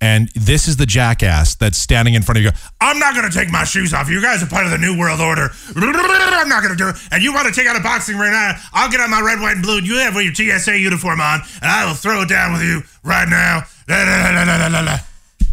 and 0.00 0.30
this 0.36 0.68
is 0.68 0.76
the 0.76 0.86
jackass 0.86 1.56
that's 1.56 1.76
standing 1.76 2.14
in 2.14 2.22
front 2.22 2.38
of 2.38 2.44
you 2.44 2.50
I'm 2.80 3.00
not 3.00 3.16
going 3.16 3.28
to 3.28 3.36
take 3.36 3.50
my 3.50 3.64
shoes 3.64 3.92
off 3.92 4.08
you 4.08 4.22
guys 4.22 4.40
are 4.40 4.46
part 4.46 4.66
of 4.66 4.70
the 4.70 4.78
new 4.78 4.96
world 4.96 5.20
order 5.20 5.50
I'm 5.74 6.48
not 6.48 6.62
going 6.62 6.76
to 6.76 6.78
do 6.78 6.88
it 6.88 6.96
and 7.10 7.20
you 7.20 7.34
want 7.34 7.52
to 7.52 7.52
take 7.52 7.66
out 7.66 7.76
a 7.76 7.82
boxing 7.82 8.16
ring 8.16 8.32
I'll 8.72 8.90
get 8.90 9.00
on 9.00 9.10
my 9.10 9.20
red 9.20 9.40
white 9.40 9.54
and 9.54 9.62
blue 9.62 9.78
and 9.78 9.86
you 9.86 9.96
have 9.96 10.14
your 10.14 10.32
TSA 10.32 10.78
uniform 10.78 11.20
on 11.20 11.40
and 11.60 11.70
I 11.70 11.86
will 11.86 11.94
throw 11.94 12.22
it 12.22 12.28
down 12.28 12.52
with 12.52 12.62
you 12.62 12.82
right 13.02 13.28
now 13.28 13.64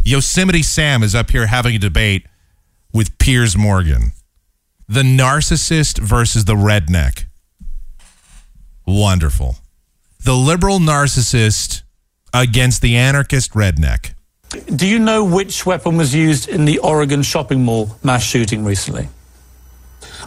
Yosemite 0.06 0.62
Sam 0.62 1.02
is 1.02 1.16
up 1.16 1.32
here 1.32 1.48
having 1.48 1.74
a 1.74 1.78
debate 1.80 2.28
with 2.92 3.18
Piers 3.18 3.56
Morgan. 3.56 4.12
The 4.86 5.02
narcissist 5.02 5.98
versus 5.98 6.44
the 6.44 6.54
redneck. 6.54 7.24
Wonderful. 8.86 9.56
The 10.22 10.34
liberal 10.34 10.78
narcissist 10.78 11.82
against 12.32 12.82
the 12.82 12.96
anarchist 12.96 13.54
redneck. 13.54 14.12
Do 14.76 14.86
you 14.86 15.00
know 15.00 15.24
which 15.24 15.66
weapon 15.66 15.96
was 15.96 16.14
used 16.14 16.48
in 16.48 16.66
the 16.66 16.78
Oregon 16.78 17.24
shopping 17.24 17.64
mall 17.64 17.98
mass 18.04 18.22
shooting 18.22 18.64
recently? 18.64 19.08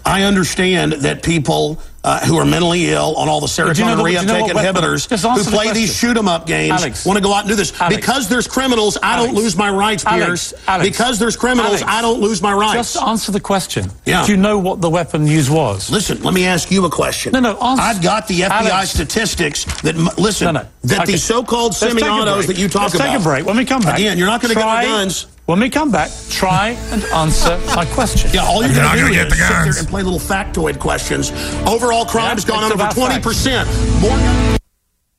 I 0.04 0.24
understand 0.24 0.92
that 0.92 1.24
people 1.24 1.80
uh, 2.04 2.26
who 2.26 2.38
are 2.38 2.46
mentally 2.46 2.90
ill 2.92 3.14
on 3.18 3.28
all 3.28 3.42
the 3.42 3.48
Do 3.48 3.62
you 3.62 3.86
know 3.86 3.96
serotonin 3.96 4.04
the- 4.04 4.12
you 4.12 4.26
know 4.26 4.34
reuptake 4.46 4.50
inhibitors 4.52 5.10
who 5.22 5.28
answer 5.30 5.44
the 5.50 5.56
play 5.56 5.72
these 5.74 5.94
shoot 5.96 6.16
'em 6.18 6.28
up 6.28 6.46
games 6.48 7.06
want 7.06 7.18
to 7.18 7.22
go 7.24 7.34
out 7.34 7.42
and 7.42 7.50
do 7.50 7.56
this. 7.56 7.74
Alex. 7.80 7.96
Because 7.96 8.28
there's 8.30 8.48
criminals, 8.48 8.98
I 9.04 9.18
don't 9.18 9.34
lose 9.36 9.56
my 9.58 9.70
rights, 9.70 10.04
Piers. 10.04 10.54
Alex. 10.68 10.88
Because 10.90 11.20
there's 11.20 11.36
criminals. 11.36 11.84
I 11.86 12.02
don't 12.02 12.22
lose 12.22 12.42
my 12.42 12.54
rights. 12.54 12.94
Just 12.94 12.98
answer 13.04 13.32
the 13.32 13.40
question. 13.40 13.92
Yeah. 14.06 14.26
Do 14.26 14.32
you 14.32 14.38
know 14.38 14.58
what 14.58 14.82
the 14.82 14.90
weapon 14.90 15.28
used 15.28 15.50
was? 15.52 15.90
Listen, 15.90 16.22
let 16.24 16.34
me 16.34 16.46
ask 16.46 16.72
you 16.72 16.86
a 16.86 16.90
question. 16.90 17.34
No, 17.34 17.40
no, 17.42 17.58
answer- 17.60 17.82
I've 17.84 18.02
got 18.02 18.28
the 18.28 18.44
FBI 18.44 18.86
statistics 18.86 19.66
that, 19.84 19.96
listen, 20.18 20.46
No, 20.46 20.52
no. 20.62 20.66
that 20.86 21.02
Okay. 21.02 21.12
the 21.14 21.18
so-called 21.18 21.72
Let's 21.74 21.80
take 21.82 21.90
a 21.96 22.00
semi-autos 22.00 22.48
that 22.48 22.58
you 22.58 22.70
talk 22.70 22.84
Let's 22.84 22.96
about. 22.96 23.08
take 23.12 23.20
a 23.20 23.24
break. 23.24 23.46
When 23.46 23.58
we 23.58 23.66
come 23.66 23.82
back. 23.82 23.98
Again, 24.00 24.18
you're 24.18 24.28
not 24.28 24.42
going 24.42 24.54
to 24.54 24.60
get 24.60 24.82
the 24.82 24.88
guns. 24.88 25.26
When 25.50 25.60
we 25.62 25.68
come 25.72 25.90
back, 25.90 26.12
try 26.30 26.78
and 26.92 27.04
answer 27.06 27.60
my 27.76 27.84
question. 27.84 28.30
Yeah, 28.32 28.44
all 28.44 28.62
you're 28.62 28.72
You're 28.72 28.84
going 28.84 28.86
not 28.86 28.94
to 28.94 29.00
gonna 29.00 29.10
do 29.10 29.16
get 29.16 29.28
is 29.32 29.34
the 29.34 29.46
sit 29.48 29.74
there 29.74 29.80
and 29.80 29.88
play 29.88 30.04
little 30.04 30.20
factoid 30.20 30.78
questions. 30.78 31.32
Overall 31.68 32.06
crime's 32.06 32.44
Yeah, 32.44 32.50
gone 32.50 32.66
up 32.66 32.80
over 32.80 32.84
20%. 32.84 34.00
More 34.00 34.12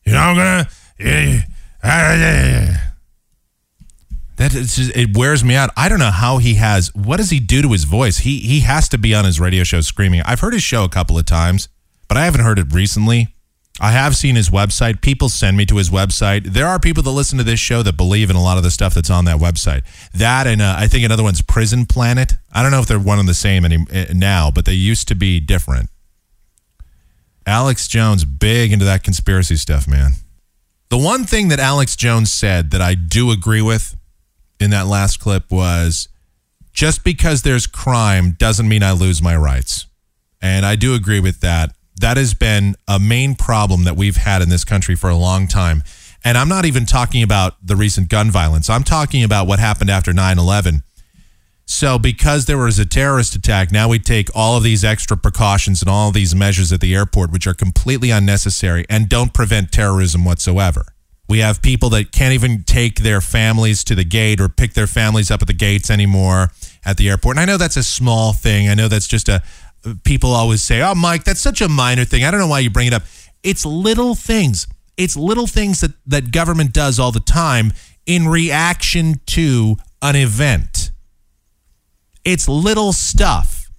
You 0.04 0.12
know, 0.12 0.20
I'm 0.20 0.36
gonna. 0.36 0.68
Yeah, 1.00 1.20
yeah, 1.24 1.42
yeah, 1.82 2.14
yeah. 2.14 2.80
That 4.36 4.54
is 4.54 4.76
just, 4.76 4.96
it 4.96 5.16
wears 5.16 5.42
me 5.42 5.56
out. 5.56 5.70
I 5.76 5.88
don't 5.88 5.98
know 5.98 6.12
how 6.12 6.38
he 6.38 6.54
has. 6.54 6.94
What 6.94 7.16
does 7.16 7.30
he 7.30 7.40
do 7.40 7.60
to 7.62 7.72
his 7.72 7.82
voice? 7.82 8.18
He 8.18 8.38
he 8.38 8.60
has 8.60 8.88
to 8.90 8.98
be 8.98 9.12
on 9.16 9.24
his 9.24 9.40
radio 9.40 9.64
show 9.64 9.80
screaming. 9.80 10.22
I've 10.24 10.38
heard 10.38 10.52
his 10.52 10.62
show 10.62 10.84
a 10.84 10.88
couple 10.88 11.18
of 11.18 11.26
times, 11.26 11.68
but 12.06 12.16
I 12.16 12.24
haven't 12.24 12.42
heard 12.42 12.60
it 12.60 12.72
recently. 12.72 13.34
I 13.80 13.92
have 13.92 14.14
seen 14.14 14.36
his 14.36 14.50
website. 14.50 15.00
People 15.00 15.30
send 15.30 15.56
me 15.56 15.64
to 15.66 15.76
his 15.76 15.88
website. 15.88 16.52
There 16.52 16.66
are 16.66 16.78
people 16.78 17.02
that 17.02 17.10
listen 17.10 17.38
to 17.38 17.44
this 17.44 17.58
show 17.58 17.82
that 17.82 17.96
believe 17.96 18.28
in 18.28 18.36
a 18.36 18.42
lot 18.42 18.58
of 18.58 18.62
the 18.62 18.70
stuff 18.70 18.92
that's 18.92 19.08
on 19.08 19.24
that 19.24 19.38
website. 19.38 19.82
That 20.12 20.46
and 20.46 20.60
uh, 20.60 20.74
I 20.76 20.86
think 20.86 21.04
another 21.04 21.22
one's 21.22 21.40
Prison 21.40 21.86
Planet. 21.86 22.34
I 22.52 22.62
don't 22.62 22.72
know 22.72 22.80
if 22.80 22.86
they're 22.86 22.98
one 22.98 23.18
and 23.18 23.28
the 23.28 23.34
same 23.34 23.64
any, 23.64 23.78
uh, 23.90 24.12
now, 24.12 24.50
but 24.50 24.66
they 24.66 24.74
used 24.74 25.08
to 25.08 25.14
be 25.14 25.40
different. 25.40 25.88
Alex 27.46 27.88
Jones, 27.88 28.26
big 28.26 28.70
into 28.70 28.84
that 28.84 29.02
conspiracy 29.02 29.56
stuff, 29.56 29.88
man. 29.88 30.12
The 30.90 30.98
one 30.98 31.24
thing 31.24 31.48
that 31.48 31.58
Alex 31.58 31.96
Jones 31.96 32.30
said 32.30 32.72
that 32.72 32.82
I 32.82 32.94
do 32.94 33.30
agree 33.30 33.62
with 33.62 33.96
in 34.60 34.70
that 34.70 34.86
last 34.86 35.20
clip 35.20 35.50
was 35.50 36.08
just 36.72 37.02
because 37.02 37.42
there's 37.42 37.66
crime 37.66 38.32
doesn't 38.38 38.68
mean 38.68 38.82
I 38.82 38.92
lose 38.92 39.22
my 39.22 39.36
rights. 39.36 39.86
And 40.42 40.66
I 40.66 40.76
do 40.76 40.94
agree 40.94 41.20
with 41.20 41.40
that. 41.40 41.74
That 42.00 42.16
has 42.16 42.32
been 42.32 42.76
a 42.88 42.98
main 42.98 43.34
problem 43.34 43.84
that 43.84 43.96
we've 43.96 44.16
had 44.16 44.40
in 44.40 44.48
this 44.48 44.64
country 44.64 44.96
for 44.96 45.10
a 45.10 45.16
long 45.16 45.46
time. 45.46 45.82
And 46.24 46.36
I'm 46.38 46.48
not 46.48 46.64
even 46.64 46.86
talking 46.86 47.22
about 47.22 47.54
the 47.62 47.76
recent 47.76 48.08
gun 48.08 48.30
violence. 48.30 48.70
I'm 48.70 48.84
talking 48.84 49.22
about 49.22 49.46
what 49.46 49.58
happened 49.58 49.90
after 49.90 50.12
9 50.12 50.38
11. 50.38 50.82
So, 51.66 51.98
because 51.98 52.46
there 52.46 52.58
was 52.58 52.78
a 52.78 52.86
terrorist 52.86 53.36
attack, 53.36 53.70
now 53.70 53.88
we 53.88 53.98
take 53.98 54.28
all 54.34 54.56
of 54.56 54.62
these 54.62 54.84
extra 54.84 55.16
precautions 55.16 55.82
and 55.82 55.88
all 55.88 56.08
of 56.08 56.14
these 56.14 56.34
measures 56.34 56.72
at 56.72 56.80
the 56.80 56.94
airport, 56.94 57.30
which 57.30 57.46
are 57.46 57.54
completely 57.54 58.10
unnecessary 58.10 58.84
and 58.90 59.08
don't 59.08 59.32
prevent 59.32 59.70
terrorism 59.70 60.24
whatsoever. 60.24 60.86
We 61.28 61.38
have 61.38 61.62
people 61.62 61.90
that 61.90 62.10
can't 62.10 62.34
even 62.34 62.64
take 62.64 63.00
their 63.00 63.20
families 63.20 63.84
to 63.84 63.94
the 63.94 64.04
gate 64.04 64.40
or 64.40 64.48
pick 64.48 64.72
their 64.72 64.88
families 64.88 65.30
up 65.30 65.42
at 65.42 65.46
the 65.46 65.54
gates 65.54 65.90
anymore 65.90 66.50
at 66.84 66.96
the 66.96 67.08
airport. 67.08 67.36
And 67.36 67.42
I 67.42 67.44
know 67.44 67.56
that's 67.56 67.76
a 67.76 67.84
small 67.84 68.32
thing. 68.32 68.68
I 68.68 68.74
know 68.74 68.88
that's 68.88 69.06
just 69.06 69.28
a, 69.28 69.40
people 70.04 70.30
always 70.30 70.62
say, 70.62 70.82
oh, 70.82 70.94
Mike, 70.94 71.24
that's 71.24 71.40
such 71.40 71.60
a 71.60 71.68
minor 71.68 72.04
thing. 72.04 72.24
I 72.24 72.30
don't 72.30 72.40
know 72.40 72.46
why 72.46 72.60
you 72.60 72.70
bring 72.70 72.86
it 72.86 72.92
up. 72.92 73.02
It's 73.42 73.64
little 73.64 74.14
things. 74.14 74.66
It's 74.96 75.16
little 75.16 75.46
things 75.46 75.80
that, 75.80 75.92
that 76.06 76.30
government 76.32 76.72
does 76.72 76.98
all 76.98 77.12
the 77.12 77.20
time 77.20 77.72
in 78.06 78.28
reaction 78.28 79.20
to 79.26 79.76
an 80.02 80.16
event. 80.16 80.90
It's 82.24 82.48
little 82.48 82.92
stuff 82.92 83.70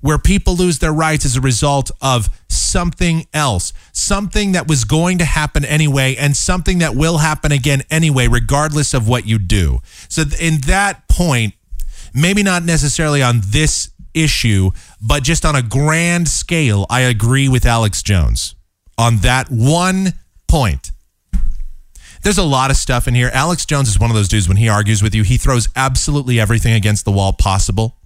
where 0.00 0.18
people 0.18 0.54
lose 0.54 0.80
their 0.80 0.92
rights 0.92 1.24
as 1.24 1.34
a 1.36 1.40
result 1.40 1.90
of 2.02 2.28
something 2.48 3.26
else, 3.32 3.72
something 3.92 4.52
that 4.52 4.68
was 4.68 4.84
going 4.84 5.16
to 5.18 5.24
happen 5.24 5.64
anyway, 5.64 6.14
and 6.14 6.36
something 6.36 6.78
that 6.78 6.94
will 6.94 7.18
happen 7.18 7.52
again 7.52 7.82
anyway, 7.90 8.28
regardless 8.28 8.92
of 8.92 9.08
what 9.08 9.26
you 9.26 9.38
do. 9.38 9.80
So, 10.08 10.24
in 10.38 10.60
that 10.66 11.08
point, 11.08 11.54
maybe 12.12 12.42
not 12.42 12.64
necessarily 12.64 13.22
on 13.22 13.40
this 13.46 13.93
issue, 14.14 14.70
but 15.00 15.22
just 15.22 15.44
on 15.44 15.56
a 15.56 15.62
grand 15.62 16.28
scale, 16.28 16.86
I 16.88 17.00
agree 17.00 17.48
with 17.48 17.66
Alex 17.66 18.02
Jones 18.02 18.54
on 18.96 19.18
that 19.18 19.48
one 19.50 20.14
point. 20.48 20.90
There's 22.22 22.38
a 22.38 22.42
lot 22.42 22.70
of 22.70 22.78
stuff 22.78 23.06
in 23.06 23.14
here. 23.14 23.30
Alex 23.34 23.66
Jones 23.66 23.88
is 23.88 23.98
one 23.98 24.10
of 24.10 24.16
those 24.16 24.28
dudes 24.28 24.48
when 24.48 24.56
he 24.56 24.68
argues 24.68 25.02
with 25.02 25.14
you, 25.14 25.24
he 25.24 25.36
throws 25.36 25.68
absolutely 25.76 26.40
everything 26.40 26.72
against 26.72 27.04
the 27.04 27.12
wall 27.12 27.34
possible. 27.34 27.98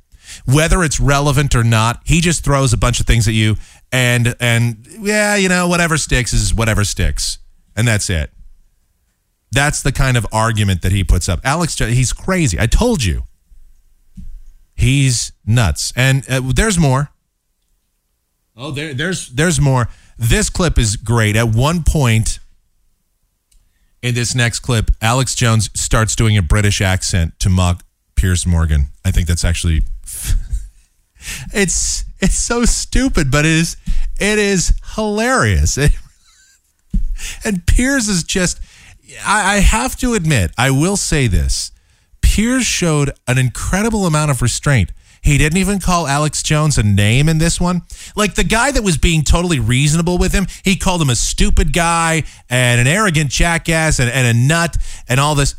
Whether 0.45 0.83
it's 0.83 0.99
relevant 0.99 1.55
or 1.55 1.63
not, 1.63 2.01
he 2.05 2.21
just 2.21 2.45
throws 2.45 2.73
a 2.73 2.77
bunch 2.77 3.01
of 3.01 3.07
things 3.07 3.29
at 3.29 3.35
you 3.35 3.57
and 3.93 4.35
and 4.41 4.87
yeah, 5.01 5.37
you 5.37 5.49
know, 5.49 5.69
whatever 5.69 5.97
sticks 5.97 6.33
is 6.33 6.55
whatever 6.55 6.85
sticks. 6.85 7.39
And 7.77 7.87
that's 7.87 8.11
it. 8.11 8.31
That's 9.53 9.83
the 9.83 9.93
kind 9.93 10.17
of 10.17 10.27
argument 10.33 10.83
that 10.83 10.93
he 10.93 11.05
puts 11.05 11.29
up. 11.29 11.41
Alex 11.45 11.79
he's 11.79 12.13
crazy. 12.13 12.59
I 12.59 12.67
told 12.67 13.05
you. 13.05 13.23
He's 14.79 15.33
nuts. 15.45 15.93
And 15.97 16.25
uh, 16.31 16.41
there's 16.55 16.79
more. 16.79 17.11
Oh, 18.57 18.71
there, 18.71 18.95
there's 18.95 19.29
there's 19.31 19.61
more. 19.61 19.89
This 20.17 20.49
clip 20.49 20.79
is 20.79 20.97
great. 20.97 21.35
At 21.35 21.49
one 21.49 21.83
point 21.83 22.39
in 24.03 24.15
this 24.15 24.37
next 24.37 24.61
clip, 24.61 24.93
Alex 25.03 25.35
Jones 25.35 25.69
starts 25.75 26.15
doing 26.15 26.39
a 26.39 26.43
British 26.43 26.81
accent 26.81 27.39
to 27.41 27.49
mock 27.49 27.85
Piers 28.15 28.47
Morgan. 28.47 28.91
I 29.05 29.11
think 29.11 29.27
that's 29.27 29.45
actually 29.45 29.83
it's 31.53 32.05
it's 32.21 32.39
so 32.39 32.65
stupid, 32.65 33.33
but 33.33 33.45
it 33.45 33.51
is 33.51 33.77
it 34.21 34.39
is 34.39 34.75
hilarious. 34.95 35.77
and 37.45 37.67
Piers 37.67 38.09
is 38.09 38.23
just 38.23 38.61
I, 39.27 39.57
I 39.57 39.59
have 39.59 39.97
to 39.97 40.15
admit, 40.15 40.53
I 40.57 40.71
will 40.71 40.97
say 40.97 41.27
this. 41.27 41.73
Piers 42.39 42.67
showed 42.67 43.11
an 43.27 43.37
incredible 43.37 44.07
amount 44.07 44.31
of 44.31 44.41
restraint. 44.41 44.93
He 45.21 45.39
didn't 45.39 45.59
even 45.59 45.81
call 45.81 46.07
Alex 46.07 46.41
Jones 46.41 46.79
a 46.79 46.85
name 46.85 47.29
in 47.29 47.39
this 47.39 47.61
one. 47.61 47.83
Like 48.15 48.37
the 48.37 48.45
guy 48.45 48.71
that 48.71 48.85
was 48.85 48.97
being 48.97 49.23
totally 49.23 49.59
reasonable 49.59 50.19
with 50.19 50.33
him, 50.33 50.47
he 50.63 50.77
called 50.77 51.03
him 51.03 51.11
a 51.11 51.17
stupid 51.17 51.73
guy 51.73 52.23
and 52.49 52.81
an 52.81 52.87
arrogant 52.87 53.33
jackass 53.33 53.99
and, 53.99 54.09
and 54.09 54.25
a 54.25 54.41
nut 54.41 54.77
and 55.09 55.19
all 55.19 55.35
this. 55.35 55.57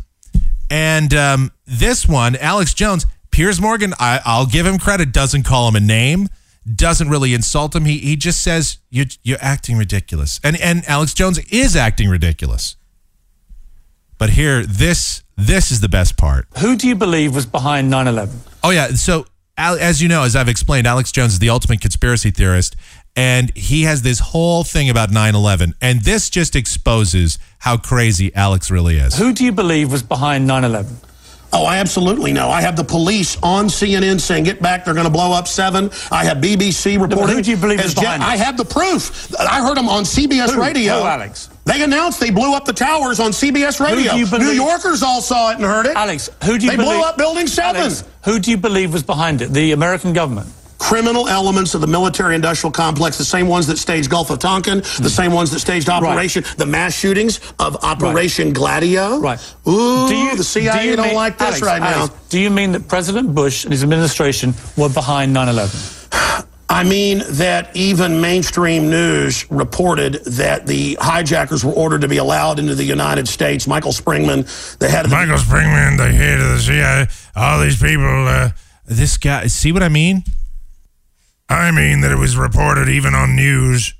And 0.69 1.13
um, 1.13 1.51
this 1.65 2.07
one, 2.07 2.37
Alex 2.37 2.73
Jones, 2.73 3.05
Piers 3.29 3.59
Morgan, 3.59 3.93
I, 3.99 4.21
I'll 4.23 4.45
give 4.45 4.65
him 4.65 4.79
credit, 4.79 5.11
doesn't 5.11 5.43
call 5.43 5.67
him 5.67 5.75
a 5.75 5.81
name, 5.81 6.29
doesn't 6.73 7.09
really 7.09 7.33
insult 7.33 7.75
him. 7.75 7.83
He, 7.83 7.97
he 7.97 8.15
just 8.15 8.41
says, 8.41 8.77
you're, 8.89 9.07
you're 9.21 9.37
acting 9.41 9.75
ridiculous. 9.75 10.39
And, 10.45 10.55
and 10.61 10.85
Alex 10.87 11.13
Jones 11.13 11.39
is 11.51 11.75
acting 11.75 12.07
ridiculous. 12.07 12.77
But 14.17 14.29
here, 14.31 14.65
this 14.65 15.23
this 15.39 15.71
is 15.71 15.81
the 15.81 15.89
best 15.89 16.17
part. 16.17 16.47
Who 16.59 16.75
do 16.75 16.87
you 16.87 16.95
believe 16.95 17.33
was 17.33 17.45
behind 17.45 17.89
9 17.89 18.07
11? 18.07 18.39
Oh 18.63 18.71
yeah, 18.71 18.89
so 18.89 19.25
as 19.57 20.01
you 20.01 20.07
know, 20.07 20.23
as 20.23 20.35
I've 20.35 20.47
explained, 20.47 20.87
Alex 20.87 21.11
Jones 21.11 21.33
is 21.33 21.39
the 21.39 21.49
ultimate 21.49 21.81
conspiracy 21.81 22.31
theorist, 22.31 22.75
and 23.15 23.55
he 23.55 23.83
has 23.83 24.01
this 24.01 24.19
whole 24.19 24.63
thing 24.63 24.89
about 24.89 25.09
9/11, 25.09 25.73
and 25.81 26.01
this 26.01 26.29
just 26.29 26.55
exposes 26.55 27.37
how 27.59 27.77
crazy 27.77 28.33
Alex 28.35 28.71
really 28.71 28.97
is. 28.97 29.17
Who 29.17 29.33
do 29.33 29.43
you 29.43 29.51
believe 29.51 29.91
was 29.91 30.03
behind 30.03 30.47
9 30.47 30.63
11? 30.63 30.97
Oh, 31.51 31.65
I 31.65 31.77
absolutely 31.77 32.31
know. 32.31 32.49
I 32.49 32.61
have 32.61 32.75
the 32.75 32.83
police 32.83 33.35
on 33.41 33.69
CNN 33.69 34.21
saying, 34.21 34.43
get 34.43 34.61
back, 34.61 34.85
they're 34.85 34.93
going 34.93 35.07
to 35.07 35.11
blow 35.11 35.33
up 35.33 35.47
seven. 35.47 35.89
I 36.11 36.23
have 36.23 36.37
BBC 36.37 37.01
reporting. 37.01 37.35
who 37.35 37.41
do 37.41 37.49
you 37.49 37.57
believe 37.57 37.79
is 37.79 37.95
behind 37.95 38.21
I 38.21 38.37
have 38.37 38.55
the 38.55 38.65
proof. 38.65 39.33
I 39.39 39.61
heard 39.63 39.75
them 39.75 39.89
on 39.89 40.03
CBS 40.03 40.53
Who? 40.53 40.61
radio. 40.61 40.99
Who, 40.99 41.05
Alex? 41.07 41.49
They 41.71 41.83
announced 41.83 42.19
they 42.19 42.31
blew 42.31 42.53
up 42.55 42.65
the 42.65 42.73
towers 42.73 43.19
on 43.19 43.31
CBS 43.31 43.79
radio. 43.79 44.15
New 44.37 44.51
Yorkers 44.51 45.03
all 45.03 45.21
saw 45.21 45.51
it 45.51 45.55
and 45.57 45.63
heard 45.65 45.85
it. 45.85 45.95
Alex, 45.95 46.29
who 46.43 46.57
do 46.57 46.65
you 46.65 46.71
They 46.71 46.77
believe? 46.77 46.89
They 46.91 46.97
blew 46.97 47.03
up 47.05 47.17
Building 47.17 47.47
7. 47.47 47.81
Alex, 47.81 48.03
who 48.25 48.39
do 48.39 48.49
you 48.51 48.57
believe 48.57 48.91
was 48.93 49.03
behind 49.03 49.41
it? 49.41 49.51
The 49.51 49.71
American 49.73 50.13
government? 50.13 50.47
criminal 50.79 51.27
elements 51.27 51.75
of 51.75 51.81
the 51.81 51.87
military 51.87 52.33
industrial 52.35 52.71
complex, 52.71 53.17
the 53.17 53.25
same 53.25 53.47
ones 53.49 53.67
that 53.67 53.77
staged 53.77 54.09
Gulf 54.09 54.29
of 54.29 54.39
Tonkin, 54.39 54.81
Hmm. 54.81 55.03
the 55.03 55.09
same 55.09 55.33
ones 55.33 55.51
that 55.51 55.59
staged 55.59 55.89
Operation, 55.89 56.45
the 56.55 56.65
mass 56.65 56.93
shootings 56.95 57.41
of 57.59 57.75
Operation 57.83 58.53
Gladio. 58.53 59.19
Right. 59.19 59.37
Ooh, 59.67 60.07
the 60.37 60.43
CIA 60.43 60.83
do 60.83 60.87
you 60.89 60.95
don't 60.95 61.07
mean- 61.07 61.15
like 61.15 61.37
this 61.37 61.47
Alex, 61.49 61.61
right 61.61 61.81
Alex, 61.81 62.13
now. 62.13 62.19
Do 62.29 62.39
you 62.39 62.49
mean 62.49 62.71
that 62.71 62.87
President 62.87 63.35
Bush 63.35 63.65
and 63.65 63.73
his 63.73 63.83
administration 63.83 64.55
were 64.77 64.87
behind 64.87 65.33
9 65.33 65.49
11? 65.49 65.77
I 66.71 66.83
mean 66.83 67.23
that 67.27 67.75
even 67.75 68.21
mainstream 68.21 68.91
news 68.91 69.49
reported 69.49 70.23
that 70.25 70.67
the 70.67 70.97
hijackers 71.01 71.65
were 71.65 71.73
ordered 71.73 72.01
to 72.01 72.07
be 72.07 72.17
allowed 72.17 72.59
into 72.59 72.75
the 72.75 72.83
United 72.83 73.27
States. 73.27 73.67
Michael 73.67 73.91
Springman, 73.91 74.77
the 74.77 74.87
head 74.87 75.05
of 75.05 75.11
the 75.11 75.17
Michael 75.17 75.37
Springman, 75.37 75.97
the 75.97 76.11
head 76.11 76.39
of 76.39 76.49
the 76.49 76.59
CIA, 76.59 77.07
all 77.35 77.59
these 77.59 77.81
people. 77.81 78.27
Uh, 78.27 78.51
this 78.85 79.17
guy, 79.17 79.47
see 79.47 79.71
what 79.71 79.81
I 79.81 79.89
mean? 79.89 80.23
I 81.49 81.71
mean 81.71 82.01
that 82.01 82.11
it 82.11 82.19
was 82.19 82.37
reported 82.37 82.87
even 82.87 83.15
on 83.15 83.35
news 83.35 83.95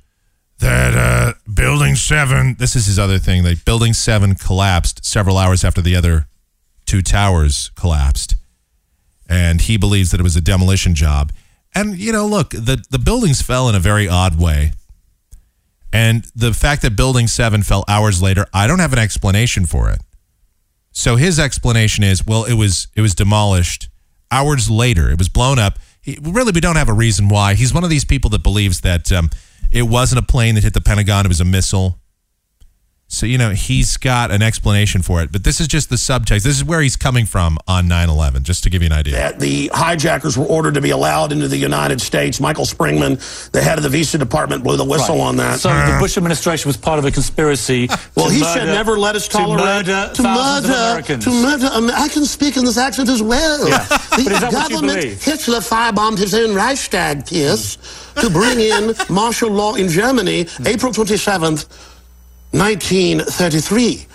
that 0.59 0.93
uh, 0.93 1.34
Building 1.51 1.95
7, 1.95 2.57
this 2.59 2.76
is 2.76 2.86
his 2.86 2.99
other 2.99 3.17
thing, 3.17 3.43
like 3.43 3.65
Building 3.65 3.93
7 3.93 4.36
collapsed 4.36 5.03
several 5.03 5.38
hours 5.38 5.63
after 5.63 5.82
the 5.82 5.95
other 5.95 6.28
two 6.86 7.01
towers 7.01 7.72
collapsed. 7.76 8.36
And 9.28 9.61
he 9.61 9.78
believes 9.78 10.11
that 10.11 10.20
it 10.20 10.24
was 10.24 10.36
a 10.36 10.41
demolition 10.41 10.93
job. 10.93 11.32
And, 11.76 11.97
you 11.97 12.11
know, 12.11 12.26
look, 12.26 12.49
the, 12.49 12.84
the 12.89 12.99
buildings 12.99 13.41
fell 13.41 13.70
in 13.70 13.76
a 13.76 13.80
very 13.80 14.07
odd 14.07 14.39
way. 14.39 14.72
And 15.91 16.26
the 16.36 16.53
fact 16.53 16.82
that 16.84 16.95
Building 16.95 17.28
7 17.28 17.63
fell 17.63 17.84
hours 17.88 18.22
later, 18.22 18.45
I 18.53 18.67
don't 18.67 18.80
have 18.80 18.93
an 18.93 18.99
explanation 18.99 19.65
for 19.65 19.89
it. 19.89 20.01
So 20.91 21.15
his 21.15 21.39
explanation 21.39 22.03
is, 22.03 22.26
well, 22.26 22.45
it 22.45 22.55
was 22.55 22.88
it 22.95 23.01
was 23.01 23.15
demolished 23.15 23.89
hours 24.32 24.70
later. 24.70 25.09
It 25.09 25.17
was 25.17 25.30
blown 25.30 25.59
up. 25.59 25.80
He, 26.01 26.17
really, 26.22 26.51
we 26.51 26.61
don't 26.61 26.76
have 26.76 26.89
a 26.89 26.93
reason 26.93 27.30
why. 27.30 27.53
He's 27.53 27.74
one 27.74 27.84
of 27.84 27.89
these 27.89 28.05
people 28.05 28.30
that 28.32 28.43
believes 28.43 28.82
that 28.82 29.11
um, 29.11 29.30
it 29.72 29.84
wasn't 29.84 30.20
a 30.20 30.26
plane 30.26 30.55
that 30.55 30.63
hit 30.63 30.74
the 30.74 30.82
Pentagon; 30.82 31.26
it 31.26 31.30
was 31.30 31.41
a 31.41 31.45
missile. 31.45 31.99
So 33.12 33.26
you 33.26 33.39
know 33.39 33.49
he's 33.49 33.97
got 33.97 34.30
an 34.30 34.43
explanation 34.43 35.01
for 35.01 35.22
it. 35.24 35.32
But 35.32 35.43
this 35.43 35.60
is 35.60 35.68
just 35.68 35.89
the 35.89 35.95
subtext. 35.95 36.43
This 36.43 36.55
is 36.57 36.64
where 36.64 36.80
he's 36.80 36.95
coming 36.95 37.26
from 37.26 37.57
on 37.68 37.88
9/11, 37.89 38.43
just 38.43 38.64
to 38.66 38.70
give 38.70 38.84
you 38.84 38.86
an 38.86 38.91
idea. 38.93 39.16
that 39.16 39.39
the 39.39 39.72
hijackers 39.74 40.38
were 40.38 40.45
ordered 40.45 40.76
to 40.76 40.82
be 40.82 40.91
allowed 40.91 41.32
into 41.32 41.47
the 41.47 41.57
United 41.57 42.01
States. 42.01 42.39
Michael 42.39 42.66
Springman, 42.66 43.18
the 43.51 43.62
head 43.62 43.78
of 43.80 43.84
the 43.84 43.89
visa 43.89 44.20
department, 44.20 44.64
blew 44.64 44.78
the 44.78 44.86
whistle 44.86 45.18
Right. 45.18 45.24
on 45.26 45.38
that. 45.38 45.60
So 45.60 45.70
the 45.70 45.97
Bush 45.99 46.18
administration 46.18 46.70
was 46.70 46.78
part 46.78 46.99
of 46.99 47.05
a 47.05 47.12
conspiracy. 47.12 47.89
Well, 48.16 48.28
to 48.28 48.34
he 48.34 48.41
murder, 48.41 48.60
said 48.60 48.66
never 48.68 48.97
let 48.99 49.16
us 49.16 49.28
tolerate 49.28 49.86
to 49.86 49.91
murder 49.93 50.12
to 50.14 50.22
thousands 50.24 50.68
murder 50.70 50.74
of 50.74 50.88
Americans. 50.89 51.24
to 51.24 51.30
murder. 51.32 51.70
Um, 51.74 51.91
I 51.95 52.07
can 52.10 52.26
speak 52.26 52.57
in 52.57 52.66
this 52.66 52.78
accent 52.78 53.10
as 53.10 53.24
well. 53.24 53.68
Yeah. 53.68 53.78
The 53.88 53.97
But 54.12 54.20
is 54.34 54.39
that 54.41 54.53
what 54.53 54.70
you 54.70 54.76
government? 54.76 55.03
Hitler 55.22 55.60
firebombed 55.62 56.18
his 56.20 56.34
own 56.36 56.53
Reichstag, 56.53 57.26
Piers, 57.26 57.78
to 58.22 58.30
bring 58.30 58.60
in 58.60 58.93
martial 59.10 59.49
law 59.51 59.76
in 59.76 59.88
Germany, 59.89 60.47
April 60.66 60.91
twenty 60.93 61.16
seventh, 62.51 62.53
nineteen 62.53 63.19
thirty 63.19 63.59
three. 63.59 64.05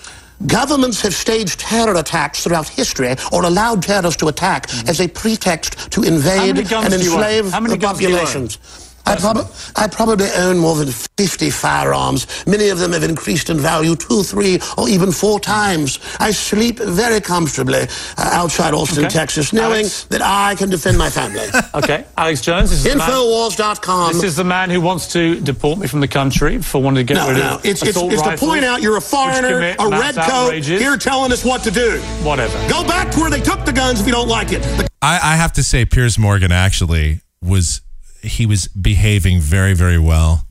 Governments 0.47 1.01
have 1.03 1.15
staged 1.15 1.61
terror 1.61 1.95
attacks 1.95 2.43
throughout 2.43 2.69
history 2.69 3.15
or 3.33 3.45
allowed 3.45 3.83
terrorists 3.83 4.19
to 4.21 4.29
attack 4.29 4.69
hmm. 4.69 4.89
as 4.89 5.01
a 5.01 5.09
pretext 5.09 5.91
to 5.93 6.03
invade 6.03 6.59
and 6.59 6.69
do 6.69 6.75
you 6.75 6.77
own? 6.77 6.85
enslave 6.93 7.45
the 7.45 7.77
guns 7.79 7.99
do 7.99 8.05
you 8.05 8.11
populations. 8.11 8.59
I, 9.07 9.17
prob- 9.17 9.51
I 9.77 9.87
probably 9.89 10.29
own 10.37 10.59
more 10.59 10.77
than 10.77 10.89
50 10.89 11.51
firearms. 11.51 12.27
Many 12.47 12.69
of 12.71 12.79
them 12.79 12.93
have 12.93 13.03
increased 13.05 13.51
in 13.51 13.59
value 13.59 13.97
two, 13.97 14.23
three, 14.23 14.59
or 14.79 14.89
even 14.89 15.13
four 15.13 15.39
times. 15.41 15.99
I 16.21 16.31
sleep 16.31 16.79
very 16.79 17.21
comfortably 17.21 17.81
uh, 18.17 18.31
outside 18.33 18.73
Austin, 18.75 19.05
Okay. 19.05 19.13
Texas, 19.13 19.53
knowing 19.53 19.81
Alex? 19.81 20.05
that 20.05 20.23
I 20.23 20.55
can 20.55 20.71
defend 20.71 20.99
my 20.99 21.11
family. 21.11 21.47
Okay, 21.75 22.05
Alex 22.17 22.41
Jones. 22.41 22.71
This 22.71 22.85
is, 22.87 22.93
the 22.93 22.99
man, 22.99 23.09
Infowars.com. 23.11 24.13
this 24.13 24.23
is 24.23 24.37
the 24.37 24.45
man 24.45 24.71
who 24.71 24.81
wants 24.81 25.13
to 25.13 25.41
deport 25.41 25.79
me 25.79 25.89
from 25.89 25.99
the 26.01 26.07
country 26.09 26.63
for 26.63 26.81
wanting 26.81 27.05
to 27.05 27.15
get 27.15 27.21
no, 27.21 27.29
rid 27.33 27.39
no. 27.39 27.55
of 27.57 27.65
It's, 27.67 27.83
it's, 27.83 27.91
assault 27.97 28.13
it's 28.13 28.23
to 28.23 28.37
point 28.37 28.65
out 28.65 28.81
you're 28.81 28.97
a 28.97 29.01
foreigner, 29.01 29.59
a 29.79 29.91
mass 29.91 30.17
red 30.17 30.25
coat, 30.31 30.65
here 30.65 30.97
telling 30.97 31.33
us 31.33 31.45
what 31.45 31.63
to 31.65 31.73
do. 31.73 31.99
Whatever. 32.23 32.57
Go 32.69 32.85
back 32.87 33.11
to 33.13 33.21
where 33.21 33.31
they 33.31 33.41
took 33.41 33.65
the 33.65 33.73
guns 33.73 34.01
if 34.01 34.07
you 34.07 34.13
don't 34.13 34.29
like 34.29 34.53
it. 34.53 34.63
The 34.63 34.89
I, 35.03 35.17
I 35.33 35.37
have 35.37 35.53
to 35.55 35.63
say, 35.65 35.85
Piers 35.85 36.17
Morgan 36.17 36.53
actually 36.53 37.21
was 37.43 37.83
he 38.25 38.47
was 38.47 38.69
behaving 38.69 39.41
very, 39.41 39.75
very 39.75 39.99
well. 39.99 40.47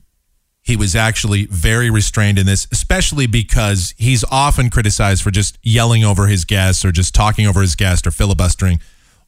He 0.62 0.76
was 0.76 0.96
actually 0.96 1.46
very 1.46 1.90
restrained 1.90 2.38
in 2.38 2.46
this, 2.46 2.66
especially 2.72 3.26
because 3.26 3.92
he's 3.98 4.24
often 4.30 4.70
criticized 4.70 5.22
for 5.22 5.30
just 5.30 5.58
yelling 5.62 6.04
over 6.04 6.26
his 6.26 6.44
guests 6.44 6.84
or 6.84 6.92
just 6.92 7.14
talking 7.14 7.46
over 7.46 7.60
his 7.60 7.74
guest 7.74 8.06
or 8.06 8.10
filibustering. 8.10 8.80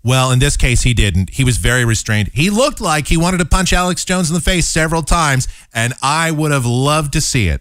Well, 0.02 0.30
in 0.30 0.38
this 0.38 0.56
case, 0.56 0.82
he 0.82 0.94
didn't. 0.94 1.30
He 1.30 1.44
was 1.44 1.58
very 1.58 1.84
restrained. 1.84 2.28
He 2.32 2.48
looked 2.48 2.80
like 2.80 3.08
he 3.08 3.16
wanted 3.16 3.38
to 3.38 3.44
punch 3.44 3.72
Alex 3.72 4.04
Jones 4.04 4.30
in 4.30 4.34
the 4.34 4.40
face 4.40 4.66
several 4.66 5.02
times, 5.02 5.48
and 5.74 5.92
I 6.00 6.30
would 6.30 6.52
have 6.52 6.64
loved 6.64 7.12
to 7.14 7.20
see 7.20 7.48
it. 7.48 7.60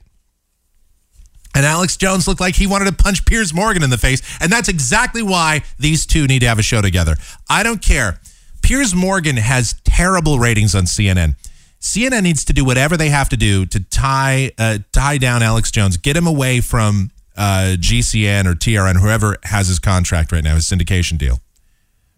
And 1.56 1.66
Alex 1.66 1.96
Jones 1.96 2.28
looked 2.28 2.42
like 2.42 2.56
he 2.56 2.68
wanted 2.68 2.86
to 2.86 3.04
punch 3.04 3.26
Piers 3.26 3.54
Morgan 3.54 3.82
in 3.82 3.90
the 3.90 3.98
face. 3.98 4.22
And 4.42 4.52
that's 4.52 4.68
exactly 4.68 5.24
why 5.24 5.64
these 5.80 6.06
two 6.06 6.28
need 6.28 6.40
to 6.40 6.48
have 6.48 6.60
a 6.60 6.64
show 6.64 6.82
together. 6.82 7.16
I 7.50 7.64
don't 7.64 7.82
care. 7.82 8.20
Piers 8.66 8.96
Morgan 8.96 9.38
has 9.38 9.76
terrible 9.84 10.40
ratings 10.40 10.74
on 10.74 10.86
CNN. 10.86 11.36
CNN 11.80 12.24
needs 12.24 12.44
to 12.46 12.52
do 12.52 12.66
whatever 12.66 12.98
they 12.98 13.10
have 13.10 13.30
to 13.30 13.38
do 13.38 13.68
to 13.68 13.80
tie 13.80 14.54
uh, 14.58 14.80
tie 14.92 15.20
down 15.20 15.44
Alex 15.44 15.70
Jones, 15.70 15.98
get 15.98 16.18
him 16.18 16.26
away 16.26 16.62
from 16.62 17.12
uh, 17.38 17.76
GCN 17.78 18.48
or 18.48 18.56
TRN, 18.56 19.00
whoever 19.00 19.38
has 19.44 19.68
his 19.68 19.78
contract 19.78 20.32
right 20.32 20.44
now, 20.44 20.56
his 20.56 20.66
syndication 20.66 21.20
deal. 21.20 21.42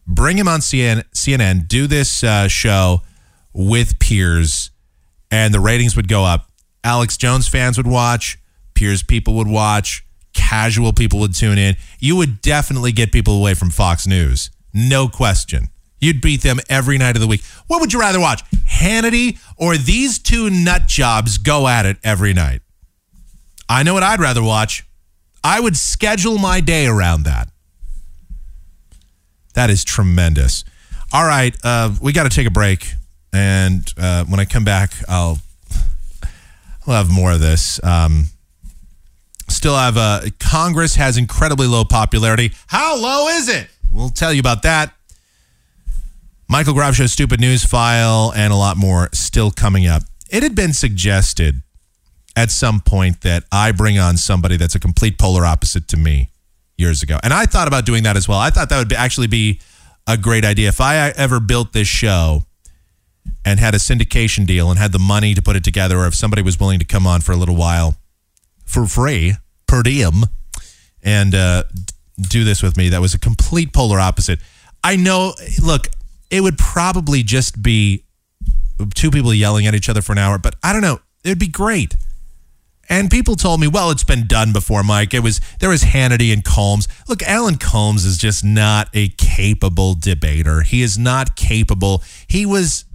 Bring 0.07 0.37
him 0.37 0.47
on 0.47 0.61
CN, 0.61 1.03
CNN, 1.13 1.67
do 1.67 1.85
this 1.85 2.23
uh, 2.23 2.47
show 2.47 3.01
with 3.51 3.99
Piers, 3.99 4.71
and 5.29 5.53
the 5.53 5.59
ratings 5.59 5.97
would 5.97 6.07
go 6.07 6.23
up. 6.23 6.47
Alex 6.81 7.17
Jones 7.17 7.49
fans 7.49 7.75
would 7.75 7.87
watch. 7.87 8.39
Piers 8.73 9.03
people 9.03 9.33
would 9.33 9.49
watch. 9.49 10.05
casual 10.33 10.93
people 10.93 11.19
would 11.19 11.35
tune 11.35 11.57
in. 11.57 11.75
You 11.99 12.15
would 12.15 12.41
definitely 12.41 12.93
get 12.93 13.11
people 13.11 13.37
away 13.37 13.53
from 13.53 13.69
Fox 13.69 14.07
News. 14.07 14.49
No 14.73 15.09
question. 15.09 15.67
You'd 15.99 16.21
beat 16.21 16.41
them 16.41 16.59
every 16.69 16.97
night 16.97 17.15
of 17.15 17.21
the 17.21 17.27
week. 17.27 17.43
What 17.67 17.81
would 17.81 17.91
you 17.93 17.99
rather 17.99 18.19
watch? 18.19 18.43
Hannity 18.51 19.39
or 19.57 19.77
these 19.77 20.19
two 20.19 20.49
nut 20.49 20.85
jobs 20.87 21.37
go 21.37 21.67
at 21.67 21.85
it 21.85 21.97
every 22.03 22.33
night? 22.33 22.61
I 23.69 23.83
know 23.83 23.93
what 23.93 24.03
I'd 24.03 24.19
rather 24.19 24.43
watch. 24.43 24.85
I 25.43 25.59
would 25.59 25.75
schedule 25.75 26.37
my 26.37 26.61
day 26.61 26.87
around 26.87 27.23
that. 27.23 27.49
That 29.53 29.69
is 29.69 29.83
tremendous. 29.83 30.63
All 31.11 31.25
right, 31.25 31.55
uh, 31.63 31.91
we 32.01 32.11
got 32.11 32.29
to 32.29 32.35
take 32.35 32.47
a 32.47 32.51
break, 32.51 32.91
and 33.33 33.87
uh, 33.97 34.25
when 34.25 34.39
I 34.39 34.45
come 34.45 34.63
back, 34.63 34.91
I'll 35.07 35.39
we'll 36.85 36.97
have 36.97 37.09
more 37.09 37.31
of 37.31 37.39
this. 37.39 37.81
Um, 37.83 38.25
still 39.47 39.75
have 39.75 39.97
uh, 39.97 40.21
Congress 40.39 40.95
has 40.95 41.17
incredibly 41.17 41.65
low 41.65 41.85
popularity. 41.85 42.51
How 42.67 42.97
low 42.97 43.29
is 43.29 43.49
it? 43.49 43.67
We'll 43.91 44.09
tell 44.09 44.33
you 44.33 44.41
about 44.41 44.63
that. 44.63 44.93
Michael 46.49 46.73
Groff 46.73 46.95
Show 46.95 47.07
Stupid 47.07 47.41
News 47.41 47.65
File 47.65 48.31
and 48.33 48.53
a 48.53 48.55
lot 48.55 48.77
more 48.77 49.09
still 49.11 49.51
coming 49.51 49.85
up. 49.85 50.03
It 50.29 50.43
had 50.43 50.55
been 50.55 50.71
suggested 50.71 51.61
at 52.37 52.51
some 52.51 52.79
point 52.79 53.21
that 53.21 53.43
I 53.51 53.73
bring 53.73 53.99
on 53.99 54.15
somebody 54.15 54.55
that's 54.55 54.73
a 54.73 54.79
complete 54.79 55.17
polar 55.17 55.45
opposite 55.45 55.89
to 55.89 55.97
me 55.97 56.31
years 56.77 57.03
ago. 57.03 57.17
And 57.21 57.33
I 57.33 57.47
thought 57.47 57.67
about 57.67 57.85
doing 57.85 58.03
that 58.03 58.15
as 58.15 58.29
well. 58.29 58.37
I 58.37 58.49
thought 58.49 58.69
that 58.69 58.77
would 58.77 58.87
be, 58.87 58.95
actually 58.95 59.27
be 59.27 59.59
a 60.07 60.17
great 60.17 60.45
idea. 60.45 60.69
If 60.69 60.79
I 60.79 61.09
ever 61.09 61.41
built 61.41 61.73
this 61.73 61.87
show 61.89 62.43
and 63.43 63.59
had 63.59 63.75
a 63.75 63.77
syndication 63.77 64.45
deal 64.45 64.69
and 64.69 64.79
had 64.79 64.93
the 64.93 64.99
money 64.99 65.33
to 65.33 65.41
put 65.41 65.57
it 65.57 65.65
together, 65.65 65.99
or 65.99 66.07
if 66.07 66.15
somebody 66.15 66.41
was 66.41 66.57
willing 66.59 66.79
to 66.79 66.85
come 66.85 67.05
on 67.05 67.19
for 67.19 67.33
a 67.33 67.35
little 67.35 67.57
while 67.57 67.97
for 68.63 68.85
free, 68.85 69.33
per 69.67 69.83
diem, 69.83 70.23
and 71.03 71.35
uh, 71.35 71.63
do 72.17 72.45
this 72.45 72.63
with 72.63 72.77
me, 72.77 72.87
that 72.87 73.01
was 73.01 73.13
a 73.13 73.19
complete 73.19 73.73
polar 73.73 73.99
opposite. 73.99 74.39
I 74.81 74.95
know, 74.95 75.33
look, 75.61 75.87
it 76.29 76.41
would 76.41 76.57
probably 76.57 77.23
just 77.23 77.61
be 77.61 78.03
two 78.95 79.11
people 79.11 79.33
yelling 79.33 79.65
at 79.65 79.75
each 79.75 79.89
other 79.89 80.01
for 80.01 80.11
an 80.11 80.17
hour, 80.17 80.37
but 80.37 80.55
I 80.63 80.73
don't 80.73 80.81
know. 80.81 80.99
It 81.23 81.29
would 81.29 81.39
be 81.39 81.47
great. 81.47 81.95
And 82.89 83.11
people 83.11 83.35
told 83.35 83.59
me, 83.59 83.67
well, 83.67 83.91
it's 83.91 84.05
been 84.05 84.27
done 84.27 84.53
before, 84.53 84.81
Mike. 84.81 85.13
It 85.13 85.19
was 85.19 85.41
there 85.59 85.69
was 85.69 85.83
Hannity 85.83 86.31
and 86.31 86.43
Colmes. 86.43 86.87
Look, 87.09 87.21
Alan 87.23 87.57
Colmes 87.57 88.05
is 88.05 88.17
just 88.17 88.45
not 88.45 88.87
a 88.93 89.09
capable 89.09 89.93
debater. 89.93 90.61
He 90.61 90.81
is 90.81 90.97
not 90.97 91.35
capable. 91.35 92.01
He 92.27 92.45
was 92.45 92.85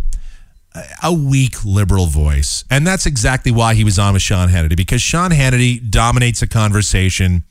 a 1.03 1.13
weak 1.13 1.65
liberal 1.65 2.07
voice. 2.07 2.65
And 2.71 2.87
that's 2.87 3.05
exactly 3.05 3.53
why 3.53 3.75
he 3.75 3.85
was 3.85 3.99
on 3.99 4.15
with 4.15 4.23
Sean 4.23 4.49
Hannity, 4.49 4.77
because 4.77 5.03
Sean 5.03 5.31
Hannity 5.31 5.91
dominates 5.91 6.41
a 6.41 6.47
conversation 6.47 7.45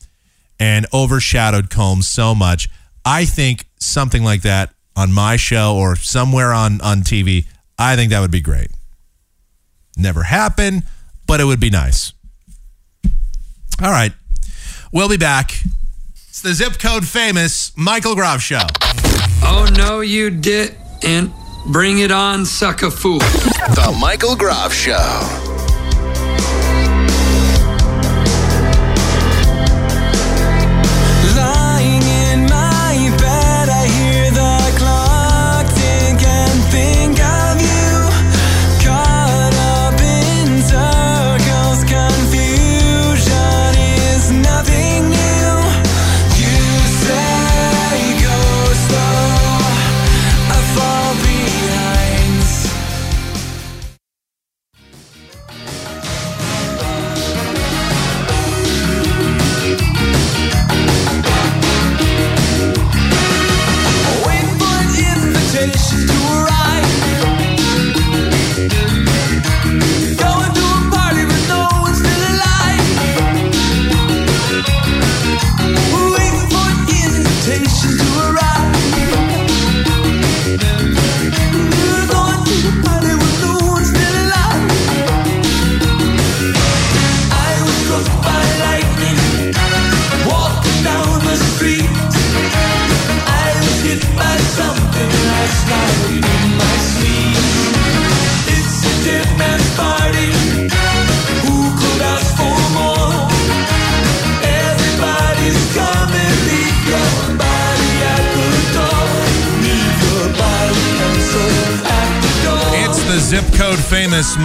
and 0.59 0.87
overshadowed 0.91 1.69
Colmes 1.69 2.07
so 2.07 2.33
much. 2.33 2.69
I 3.05 3.25
think 3.25 3.65
something 3.79 4.23
like 4.23 4.41
that 4.41 4.73
on 4.95 5.11
my 5.11 5.35
show 5.35 5.75
or 5.75 5.95
somewhere 5.95 6.51
on, 6.51 6.81
on 6.81 7.01
TV, 7.01 7.45
I 7.77 7.95
think 7.95 8.11
that 8.11 8.19
would 8.19 8.31
be 8.31 8.41
great. 8.41 8.69
Never 9.97 10.23
happen, 10.23 10.83
but 11.27 11.39
it 11.39 11.45
would 11.45 11.59
be 11.59 11.69
nice. 11.69 12.13
All 13.81 13.91
right. 13.91 14.13
We'll 14.91 15.09
be 15.09 15.17
back. 15.17 15.51
It's 16.29 16.41
the 16.41 16.53
zip 16.53 16.79
code 16.79 17.07
famous 17.07 17.71
Michael 17.75 18.15
Groff 18.15 18.41
Show. 18.41 18.67
Oh, 19.43 19.67
no, 19.75 20.01
you 20.01 20.29
didn't. 20.29 21.33
Bring 21.67 21.99
it 21.99 22.11
on, 22.11 22.45
sucker 22.45 22.89
fool. 22.89 23.19
The 23.19 23.95
Michael 23.99 24.35
Groff 24.35 24.73
Show. 24.73 25.50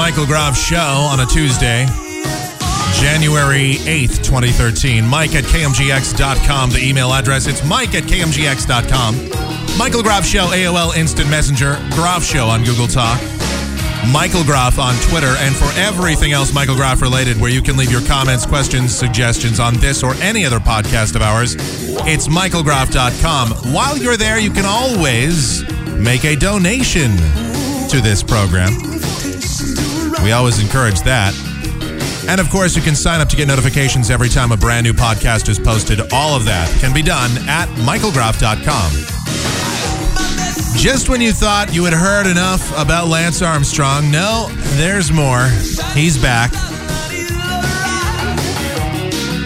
Michael 0.06 0.26
Groff 0.26 0.56
Show 0.56 0.76
on 0.76 1.18
a 1.18 1.26
Tuesday, 1.26 1.84
January 2.94 3.74
8th, 3.74 4.22
2013. 4.22 5.04
Mike 5.04 5.34
at 5.34 5.42
KMGX.com, 5.42 6.70
the 6.70 6.78
email 6.80 7.12
address. 7.12 7.48
It's 7.48 7.64
Mike 7.64 7.92
at 7.96 8.04
KMGX.com. 8.04 9.76
Michael 9.76 10.04
Groff 10.04 10.24
Show, 10.24 10.46
AOL 10.46 10.96
Instant 10.96 11.28
Messenger, 11.28 11.74
Groff 11.90 12.22
Show 12.22 12.46
on 12.46 12.62
Google 12.62 12.86
Talk. 12.86 13.20
Michael 14.12 14.44
Groff 14.44 14.78
on 14.78 14.94
Twitter, 15.10 15.34
and 15.40 15.56
for 15.56 15.68
everything 15.76 16.30
else 16.30 16.54
Michael 16.54 16.76
Groff 16.76 17.02
related, 17.02 17.40
where 17.40 17.50
you 17.50 17.60
can 17.60 17.76
leave 17.76 17.90
your 17.90 18.06
comments, 18.06 18.46
questions, 18.46 18.96
suggestions 18.96 19.58
on 19.58 19.74
this 19.74 20.04
or 20.04 20.14
any 20.22 20.46
other 20.46 20.60
podcast 20.60 21.16
of 21.16 21.22
ours, 21.22 21.56
it's 22.06 22.28
michaelgroff.com. 22.28 23.72
While 23.74 23.98
you're 23.98 24.16
there, 24.16 24.38
you 24.38 24.52
can 24.52 24.66
always 24.66 25.68
make 25.96 26.24
a 26.24 26.36
donation 26.36 27.10
to 27.88 28.00
this 28.00 28.22
program. 28.22 28.70
We 30.26 30.32
always 30.32 30.58
encourage 30.58 31.02
that. 31.02 31.32
And 32.28 32.40
of 32.40 32.50
course, 32.50 32.74
you 32.74 32.82
can 32.82 32.96
sign 32.96 33.20
up 33.20 33.28
to 33.28 33.36
get 33.36 33.46
notifications 33.46 34.10
every 34.10 34.28
time 34.28 34.50
a 34.50 34.56
brand 34.56 34.82
new 34.82 34.92
podcast 34.92 35.48
is 35.48 35.56
posted. 35.56 36.00
All 36.12 36.34
of 36.34 36.44
that 36.46 36.68
can 36.80 36.92
be 36.92 37.00
done 37.00 37.30
at 37.46 37.68
michaelgroff.com. 37.86 38.90
Just 40.76 41.08
when 41.08 41.20
you 41.20 41.30
thought 41.30 41.72
you 41.72 41.84
had 41.84 41.94
heard 41.94 42.26
enough 42.26 42.76
about 42.76 43.06
Lance 43.06 43.40
Armstrong, 43.40 44.10
no, 44.10 44.48
there's 44.74 45.12
more. 45.12 45.46
He's 45.94 46.20
back. 46.20 46.50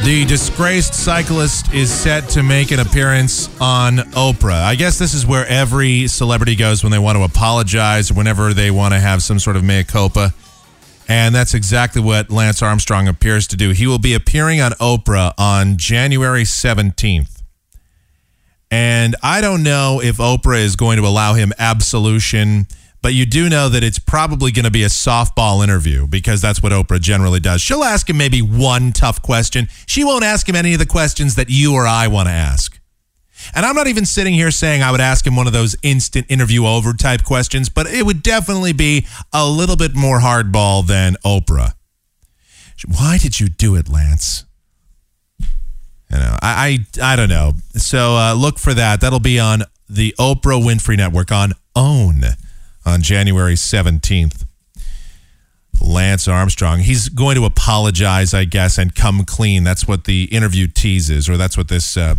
The 0.03 0.25
disgraced 0.27 0.95
cyclist 0.95 1.75
is 1.75 1.91
set 1.93 2.27
to 2.31 2.43
make 2.43 2.71
an 2.71 2.81
appearance 2.81 3.51
on 3.61 3.99
Oprah. 3.99 4.63
I 4.63 4.77
guess 4.77 4.99
this 4.99 5.13
is 5.13 5.27
where 5.27 5.47
every 5.47 6.07
celebrity 6.07 6.57
goes 6.57 6.83
when 6.83 6.91
they 6.91 6.99
want 6.99 7.19
to 7.19 7.25
apologize 7.25 8.11
whenever 8.11 8.55
they 8.55 8.71
want 8.71 8.95
to 8.95 8.99
have 8.99 9.23
some 9.23 9.39
sort 9.39 9.57
of 9.57 9.63
mea 9.63 9.85
culpa. 9.85 10.33
And 11.11 11.35
that's 11.35 11.55
exactly 11.55 12.01
what 12.01 12.31
Lance 12.31 12.63
Armstrong 12.63 13.09
appears 13.09 13.49
to 13.49 13.57
do. 13.57 13.71
He 13.71 13.85
will 13.85 13.99
be 13.99 14.15
appearing 14.15 14.61
on 14.61 14.71
Oprah 14.75 15.35
on 15.37 15.77
January 15.77 16.45
17th. 16.45 17.43
And 18.71 19.17
I 19.21 19.41
don't 19.41 19.65
know 19.65 20.01
if 20.01 20.19
Oprah 20.19 20.61
is 20.61 20.77
going 20.77 20.99
to 20.99 21.05
allow 21.05 21.35
him 21.35 21.53
absolution, 21.59 22.69
but 23.03 23.13
you 23.13 23.27
do 23.27 23.49
know 23.49 23.69
that 23.69 23.83
it's 23.83 23.99
probably 23.99 24.53
going 24.53 24.67
to 24.67 24.71
be 24.71 24.85
a 24.85 24.89
softball 24.89 25.65
interview 25.65 26.07
because 26.07 26.41
that's 26.41 26.63
what 26.63 26.71
Oprah 26.71 27.01
generally 27.01 27.41
does. 27.41 27.61
She'll 27.61 27.83
ask 27.83 28.09
him 28.09 28.17
maybe 28.17 28.41
one 28.41 28.93
tough 28.93 29.21
question. 29.21 29.67
She 29.87 30.05
won't 30.05 30.23
ask 30.23 30.49
him 30.49 30.55
any 30.55 30.75
of 30.75 30.79
the 30.79 30.87
questions 30.87 31.35
that 31.35 31.51
you 31.51 31.75
or 31.75 31.89
I 31.89 32.07
want 32.07 32.29
to 32.29 32.33
ask. 32.33 32.80
And 33.55 33.65
I'm 33.67 33.75
not 33.75 33.87
even 33.87 34.05
sitting 34.07 34.35
here 34.35 34.51
saying 34.51 34.83
I 34.83 34.91
would 34.91 35.01
ask 35.01 35.27
him 35.27 35.37
one 35.37 35.47
of 35.47 35.53
those 35.53 35.77
instant 35.83 36.27
interview 36.29 36.67
over 36.67 36.93
type 36.93 37.25
questions, 37.25 37.69
but 37.69 37.87
it 37.87 38.05
would 38.05 38.23
definitely 38.23 38.73
be 38.73 39.07
a 39.33 39.49
little 39.49 39.77
bit 39.77 39.95
more 39.95 40.21
hardball 40.21 40.87
than 40.87 41.17
Oprah. 41.25 41.75
Why 42.87 43.19
did 43.19 43.41
you 43.41 43.49
do 43.49 43.77
it, 43.77 43.89
Lance? 43.89 44.45
You 45.41 46.19
know, 46.19 46.37
I 46.43 46.85
I, 47.01 47.13
I 47.13 47.17
don't 47.17 47.29
know. 47.29 47.53
So 47.75 48.17
uh, 48.17 48.35
look 48.35 48.59
for 48.59 48.75
that. 48.75 49.01
That'll 49.01 49.21
be 49.21 49.39
on 49.39 49.63
the 49.89 50.15
Oprah 50.19 50.63
Winfrey 50.63 50.97
Network 50.97 51.31
on 51.31 51.53
OWN 51.77 52.25
on 52.85 53.03
January 53.03 53.57
seventeenth. 53.57 54.45
Lance 55.81 56.29
Armstrong. 56.29 56.81
He's 56.81 57.09
going 57.09 57.37
to 57.37 57.45
apologize, 57.47 58.35
I 58.35 58.45
guess, 58.45 58.77
and 58.77 58.95
come 58.95 59.25
clean. 59.25 59.65
That's 59.65 59.89
what 59.89 60.05
the 60.05 60.25
interview 60.25 60.67
teases, 60.67 61.29
or 61.29 61.37
that's 61.37 61.57
what 61.57 61.69
this 61.69 61.97
uh, 61.97 62.17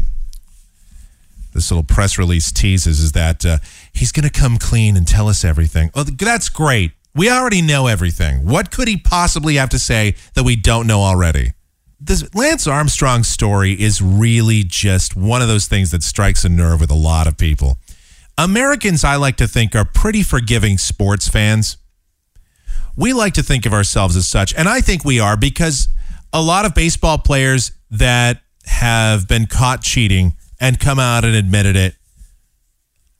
this 1.54 1.72
little 1.72 1.84
press 1.84 2.18
release 2.18 2.52
teases, 2.52 3.00
is 3.00 3.12
that 3.14 3.46
uh, 3.46 3.58
he's 3.94 4.12
going 4.12 4.28
to 4.28 4.32
come 4.32 4.58
clean 4.58 4.98
and 4.98 5.08
tell 5.08 5.28
us 5.28 5.44
everything. 5.44 5.92
Oh, 5.96 6.04
that's 6.04 6.50
great. 6.50 6.92
We 7.14 7.30
already 7.30 7.62
know 7.62 7.88
everything. 7.88 8.46
What 8.46 8.72
could 8.72 8.88
he 8.88 8.98
possibly 8.98 9.56
have 9.56 9.70
to 9.70 9.80
say 9.80 10.16
that 10.34 10.44
we 10.44 10.56
don't 10.56 10.88
know 10.88 11.02
already? 11.02 11.52
This 12.00 12.34
Lance 12.34 12.66
Armstrong 12.68 13.24
story 13.24 13.74
is 13.74 14.02
really 14.02 14.64
just 14.64 15.16
one 15.16 15.42
of 15.42 15.48
those 15.48 15.68
things 15.68 15.92
that 15.92 16.04
strikes 16.04 16.44
a 16.44 16.50
nerve 16.50 16.80
with 16.80 16.90
a 16.90 16.96
lot 16.96 17.28
of 17.28 17.38
people. 17.38 17.78
Americans, 18.38 19.04
I 19.04 19.18
like 19.18 19.36
to 19.38 19.48
think, 19.48 19.76
are 19.76 19.86
pretty 19.86 20.24
forgiving 20.24 20.78
sports 20.78 21.28
fans 21.28 21.78
we 22.96 23.14
like 23.14 23.34
to 23.34 23.44
think 23.44 23.66
of 23.66 23.74
ourselves 23.74 24.16
as 24.16 24.28
such. 24.28 24.54
And 24.54 24.68
I 24.68 24.82
think 24.82 25.06
we 25.06 25.20
are 25.20 25.38
because 25.38 25.88
a 26.34 26.42
lot 26.42 26.66
of 26.66 26.74
baseball 26.74 27.18
players 27.18 27.72
that 27.90 28.42
have 28.66 29.28
been 29.28 29.48
caught 29.48 29.82
cheating 29.82 30.34
and 30.62 30.80
come 30.80 31.00
out 31.00 31.26
and 31.26 31.36
admitted 31.36 31.76
it, 31.76 31.96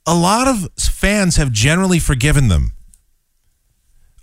a 0.06 0.14
lot 0.14 0.48
of 0.48 0.72
fans 0.78 1.36
have 1.36 1.52
generally 1.52 1.98
forgiven 1.98 2.48
them. 2.48 2.72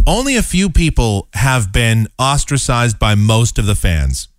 Only 0.08 0.36
a 0.36 0.42
few 0.42 0.70
people 0.70 1.28
have 1.34 1.72
been 1.72 2.08
ostracized 2.18 2.98
by 2.98 3.14
most 3.16 3.60
of 3.60 3.66
the 3.66 3.76
fans. 3.76 4.30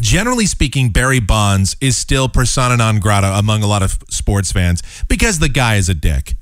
Generally 0.00 0.46
speaking, 0.46 0.90
Barry 0.90 1.20
Bonds 1.20 1.76
is 1.80 1.96
still 1.96 2.28
persona 2.28 2.78
non 2.78 2.98
grata 2.98 3.38
among 3.38 3.62
a 3.62 3.66
lot 3.66 3.82
of 3.82 3.98
sports 4.08 4.50
fans 4.50 4.82
because 5.08 5.38
the 5.38 5.50
guy 5.50 5.76
is 5.76 5.88
a 5.88 5.94
dick. 5.94 6.34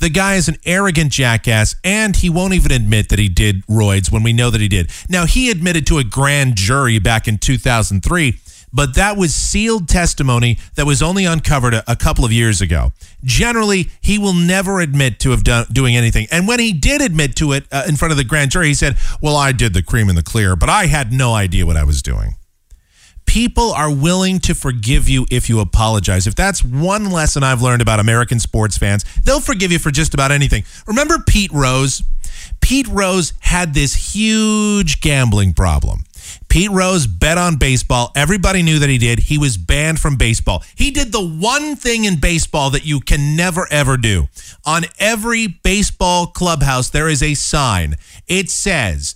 The 0.00 0.10
guy 0.10 0.34
is 0.36 0.48
an 0.48 0.56
arrogant 0.64 1.12
jackass, 1.12 1.74
and 1.84 2.16
he 2.16 2.30
won't 2.30 2.54
even 2.54 2.72
admit 2.72 3.08
that 3.08 3.18
he 3.18 3.28
did 3.28 3.66
roids 3.66 4.10
when 4.10 4.22
we 4.22 4.32
know 4.32 4.50
that 4.50 4.60
he 4.60 4.68
did. 4.68 4.90
Now, 5.08 5.26
he 5.26 5.50
admitted 5.50 5.86
to 5.88 5.98
a 5.98 6.04
grand 6.04 6.56
jury 6.56 6.98
back 6.98 7.28
in 7.28 7.38
2003, 7.38 8.38
but 8.74 8.94
that 8.96 9.16
was 9.16 9.34
sealed 9.34 9.88
testimony 9.88 10.58
that 10.74 10.84
was 10.84 11.02
only 11.02 11.24
uncovered 11.24 11.74
a, 11.74 11.90
a 11.90 11.96
couple 11.96 12.24
of 12.24 12.32
years 12.32 12.60
ago. 12.60 12.92
Generally, 13.22 13.90
he 14.00 14.18
will 14.18 14.34
never 14.34 14.80
admit 14.80 15.20
to 15.20 15.30
have 15.30 15.44
done 15.44 15.66
doing 15.72 15.96
anything. 15.96 16.26
And 16.30 16.48
when 16.48 16.58
he 16.58 16.72
did 16.72 17.00
admit 17.00 17.36
to 17.36 17.52
it 17.52 17.64
uh, 17.70 17.84
in 17.88 17.96
front 17.96 18.10
of 18.10 18.18
the 18.18 18.24
grand 18.24 18.50
jury, 18.50 18.68
he 18.68 18.74
said, 18.74 18.96
"Well, 19.22 19.36
I 19.36 19.52
did 19.52 19.72
the 19.72 19.82
cream 19.82 20.08
in 20.08 20.16
the 20.16 20.22
clear, 20.22 20.56
but 20.56 20.68
I 20.68 20.86
had 20.86 21.12
no 21.12 21.34
idea 21.34 21.64
what 21.64 21.76
I 21.76 21.84
was 21.84 22.02
doing." 22.02 22.34
people 23.26 23.72
are 23.72 23.92
willing 23.92 24.38
to 24.38 24.54
forgive 24.54 25.08
you 25.08 25.26
if 25.30 25.48
you 25.48 25.60
apologize. 25.60 26.26
If 26.26 26.34
that's 26.34 26.62
one 26.62 27.10
lesson 27.10 27.42
I've 27.42 27.62
learned 27.62 27.82
about 27.82 27.98
American 27.98 28.38
sports 28.38 28.78
fans, 28.78 29.04
they'll 29.24 29.40
forgive 29.40 29.72
you 29.72 29.78
for 29.78 29.90
just 29.90 30.14
about 30.14 30.30
anything. 30.30 30.64
Remember 30.86 31.18
Pete 31.26 31.50
Rose? 31.50 32.02
Pete 32.60 32.86
Rose 32.88 33.32
had 33.40 33.74
this 33.74 34.14
huge 34.14 35.00
gambling 35.00 35.54
problem. 35.54 36.04
Pete 36.48 36.70
Rose 36.70 37.06
bet 37.06 37.38
on 37.38 37.56
baseball. 37.56 38.12
Everybody 38.14 38.62
knew 38.62 38.78
that 38.78 38.88
he 38.88 38.98
did. 38.98 39.18
He 39.18 39.38
was 39.38 39.56
banned 39.56 40.00
from 40.00 40.16
baseball. 40.16 40.62
He 40.74 40.90
did 40.90 41.12
the 41.12 41.24
one 41.24 41.76
thing 41.76 42.04
in 42.04 42.20
baseball 42.20 42.70
that 42.70 42.84
you 42.84 43.00
can 43.00 43.36
never, 43.36 43.66
ever 43.70 43.96
do. 43.96 44.28
On 44.64 44.84
every 44.98 45.46
baseball 45.46 46.26
clubhouse, 46.26 46.90
there 46.90 47.08
is 47.08 47.22
a 47.22 47.34
sign. 47.34 47.96
It 48.26 48.50
says, 48.50 49.14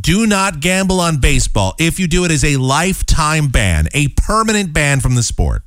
do 0.00 0.26
not 0.26 0.60
gamble 0.60 1.00
on 1.00 1.18
baseball. 1.18 1.74
If 1.78 2.00
you 2.00 2.08
do, 2.08 2.24
it 2.24 2.30
is 2.30 2.44
a 2.44 2.56
lifetime 2.56 3.48
ban, 3.48 3.88
a 3.94 4.08
permanent 4.08 4.72
ban 4.72 5.00
from 5.00 5.14
the 5.14 5.22
sport. 5.22 5.62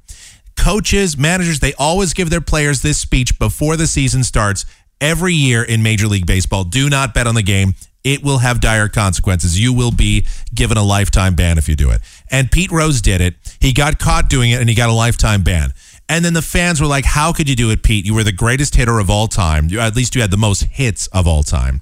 Coaches, 0.57 1.17
managers, 1.17 1.59
they 1.59 1.73
always 1.75 2.13
give 2.13 2.29
their 2.29 2.41
players 2.41 2.81
this 2.81 2.99
speech 2.99 3.39
before 3.39 3.77
the 3.77 3.87
season 3.87 4.23
starts 4.23 4.65
every 4.99 5.33
year 5.33 5.63
in 5.63 5.81
Major 5.81 6.07
League 6.07 6.27
Baseball. 6.27 6.63
Do 6.63 6.89
not 6.89 7.13
bet 7.13 7.25
on 7.25 7.35
the 7.35 7.41
game. 7.41 7.73
It 8.03 8.23
will 8.23 8.39
have 8.39 8.59
dire 8.59 8.87
consequences. 8.87 9.59
You 9.59 9.73
will 9.73 9.91
be 9.91 10.25
given 10.53 10.77
a 10.77 10.83
lifetime 10.83 11.35
ban 11.35 11.57
if 11.57 11.69
you 11.69 11.75
do 11.75 11.91
it. 11.91 12.01
And 12.29 12.51
Pete 12.51 12.71
Rose 12.71 13.01
did 13.01 13.21
it. 13.21 13.35
He 13.59 13.73
got 13.73 13.99
caught 13.99 14.29
doing 14.29 14.51
it 14.51 14.59
and 14.59 14.69
he 14.69 14.75
got 14.75 14.89
a 14.89 14.93
lifetime 14.93 15.43
ban. 15.43 15.73
And 16.09 16.25
then 16.25 16.33
the 16.33 16.41
fans 16.41 16.81
were 16.81 16.87
like, 16.87 17.05
How 17.05 17.31
could 17.31 17.47
you 17.47 17.55
do 17.55 17.69
it, 17.69 17.83
Pete? 17.83 18.05
You 18.05 18.13
were 18.13 18.23
the 18.23 18.31
greatest 18.31 18.75
hitter 18.75 18.99
of 18.99 19.09
all 19.09 19.27
time. 19.27 19.67
You, 19.69 19.79
at 19.79 19.95
least 19.95 20.15
you 20.15 20.21
had 20.21 20.31
the 20.31 20.37
most 20.37 20.63
hits 20.63 21.07
of 21.07 21.27
all 21.27 21.43
time. 21.43 21.81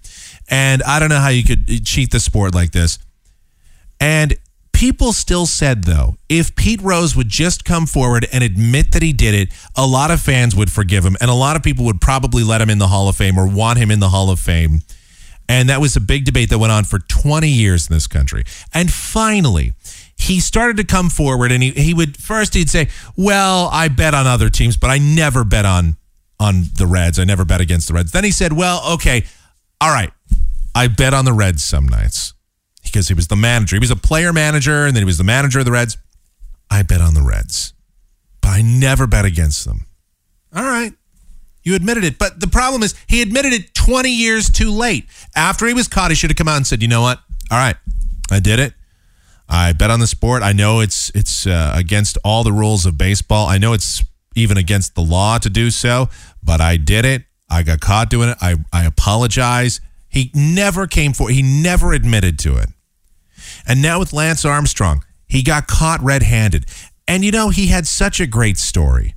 And 0.49 0.83
I 0.83 0.99
don't 0.99 1.09
know 1.09 1.19
how 1.19 1.29
you 1.29 1.43
could 1.43 1.69
uh, 1.69 1.75
cheat 1.83 2.11
the 2.11 2.19
sport 2.19 2.53
like 2.53 2.71
this. 2.71 2.99
And 3.99 4.37
people 4.71 5.13
still 5.13 5.45
said, 5.45 5.83
though, 5.83 6.15
if 6.29 6.55
Pete 6.55 6.81
Rose 6.81 7.15
would 7.15 7.29
just 7.29 7.65
come 7.65 7.85
forward 7.85 8.27
and 8.31 8.43
admit 8.43 8.91
that 8.91 9.01
he 9.01 9.13
did 9.13 9.33
it, 9.33 9.49
a 9.75 9.85
lot 9.85 10.11
of 10.11 10.21
fans 10.21 10.55
would 10.55 10.71
forgive 10.71 11.03
him. 11.03 11.17
And 11.19 11.29
a 11.29 11.33
lot 11.33 11.55
of 11.55 11.63
people 11.63 11.85
would 11.85 11.99
probably 11.99 12.43
let 12.43 12.61
him 12.61 12.69
in 12.69 12.77
the 12.77 12.87
Hall 12.87 13.09
of 13.09 13.15
Fame 13.15 13.37
or 13.37 13.47
want 13.47 13.77
him 13.79 13.91
in 13.91 13.99
the 13.99 14.09
Hall 14.09 14.29
of 14.29 14.39
Fame. 14.39 14.81
And 15.49 15.67
that 15.69 15.81
was 15.81 15.95
a 15.95 15.99
big 15.99 16.25
debate 16.25 16.51
that 16.51 16.59
went 16.59 16.71
on 16.71 16.83
for 16.83 16.99
20 16.99 17.49
years 17.49 17.89
in 17.89 17.93
this 17.95 18.05
country. 18.05 18.43
And 18.71 18.93
finally, 18.93 19.73
he 20.15 20.39
started 20.39 20.77
to 20.77 20.83
come 20.83 21.09
forward 21.09 21.51
and 21.51 21.63
he, 21.63 21.71
he 21.71 21.93
would 21.93 22.17
first 22.17 22.53
he'd 22.53 22.69
say, 22.69 22.87
Well, 23.17 23.67
I 23.71 23.87
bet 23.87 24.13
on 24.13 24.27
other 24.27 24.49
teams, 24.49 24.77
but 24.77 24.91
I 24.91 24.99
never 24.99 25.43
bet 25.43 25.65
on 25.65 25.97
on 26.39 26.65
the 26.77 26.85
Reds. 26.85 27.17
I 27.17 27.23
never 27.23 27.45
bet 27.45 27.61
against 27.61 27.87
the 27.87 27.95
Reds. 27.95 28.11
Then 28.11 28.23
he 28.23 28.31
said, 28.31 28.53
Well, 28.53 28.81
okay, 28.93 29.25
all 29.81 29.91
right. 29.91 30.11
I 30.75 30.87
bet 30.87 31.15
on 31.15 31.25
the 31.25 31.33
Reds 31.33 31.63
some 31.63 31.87
nights 31.87 32.33
because 32.83 33.07
he 33.07 33.15
was 33.15 33.27
the 33.27 33.35
manager. 33.35 33.75
He 33.75 33.79
was 33.79 33.91
a 33.91 33.95
player 33.95 34.31
manager 34.31 34.85
and 34.85 34.95
then 34.95 35.01
he 35.01 35.05
was 35.05 35.17
the 35.17 35.23
manager 35.23 35.59
of 35.59 35.65
the 35.65 35.71
Reds. 35.71 35.97
I 36.69 36.83
bet 36.83 37.01
on 37.01 37.15
the 37.15 37.23
Reds, 37.23 37.73
but 38.39 38.49
I 38.49 38.61
never 38.61 39.07
bet 39.07 39.25
against 39.25 39.65
them. 39.65 39.87
All 40.55 40.63
right. 40.63 40.93
You 41.63 41.75
admitted 41.75 42.03
it. 42.03 42.17
But 42.17 42.39
the 42.39 42.47
problem 42.47 42.83
is 42.83 42.95
he 43.07 43.21
admitted 43.21 43.53
it 43.53 43.73
20 43.73 44.09
years 44.09 44.49
too 44.49 44.71
late. 44.71 45.05
After 45.35 45.67
he 45.67 45.73
was 45.73 45.87
caught, 45.87 46.11
he 46.11 46.15
should 46.15 46.29
have 46.29 46.37
come 46.37 46.47
out 46.47 46.57
and 46.57 46.67
said, 46.67 46.81
you 46.81 46.87
know 46.87 47.01
what? 47.01 47.19
All 47.51 47.57
right. 47.57 47.75
I 48.31 48.39
did 48.39 48.59
it. 48.59 48.73
I 49.49 49.73
bet 49.73 49.89
on 49.89 49.99
the 49.99 50.07
sport. 50.07 50.43
I 50.43 50.53
know 50.53 50.79
it's 50.79 51.09
it's 51.15 51.47
uh, 51.47 51.73
against 51.75 52.17
all 52.23 52.43
the 52.43 52.53
rules 52.53 52.85
of 52.85 52.97
baseball. 52.97 53.47
I 53.47 53.57
know 53.57 53.73
it's 53.73 54.03
even 54.35 54.57
against 54.57 54.93
the 54.93 55.01
law 55.01 55.39
to 55.39 55.49
do 55.49 55.71
so, 55.71 56.09
but 56.43 56.61
I 56.61 56.77
did 56.77 57.03
it. 57.03 57.23
I 57.49 57.63
got 57.63 57.79
caught 57.79 58.11
doing 58.11 58.29
it. 58.29 58.37
I, 58.41 58.57
I 58.71 58.85
apologize. 58.85 59.81
He 60.07 60.31
never 60.35 60.85
came 60.85 61.13
for 61.13 61.29
he 61.29 61.41
never 61.41 61.93
admitted 61.93 62.37
to 62.39 62.57
it. 62.57 62.69
And 63.67 63.81
now 63.81 63.99
with 63.99 64.13
Lance 64.13 64.45
Armstrong, 64.45 65.03
he 65.27 65.41
got 65.41 65.67
caught 65.67 66.01
red-handed. 66.01 66.65
And 67.07 67.25
you 67.25 67.31
know, 67.31 67.49
he 67.49 67.67
had 67.67 67.87
such 67.87 68.19
a 68.19 68.27
great 68.27 68.57
story. 68.59 69.15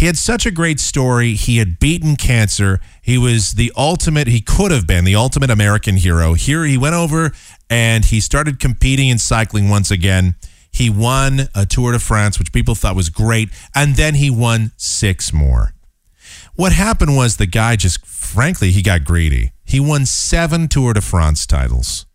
He 0.00 0.06
had 0.06 0.16
such 0.16 0.46
a 0.46 0.50
great 0.50 0.80
story. 0.80 1.34
He 1.34 1.58
had 1.58 1.78
beaten 1.78 2.16
cancer. 2.16 2.80
He 3.02 3.18
was 3.18 3.52
the 3.52 3.70
ultimate, 3.76 4.28
he 4.28 4.40
could 4.40 4.70
have 4.70 4.86
been 4.86 5.04
the 5.04 5.14
ultimate 5.14 5.50
American 5.50 5.98
hero. 5.98 6.32
Here 6.32 6.64
he 6.64 6.78
went 6.78 6.94
over 6.94 7.32
and 7.68 8.06
he 8.06 8.18
started 8.18 8.58
competing 8.58 9.10
in 9.10 9.18
cycling 9.18 9.68
once 9.68 9.90
again. 9.90 10.36
He 10.72 10.88
won 10.88 11.48
a 11.54 11.66
Tour 11.66 11.92
de 11.92 11.98
France, 11.98 12.38
which 12.38 12.50
people 12.50 12.74
thought 12.74 12.96
was 12.96 13.10
great. 13.10 13.50
And 13.74 13.96
then 13.96 14.14
he 14.14 14.30
won 14.30 14.72
six 14.78 15.34
more. 15.34 15.74
What 16.54 16.72
happened 16.72 17.14
was 17.14 17.36
the 17.36 17.44
guy 17.44 17.76
just, 17.76 18.06
frankly, 18.06 18.70
he 18.70 18.80
got 18.80 19.04
greedy. 19.04 19.52
He 19.64 19.80
won 19.80 20.06
seven 20.06 20.68
Tour 20.68 20.94
de 20.94 21.02
France 21.02 21.44
titles. 21.44 22.06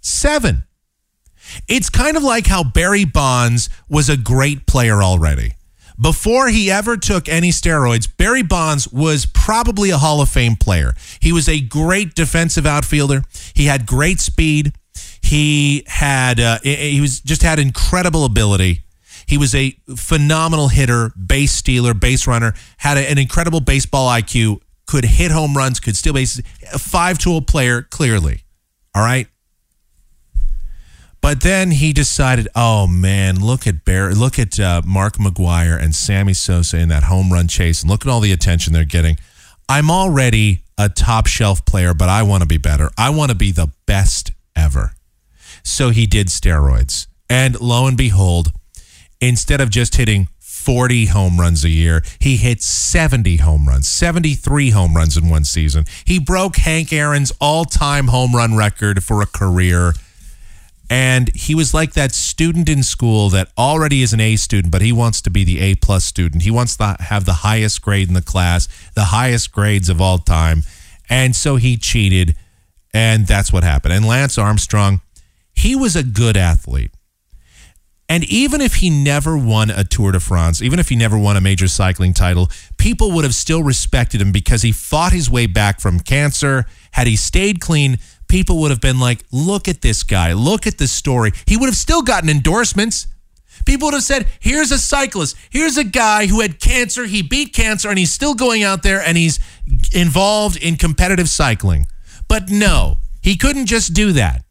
Seven. 0.00 0.62
It's 1.66 1.90
kind 1.90 2.16
of 2.16 2.22
like 2.22 2.46
how 2.46 2.62
Barry 2.62 3.04
Bonds 3.04 3.68
was 3.88 4.08
a 4.08 4.16
great 4.16 4.68
player 4.68 5.02
already. 5.02 5.54
Before 6.00 6.48
he 6.48 6.70
ever 6.70 6.96
took 6.96 7.28
any 7.28 7.50
steroids, 7.50 8.08
Barry 8.16 8.42
Bonds 8.42 8.88
was 8.88 9.26
probably 9.26 9.90
a 9.90 9.98
Hall 9.98 10.20
of 10.20 10.28
Fame 10.28 10.56
player. 10.56 10.94
He 11.20 11.32
was 11.32 11.48
a 11.48 11.60
great 11.60 12.14
defensive 12.14 12.66
outfielder. 12.66 13.22
He 13.54 13.66
had 13.66 13.86
great 13.86 14.18
speed. 14.20 14.72
He 15.22 15.84
had 15.86 16.40
uh, 16.40 16.58
he 16.62 17.00
was 17.00 17.20
just 17.20 17.42
had 17.42 17.58
incredible 17.58 18.24
ability. 18.24 18.82
He 19.26 19.38
was 19.38 19.54
a 19.54 19.76
phenomenal 19.96 20.68
hitter, 20.68 21.10
base 21.10 21.52
stealer, 21.52 21.94
base 21.94 22.26
runner, 22.26 22.54
had 22.78 22.98
an 22.98 23.16
incredible 23.18 23.60
baseball 23.60 24.10
IQ, 24.10 24.60
could 24.86 25.04
hit 25.04 25.30
home 25.30 25.56
runs, 25.56 25.80
could 25.80 25.96
steal 25.96 26.12
bases, 26.12 26.44
a 26.72 26.78
five 26.78 27.18
tool 27.18 27.40
player, 27.40 27.82
clearly. 27.82 28.42
All 28.94 29.02
right. 29.02 29.28
But 31.24 31.40
then 31.40 31.70
he 31.70 31.94
decided, 31.94 32.48
oh 32.54 32.86
man, 32.86 33.42
look 33.42 33.66
at 33.66 33.86
Bear, 33.86 34.12
look 34.12 34.38
at 34.38 34.60
uh, 34.60 34.82
Mark 34.84 35.14
McGwire 35.14 35.82
and 35.82 35.94
Sammy 35.94 36.34
Sosa 36.34 36.76
in 36.76 36.90
that 36.90 37.04
home 37.04 37.32
run 37.32 37.48
chase, 37.48 37.80
and 37.80 37.90
look 37.90 38.04
at 38.04 38.10
all 38.10 38.20
the 38.20 38.30
attention 38.30 38.74
they're 38.74 38.84
getting. 38.84 39.16
I'm 39.66 39.90
already 39.90 40.64
a 40.76 40.90
top 40.90 41.26
shelf 41.26 41.64
player, 41.64 41.94
but 41.94 42.10
I 42.10 42.22
want 42.24 42.42
to 42.42 42.46
be 42.46 42.58
better. 42.58 42.90
I 42.98 43.08
want 43.08 43.30
to 43.30 43.34
be 43.34 43.52
the 43.52 43.72
best 43.86 44.32
ever. 44.54 44.92
So 45.62 45.88
he 45.88 46.06
did 46.06 46.26
steroids, 46.26 47.06
and 47.30 47.58
lo 47.58 47.86
and 47.86 47.96
behold, 47.96 48.52
instead 49.18 49.62
of 49.62 49.70
just 49.70 49.96
hitting 49.96 50.28
40 50.40 51.06
home 51.06 51.40
runs 51.40 51.64
a 51.64 51.70
year, 51.70 52.02
he 52.18 52.36
hit 52.36 52.62
70 52.62 53.38
home 53.38 53.66
runs, 53.66 53.88
73 53.88 54.70
home 54.70 54.94
runs 54.94 55.16
in 55.16 55.30
one 55.30 55.44
season. 55.44 55.86
He 56.04 56.18
broke 56.18 56.56
Hank 56.56 56.92
Aaron's 56.92 57.32
all 57.40 57.64
time 57.64 58.08
home 58.08 58.36
run 58.36 58.56
record 58.56 59.02
for 59.02 59.22
a 59.22 59.26
career. 59.26 59.94
And 60.90 61.34
he 61.34 61.54
was 61.54 61.72
like 61.72 61.94
that 61.94 62.12
student 62.12 62.68
in 62.68 62.82
school 62.82 63.30
that 63.30 63.48
already 63.56 64.02
is 64.02 64.12
an 64.12 64.20
A 64.20 64.36
student, 64.36 64.70
but 64.70 64.82
he 64.82 64.92
wants 64.92 65.22
to 65.22 65.30
be 65.30 65.42
the 65.42 65.60
A 65.60 65.74
plus 65.76 66.04
student. 66.04 66.42
He 66.42 66.50
wants 66.50 66.76
to 66.76 66.96
have 67.00 67.24
the 67.24 67.32
highest 67.32 67.82
grade 67.82 68.08
in 68.08 68.14
the 68.14 68.22
class, 68.22 68.68
the 68.94 69.04
highest 69.04 69.50
grades 69.50 69.88
of 69.88 70.00
all 70.00 70.18
time. 70.18 70.62
And 71.08 71.34
so 71.34 71.56
he 71.56 71.76
cheated, 71.76 72.36
and 72.92 73.26
that's 73.26 73.52
what 73.52 73.64
happened. 73.64 73.94
And 73.94 74.06
Lance 74.06 74.38
Armstrong, 74.38 75.00
he 75.54 75.74
was 75.74 75.96
a 75.96 76.02
good 76.02 76.36
athlete. 76.36 76.90
And 78.06 78.24
even 78.24 78.60
if 78.60 78.76
he 78.76 78.90
never 78.90 79.36
won 79.36 79.70
a 79.70 79.82
Tour 79.82 80.12
de 80.12 80.20
France, 80.20 80.60
even 80.60 80.78
if 80.78 80.90
he 80.90 80.96
never 80.96 81.16
won 81.16 81.38
a 81.38 81.40
major 81.40 81.66
cycling 81.66 82.12
title, 82.12 82.50
people 82.76 83.10
would 83.12 83.24
have 83.24 83.34
still 83.34 83.62
respected 83.62 84.20
him 84.20 84.30
because 84.30 84.60
he 84.60 84.72
fought 84.72 85.12
his 85.12 85.30
way 85.30 85.46
back 85.46 85.80
from 85.80 86.00
cancer. 86.00 86.66
Had 86.92 87.06
he 87.06 87.16
stayed 87.16 87.60
clean, 87.60 87.98
people 88.34 88.58
would 88.58 88.72
have 88.72 88.80
been 88.80 88.98
like, 88.98 89.22
look 89.30 89.68
at 89.68 89.80
this 89.80 90.02
guy, 90.02 90.32
look 90.32 90.66
at 90.66 90.76
this 90.76 90.90
story. 90.90 91.30
He 91.46 91.56
would 91.56 91.66
have 91.66 91.76
still 91.76 92.02
gotten 92.02 92.28
endorsements. 92.28 93.06
People 93.64 93.86
would 93.86 93.94
have 93.94 94.02
said, 94.02 94.26
here's 94.40 94.72
a 94.72 94.78
cyclist, 94.78 95.36
here's 95.50 95.76
a 95.76 95.84
guy 95.84 96.26
who 96.26 96.40
had 96.40 96.58
cancer, 96.58 97.04
he 97.04 97.22
beat 97.22 97.54
cancer, 97.54 97.88
and 97.88 97.96
he's 97.96 98.12
still 98.12 98.34
going 98.34 98.64
out 98.64 98.82
there 98.82 99.00
and 99.00 99.16
he's 99.16 99.38
involved 99.92 100.56
in 100.56 100.74
competitive 100.74 101.28
cycling. 101.28 101.86
But 102.26 102.50
no, 102.50 102.98
he 103.22 103.36
couldn't 103.36 103.66
just 103.66 103.94
do 103.94 104.10
that. 104.14 104.42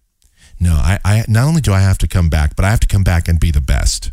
No, 0.62 0.76
I, 0.76 1.00
I 1.04 1.26
not 1.28 1.46
only 1.46 1.60
do 1.60 1.74
I 1.74 1.82
have 1.82 1.98
to 1.98 2.08
come 2.08 2.30
back, 2.30 2.56
but 2.56 2.64
I 2.64 2.70
have 2.70 2.80
to 2.80 2.88
come 2.88 3.04
back 3.04 3.28
and 3.28 3.38
be 3.38 3.52
the 3.52 3.60
best. 3.60 4.12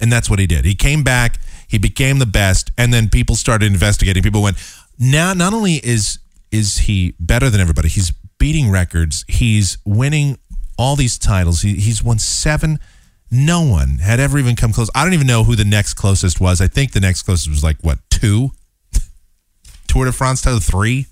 And 0.00 0.10
that's 0.10 0.30
what 0.30 0.38
he 0.38 0.46
did. 0.46 0.64
He 0.64 0.74
came 0.74 1.04
back, 1.04 1.38
he 1.68 1.76
became 1.76 2.20
the 2.20 2.26
best, 2.26 2.70
and 2.78 2.90
then 2.90 3.10
people 3.10 3.36
started 3.36 3.66
investigating. 3.70 4.22
People 4.22 4.40
went, 4.40 4.56
now 4.98 5.34
not 5.34 5.52
only 5.52 5.74
is 5.74 6.20
is 6.50 6.78
he 6.78 7.14
better 7.18 7.50
than 7.50 7.60
everybody, 7.60 7.88
he's 7.88 8.12
beating 8.38 8.70
records, 8.70 9.24
he's 9.28 9.78
winning 9.84 10.38
all 10.78 10.96
these 10.96 11.18
titles. 11.18 11.62
He, 11.62 11.74
he's 11.74 12.02
won 12.02 12.18
seven. 12.18 12.78
No 13.30 13.62
one 13.62 13.98
had 13.98 14.20
ever 14.20 14.38
even 14.38 14.56
come 14.56 14.72
close. 14.72 14.88
I 14.94 15.04
don't 15.04 15.12
even 15.12 15.26
know 15.26 15.44
who 15.44 15.56
the 15.56 15.64
next 15.64 15.94
closest 15.94 16.40
was. 16.40 16.60
I 16.60 16.68
think 16.68 16.92
the 16.92 17.00
next 17.00 17.24
closest 17.24 17.50
was 17.50 17.64
like 17.64 17.76
what 17.82 17.98
two? 18.10 18.52
Tour 19.88 20.06
de 20.06 20.12
France 20.12 20.40
title 20.40 20.60
three. 20.60 21.06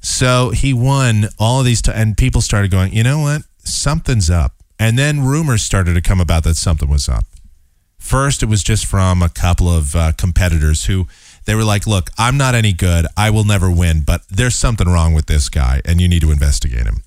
So 0.00 0.50
he 0.50 0.72
won 0.72 1.28
all 1.38 1.60
of 1.60 1.66
these, 1.66 1.82
t- 1.82 1.90
and 1.92 2.16
people 2.16 2.40
started 2.40 2.70
going, 2.70 2.92
you 2.92 3.02
know 3.02 3.20
what? 3.20 3.42
Something's 3.58 4.30
up. 4.30 4.52
And 4.78 4.98
then 4.98 5.24
rumors 5.24 5.62
started 5.62 5.94
to 5.94 6.02
come 6.02 6.20
about 6.20 6.44
that 6.44 6.56
something 6.56 6.88
was 6.88 7.08
up. 7.08 7.24
First, 7.98 8.42
it 8.42 8.46
was 8.46 8.62
just 8.62 8.86
from 8.86 9.22
a 9.22 9.28
couple 9.28 9.68
of 9.68 9.96
uh, 9.96 10.12
competitors 10.12 10.84
who 10.84 11.08
they 11.46 11.54
were 11.54 11.64
like, 11.64 11.86
look, 11.86 12.10
I'm 12.18 12.36
not 12.36 12.54
any 12.54 12.72
good. 12.72 13.06
I 13.16 13.30
will 13.30 13.44
never 13.44 13.70
win, 13.70 14.02
but 14.06 14.22
there's 14.28 14.54
something 14.54 14.88
wrong 14.88 15.14
with 15.14 15.26
this 15.26 15.48
guy, 15.48 15.80
and 15.84 16.00
you 16.00 16.08
need 16.08 16.20
to 16.20 16.30
investigate 16.30 16.86
him. 16.86 17.02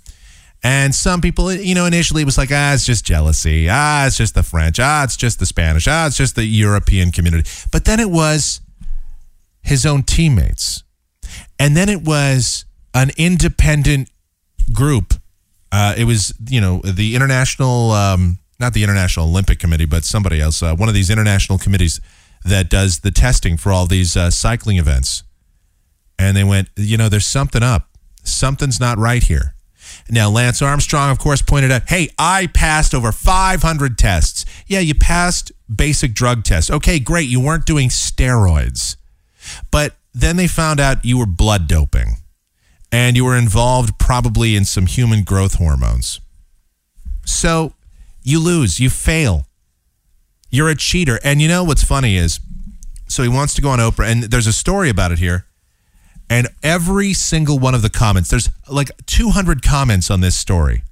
And 0.64 0.94
some 0.94 1.22
people, 1.22 1.54
you 1.54 1.76
know, 1.76 1.86
initially 1.86 2.22
it 2.22 2.26
was 2.26 2.38
like, 2.38 2.50
ah, 2.52 2.74
it's 2.74 2.86
just 2.86 3.06
jealousy. 3.06 3.68
Ah, 3.70 4.06
it's 4.06 4.18
just 4.18 4.36
the 4.36 4.44
French. 4.44 4.80
Ah, 4.80 5.04
it's 5.04 5.16
just 5.16 5.40
the 5.40 5.46
Spanish. 5.46 5.88
Ah, 5.88 6.08
it's 6.08 6.18
just 6.18 6.36
the 6.36 6.44
European 6.44 7.12
community. 7.12 7.50
But 7.72 7.86
then 7.86 8.00
it 8.00 8.10
was 8.10 8.60
his 9.62 9.86
own 9.86 10.04
teammates. 10.04 10.84
And 11.58 11.78
then 11.78 11.88
it 11.88 12.02
was 12.02 12.66
an 12.94 13.12
independent 13.18 14.10
group. 14.74 15.14
Uh, 15.72 15.94
it 15.98 16.04
was, 16.04 16.34
you 16.50 16.60
know, 16.60 16.82
the 16.84 17.16
international, 17.16 17.92
um, 17.92 18.40
not 18.60 18.74
the 18.74 18.84
International 18.84 19.28
Olympic 19.28 19.60
Committee, 19.60 19.86
but 19.86 20.04
somebody 20.04 20.42
else, 20.42 20.62
uh, 20.62 20.76
one 20.76 20.90
of 20.90 20.96
these 20.96 21.10
international 21.10 21.58
committees 21.58 22.02
that 22.44 22.70
does 22.70 23.00
the 23.00 23.12
testing 23.12 23.58
for 23.58 23.72
all 23.72 23.86
these 23.86 24.16
uh, 24.16 24.32
cycling 24.32 24.78
events. 24.78 25.24
And 26.18 26.36
they 26.36 26.44
went, 26.44 26.70
you 26.76 26.98
know, 26.98 27.10
there's 27.10 27.28
something 27.28 27.64
up. 27.64 27.88
Something's 28.24 28.80
not 28.80 28.98
right 28.98 29.24
here. 29.24 29.56
Now, 30.10 30.30
Lance 30.30 30.62
Armstrong, 30.62 31.12
of 31.12 31.20
course, 31.20 31.42
pointed 31.42 31.72
out, 31.72 31.90
hey, 31.90 32.10
I 32.18 32.48
passed 32.48 32.94
over 32.94 33.12
500 33.12 33.98
tests. 33.98 34.46
Yeah, 34.68 34.80
you 34.80 34.96
passed 34.96 35.52
basic 35.74 36.14
drug 36.14 36.44
tests. 36.44 36.70
Okay, 36.70 37.00
great. 37.00 37.28
You 37.28 37.40
weren't 37.40 37.66
doing 37.66 37.90
steroids. 37.90 38.98
But 39.72 39.96
then 40.14 40.36
they 40.36 40.48
found 40.48 40.80
out 40.80 41.06
you 41.06 41.18
were 41.18 41.26
blood 41.26 41.68
doping 41.68 42.18
and 42.92 43.16
you 43.16 43.26
were 43.26 43.38
involved 43.38 43.98
probably 44.00 44.56
in 44.56 44.66
some 44.66 44.86
human 44.86 45.24
growth 45.24 45.56
hormones. 45.56 46.20
So 47.26 47.74
you 48.24 48.40
lose, 48.40 48.80
you 48.80 48.90
fail. 48.90 49.46
You're 50.50 50.70
a 50.70 50.76
cheater. 50.76 51.20
And 51.24 51.42
you 51.42 51.48
know 51.48 51.64
what's 51.64 51.84
funny 51.84 52.16
is 52.16 52.40
so 53.08 53.24
he 53.24 53.30
wants 53.30 53.54
to 53.56 53.62
go 53.62 53.70
on 53.70 53.80
Oprah, 53.80 54.10
and 54.10 54.24
there's 54.24 54.48
a 54.48 54.54
story 54.54 54.90
about 54.90 55.12
it 55.12 55.20
here. 55.20 55.46
And 56.30 56.48
every 56.62 57.14
single 57.14 57.58
one 57.58 57.74
of 57.74 57.82
the 57.82 57.90
comments, 57.90 58.30
there's 58.30 58.50
like 58.70 58.92
200 59.08 59.64
comments 59.64 60.12
on 60.12 60.22
this 60.22 60.38
story. 60.38 60.84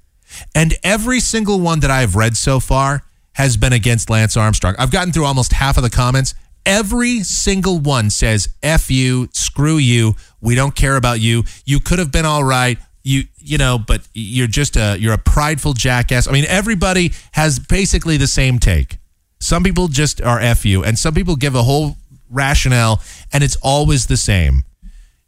And 0.54 0.74
every 0.82 1.20
single 1.20 1.60
one 1.60 1.80
that 1.80 1.90
I've 1.92 2.16
read 2.16 2.36
so 2.36 2.58
far 2.58 3.04
has 3.34 3.56
been 3.56 3.72
against 3.72 4.10
Lance 4.10 4.36
Armstrong. 4.36 4.74
I've 4.78 4.90
gotten 4.90 5.12
through 5.12 5.24
almost 5.24 5.52
half 5.52 5.76
of 5.76 5.84
the 5.84 5.90
comments. 5.90 6.34
Every 6.66 7.22
single 7.22 7.78
one 7.78 8.10
says, 8.10 8.48
F 8.64 8.90
you, 8.90 9.28
screw 9.32 9.76
you, 9.76 10.16
we 10.40 10.56
don't 10.56 10.74
care 10.74 10.96
about 10.96 11.20
you. 11.20 11.44
You 11.64 11.78
could 11.78 12.00
have 12.00 12.10
been 12.10 12.26
all 12.26 12.42
right. 12.42 12.78
You 13.04 13.22
you 13.38 13.56
know, 13.58 13.78
but 13.78 14.02
you're 14.12 14.48
just 14.48 14.76
a 14.76 14.96
you're 14.98 15.14
a 15.14 15.18
prideful 15.18 15.72
jackass. 15.72 16.26
I 16.28 16.32
mean, 16.32 16.44
everybody 16.46 17.12
has 17.32 17.60
basically 17.60 18.16
the 18.16 18.26
same 18.26 18.58
take. 18.58 18.98
Some 19.40 19.62
people 19.62 19.88
just 19.88 20.20
are 20.20 20.40
F 20.40 20.64
you, 20.64 20.82
and 20.84 20.98
some 20.98 21.14
people 21.14 21.36
give 21.36 21.54
a 21.54 21.62
whole 21.62 21.96
rationale, 22.30 23.02
and 23.32 23.44
it's 23.44 23.56
always 23.62 24.06
the 24.06 24.16
same. 24.16 24.64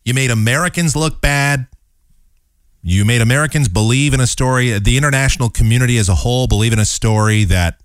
You 0.04 0.14
made 0.14 0.30
Americans 0.30 0.96
look 0.96 1.20
bad. 1.20 1.66
You 2.82 3.04
made 3.04 3.20
Americans 3.20 3.68
believe 3.68 4.14
in 4.14 4.20
a 4.20 4.26
story. 4.26 4.78
The 4.78 4.96
international 4.96 5.50
community 5.50 5.98
as 5.98 6.08
a 6.08 6.14
whole 6.14 6.46
believe 6.46 6.72
in 6.72 6.78
a 6.78 6.84
story 6.84 7.44
that 7.44 7.78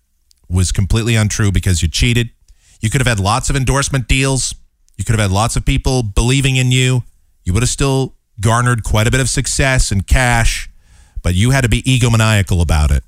was 0.49 0.71
completely 0.71 1.15
untrue 1.15 1.51
because 1.51 1.82
you 1.82 1.88
cheated. 1.88 2.30
You 2.80 2.89
could 2.89 3.01
have 3.01 3.07
had 3.07 3.19
lots 3.19 3.49
of 3.49 3.55
endorsement 3.55 4.07
deals. 4.07 4.55
You 4.97 5.03
could 5.03 5.13
have 5.13 5.30
had 5.30 5.36
lots 5.36 5.55
of 5.55 5.65
people 5.65 6.03
believing 6.03 6.55
in 6.55 6.71
you 6.71 7.03
you 7.45 7.53
would 7.53 7.63
have 7.63 7.69
still 7.69 8.15
garnered 8.41 8.84
quite 8.84 9.07
a 9.07 9.11
bit 9.11 9.21
of 9.21 9.30
success 9.30 9.91
and 9.91 10.05
cash, 10.05 10.69
but 11.23 11.36
you 11.36 11.51
had 11.51 11.61
to 11.61 11.69
be 11.69 11.82
egomaniacal 11.84 12.61
about 12.61 12.91
it. 12.91 13.03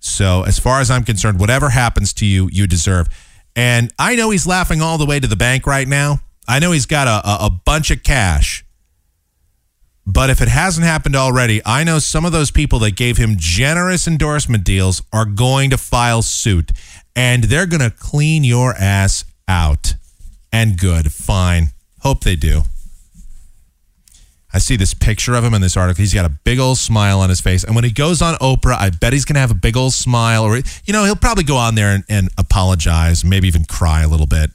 So, 0.00 0.42
as 0.44 0.58
far 0.58 0.80
as 0.80 0.90
I'm 0.90 1.04
concerned, 1.04 1.40
whatever 1.40 1.70
happens 1.70 2.12
to 2.14 2.26
you, 2.26 2.48
you 2.52 2.66
deserve. 2.66 3.08
And 3.56 3.92
I 3.98 4.14
know 4.14 4.30
he's 4.30 4.46
laughing 4.46 4.80
all 4.80 4.98
the 4.98 5.06
way 5.06 5.18
to 5.18 5.26
the 5.26 5.36
bank 5.36 5.66
right 5.66 5.88
now. 5.88 6.20
I 6.46 6.60
know 6.60 6.72
he's 6.72 6.86
got 6.86 7.08
a, 7.08 7.28
a, 7.28 7.46
a 7.46 7.50
bunch 7.50 7.90
of 7.90 8.02
cash. 8.02 8.64
But 10.06 10.30
if 10.30 10.40
it 10.40 10.48
hasn't 10.48 10.86
happened 10.86 11.16
already, 11.16 11.60
I 11.66 11.84
know 11.84 11.98
some 11.98 12.24
of 12.24 12.32
those 12.32 12.50
people 12.50 12.78
that 12.78 12.96
gave 12.96 13.18
him 13.18 13.34
generous 13.36 14.08
endorsement 14.08 14.64
deals 14.64 15.02
are 15.12 15.26
going 15.26 15.68
to 15.68 15.76
file 15.76 16.22
suit 16.22 16.72
and 17.14 17.44
they're 17.44 17.66
going 17.66 17.82
to 17.82 17.90
clean 17.90 18.42
your 18.42 18.74
ass 18.74 19.24
out. 19.46 19.94
And 20.50 20.78
good, 20.78 21.12
fine. 21.12 21.72
Hope 22.00 22.22
they 22.24 22.36
do. 22.36 22.62
I 24.58 24.60
see 24.60 24.74
this 24.74 24.92
picture 24.92 25.36
of 25.36 25.44
him 25.44 25.54
in 25.54 25.60
this 25.60 25.76
article. 25.76 26.02
He's 26.02 26.12
got 26.12 26.24
a 26.24 26.34
big 26.42 26.58
old 26.58 26.78
smile 26.78 27.20
on 27.20 27.28
his 27.28 27.40
face. 27.40 27.62
And 27.62 27.76
when 27.76 27.84
he 27.84 27.92
goes 27.92 28.20
on 28.20 28.34
Oprah, 28.38 28.76
I 28.76 28.90
bet 28.90 29.12
he's 29.12 29.24
going 29.24 29.36
to 29.36 29.40
have 29.40 29.52
a 29.52 29.54
big 29.54 29.76
old 29.76 29.92
smile. 29.92 30.42
Or, 30.42 30.56
you 30.56 30.92
know, 30.92 31.04
he'll 31.04 31.14
probably 31.14 31.44
go 31.44 31.56
on 31.56 31.76
there 31.76 31.94
and, 31.94 32.02
and 32.08 32.28
apologize, 32.36 33.24
maybe 33.24 33.46
even 33.46 33.66
cry 33.66 34.02
a 34.02 34.08
little 34.08 34.26
bit. 34.26 34.50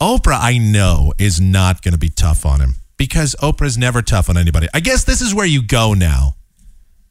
Oprah, 0.00 0.40
I 0.40 0.58
know, 0.58 1.12
is 1.20 1.40
not 1.40 1.82
going 1.82 1.92
to 1.92 2.00
be 2.00 2.08
tough 2.08 2.44
on 2.44 2.60
him 2.60 2.74
because 2.96 3.36
Oprah's 3.40 3.78
never 3.78 4.02
tough 4.02 4.28
on 4.28 4.36
anybody. 4.36 4.66
I 4.74 4.80
guess 4.80 5.04
this 5.04 5.20
is 5.20 5.32
where 5.32 5.46
you 5.46 5.62
go 5.62 5.94
now. 5.94 6.34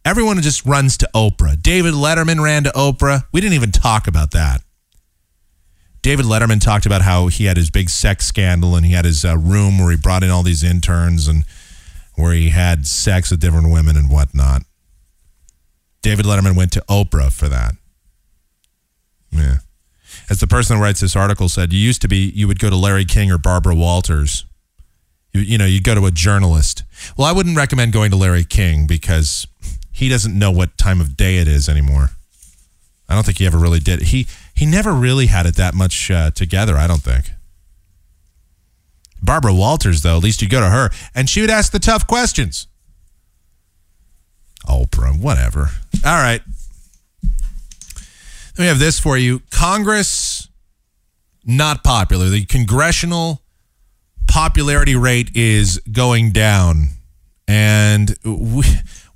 Everyone 0.03 0.41
just 0.41 0.65
runs 0.65 0.97
to 0.97 1.09
Oprah. 1.15 1.61
David 1.61 1.93
Letterman 1.93 2.41
ran 2.41 2.65
to 2.65 2.71
Oprah. 2.71 3.23
We 3.31 3.39
didn't 3.39 3.55
even 3.55 3.71
talk 3.71 4.05
about 4.09 4.31
that. 4.31 4.59
David 6.01 6.25
Letterman 6.25 6.59
talked 6.59 6.85
about 6.85 7.03
how 7.03 7.27
he 7.27 7.45
had 7.45 7.55
his 7.55 7.69
big 7.69 7.89
sex 7.89 8.25
scandal 8.25 8.75
and 8.75 8.85
he 8.85 8.91
had 8.91 9.05
his 9.05 9.23
uh, 9.23 9.37
room 9.37 9.79
where 9.79 9.91
he 9.91 9.97
brought 9.97 10.25
in 10.25 10.29
all 10.29 10.43
these 10.43 10.61
interns 10.61 11.29
and 11.29 11.45
where 12.16 12.34
he 12.34 12.49
had 12.49 12.88
sex 12.88 13.32
with 13.32 13.39
different 13.39 13.72
women 13.72 13.97
and 13.97 14.09
whatnot. 14.09 14.63
David 16.01 16.26
Letterman 16.26 16.55
went 16.55 16.72
to 16.74 16.84
Oprah 16.89 17.32
for 17.32 17.49
that. 17.49 17.74
Yeah. 19.32 19.57
As 20.30 20.39
the 20.39 20.47
person 20.47 20.78
who 20.78 20.82
writes 20.82 21.01
this 21.01 21.16
article 21.16 21.49
said, 21.49 21.74
you 21.74 21.80
used 21.80 22.01
to 22.01 22.07
be, 22.07 22.32
you 22.36 22.47
would 22.47 22.59
go 22.59 22.70
to 22.70 22.76
Larry 22.76 23.05
King 23.05 23.32
or 23.32 23.38
Barbara 23.38 23.76
Walters. 23.76 24.45
You, 25.34 25.41
you 25.41 25.57
know, 25.57 25.66
you'd 25.66 25.84
go 25.84 25.95
to 25.95 26.05
a 26.05 26.11
journalist. 26.11 26.84
Well, 27.18 27.28
I 27.28 27.32
wouldn't 27.32 27.57
recommend 27.57 27.91
going 27.91 28.11
to 28.11 28.18
Larry 28.18 28.43
King 28.43 28.88
because 28.88 29.45
he 29.91 30.09
doesn't 30.09 30.38
know 30.38 30.51
what 30.51 30.78
time 30.78 31.01
of 31.01 31.18
day 31.18 31.38
it 31.38 31.47
is 31.47 31.68
anymore. 31.68 32.11
I 33.07 33.13
don't 33.13 33.26
think 33.26 33.38
he 33.38 33.45
ever 33.45 33.57
really 33.57 33.80
did. 33.80 34.01
He 34.01 34.28
he 34.53 34.66
never 34.66 34.91
really 34.91 35.28
had 35.28 35.45
it 35.45 35.55
that 35.55 35.74
much 35.76 36.09
uh, 36.09 36.32
together. 36.32 36.76
I 36.76 36.88
don't 36.88 37.03
think. 37.03 37.32
Barbara 39.26 39.53
Walters, 39.53 40.01
though, 40.01 40.17
at 40.17 40.23
least 40.23 40.41
you'd 40.41 40.51
go 40.51 40.59
to 40.59 40.69
her 40.69 40.89
and 41.13 41.30
she 41.30 41.41
would 41.41 41.49
ask 41.49 41.71
the 41.71 41.80
tough 41.80 42.07
questions. 42.07 42.67
Oprah, 44.67 45.19
whatever. 45.19 45.69
All 46.05 46.21
right. 46.21 46.41
Let 47.23 48.59
me 48.59 48.65
have 48.67 48.80
this 48.80 48.99
for 48.99 49.17
you. 49.17 49.41
Congress, 49.51 50.49
not 51.43 51.84
popular. 51.84 52.30
The 52.30 52.45
congressional 52.45 53.41
popularity 54.28 54.95
rate 54.95 55.32
is 55.36 55.80
going 55.91 56.32
down 56.32 56.89
And 57.47 58.15
we, 58.23 58.63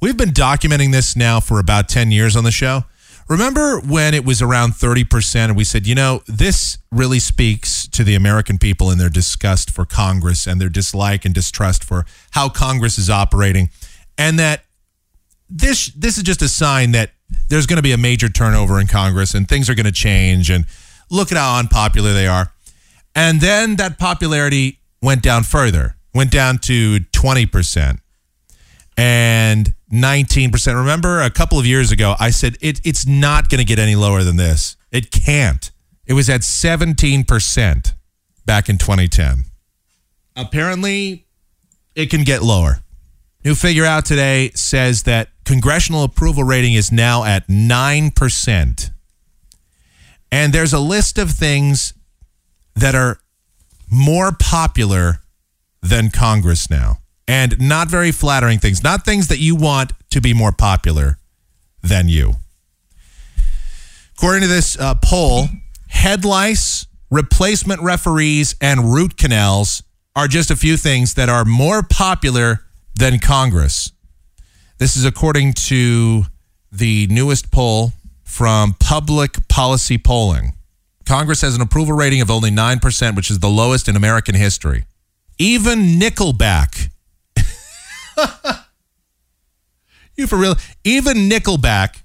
we've 0.02 0.18
been 0.18 0.30
documenting 0.30 0.92
this 0.92 1.16
now 1.16 1.40
for 1.40 1.60
about 1.60 1.90
10 1.90 2.12
years 2.12 2.36
on 2.36 2.44
the 2.44 2.52
show. 2.52 2.84
Remember 3.30 3.80
when 3.80 4.16
it 4.16 4.26
was 4.26 4.42
around 4.42 4.72
30% 4.72 5.36
and 5.36 5.56
we 5.56 5.64
said, 5.64 5.86
you 5.86 5.94
know, 5.94 6.24
this 6.26 6.80
really 6.92 7.20
speaks 7.20 7.88
to 7.90 8.04
the 8.04 8.16
American 8.16 8.58
people 8.58 8.90
and 8.90 9.00
their 9.00 9.10
disgust 9.10 9.70
for 9.70 9.86
Congress 9.86 10.48
and 10.48 10.60
their 10.60 10.70
dislike 10.70 11.26
and 11.26 11.34
distrust 11.34 11.84
for 11.84 12.06
how 12.32 12.50
Congress 12.50 12.98
is 12.98 13.08
operating. 13.08 13.70
And 14.18 14.40
that 14.40 14.66
this 15.48 15.92
this 15.96 16.18
is 16.18 16.24
just 16.24 16.42
a 16.42 16.48
sign 16.48 16.92
that 16.92 17.12
there's 17.50 17.68
going 17.68 17.78
to 17.78 17.84
be 17.84 17.92
a 17.92 17.98
major 17.98 18.30
turnover 18.30 18.80
in 18.80 18.88
Congress 18.88 19.36
and 19.36 19.48
things 19.48 19.70
are 19.70 19.76
going 19.76 19.86
to 19.86 19.92
change 19.92 20.50
and 20.50 20.66
look 21.12 21.32
at 21.32 21.38
how 21.38 21.60
unpopular 21.60 22.14
they 22.14 22.28
are. 22.28 22.52
And 23.16 23.42
then 23.42 23.76
that 23.76 24.00
popularity 24.00 24.80
went 25.02 25.22
down 25.22 25.44
further, 25.44 25.96
went 26.16 26.32
down 26.32 26.58
to 26.60 27.00
20% 27.00 28.00
and 28.98 29.74
19%. 29.92 30.76
Remember 30.76 31.22
a 31.22 31.30
couple 31.30 31.60
of 31.60 31.66
years 31.66 31.92
ago, 31.92 32.16
I 32.20 32.30
said 32.30 32.58
it, 32.62 32.80
it's 32.86 33.06
not 33.08 33.50
going 33.50 33.60
to 33.60 33.66
get 33.66 33.80
any 33.80 33.96
lower 33.96 34.24
than 34.24 34.38
this. 34.38 34.78
It 34.92 35.12
can't. 35.12 35.72
It 36.06 36.14
was 36.14 36.30
at 36.30 36.42
17% 36.42 37.94
back 38.46 38.70
in 38.70 38.78
2010. 38.78 39.46
Apparently, 40.36 41.28
it 41.96 42.10
can 42.10 42.24
get 42.24 42.42
lower. 42.42 42.80
New 43.44 43.56
figure 43.56 43.86
out 43.86 44.06
today 44.06 44.52
says 44.54 45.04
that 45.04 45.30
congressional 45.46 46.04
approval 46.04 46.44
rating 46.44 46.74
is 46.74 46.92
now 46.92 47.24
at 47.24 47.48
9%. 47.48 48.92
And 50.32 50.54
there's 50.54 50.74
a 50.74 50.80
list 50.80 51.18
of 51.18 51.32
things 51.32 51.94
that 52.76 52.96
are 52.96 53.20
more 53.92 54.32
popular 54.32 55.22
than 55.82 56.12
Congress 56.12 56.70
now. 56.70 57.00
And 57.30 57.60
not 57.60 57.90
very 57.90 58.12
flattering 58.12 58.58
things, 58.58 58.84
not 58.84 59.06
things 59.06 59.28
that 59.28 59.38
you 59.38 59.56
want 59.56 59.94
to 60.10 60.20
be 60.20 60.34
more 60.34 60.52
popular 60.52 61.20
than 61.84 62.08
you. 62.08 62.34
According 64.18 64.42
to 64.42 64.48
this 64.48 64.78
uh, 64.80 64.96
poll, 64.96 65.46
head 65.90 66.26
lice, 66.26 66.88
replacement 67.12 67.82
referees, 67.82 68.56
and 68.60 68.92
root 68.92 69.16
canals 69.16 69.84
are 70.16 70.28
just 70.28 70.50
a 70.50 70.56
few 70.56 70.76
things 70.76 71.14
that 71.14 71.30
are 71.30 71.46
more 71.46 71.84
popular 71.84 72.66
than 72.96 73.20
Congress. 73.20 73.92
This 74.80 74.96
is 74.96 75.06
according 75.06 75.54
to 75.54 76.24
the 76.72 77.06
newest 77.12 77.52
poll 77.52 77.94
from 78.24 78.76
Public 78.80 79.48
Policy 79.48 80.00
Polling. 80.00 80.54
Congress 81.06 81.42
has 81.42 81.56
an 81.56 81.62
approval 81.62 81.94
rating 81.94 82.22
of 82.22 82.32
only 82.32 82.50
9%, 82.50 83.16
which 83.16 83.30
is 83.30 83.40
the 83.40 83.50
lowest 83.50 83.88
in 83.88 83.96
American 83.96 84.36
history. 84.36 84.86
Even 85.38 86.00
Nickelback. 86.00 86.89
you 90.16 90.28
for 90.28 90.38
real? 90.38 90.56
Even 90.84 91.30
Nickelback 91.30 92.04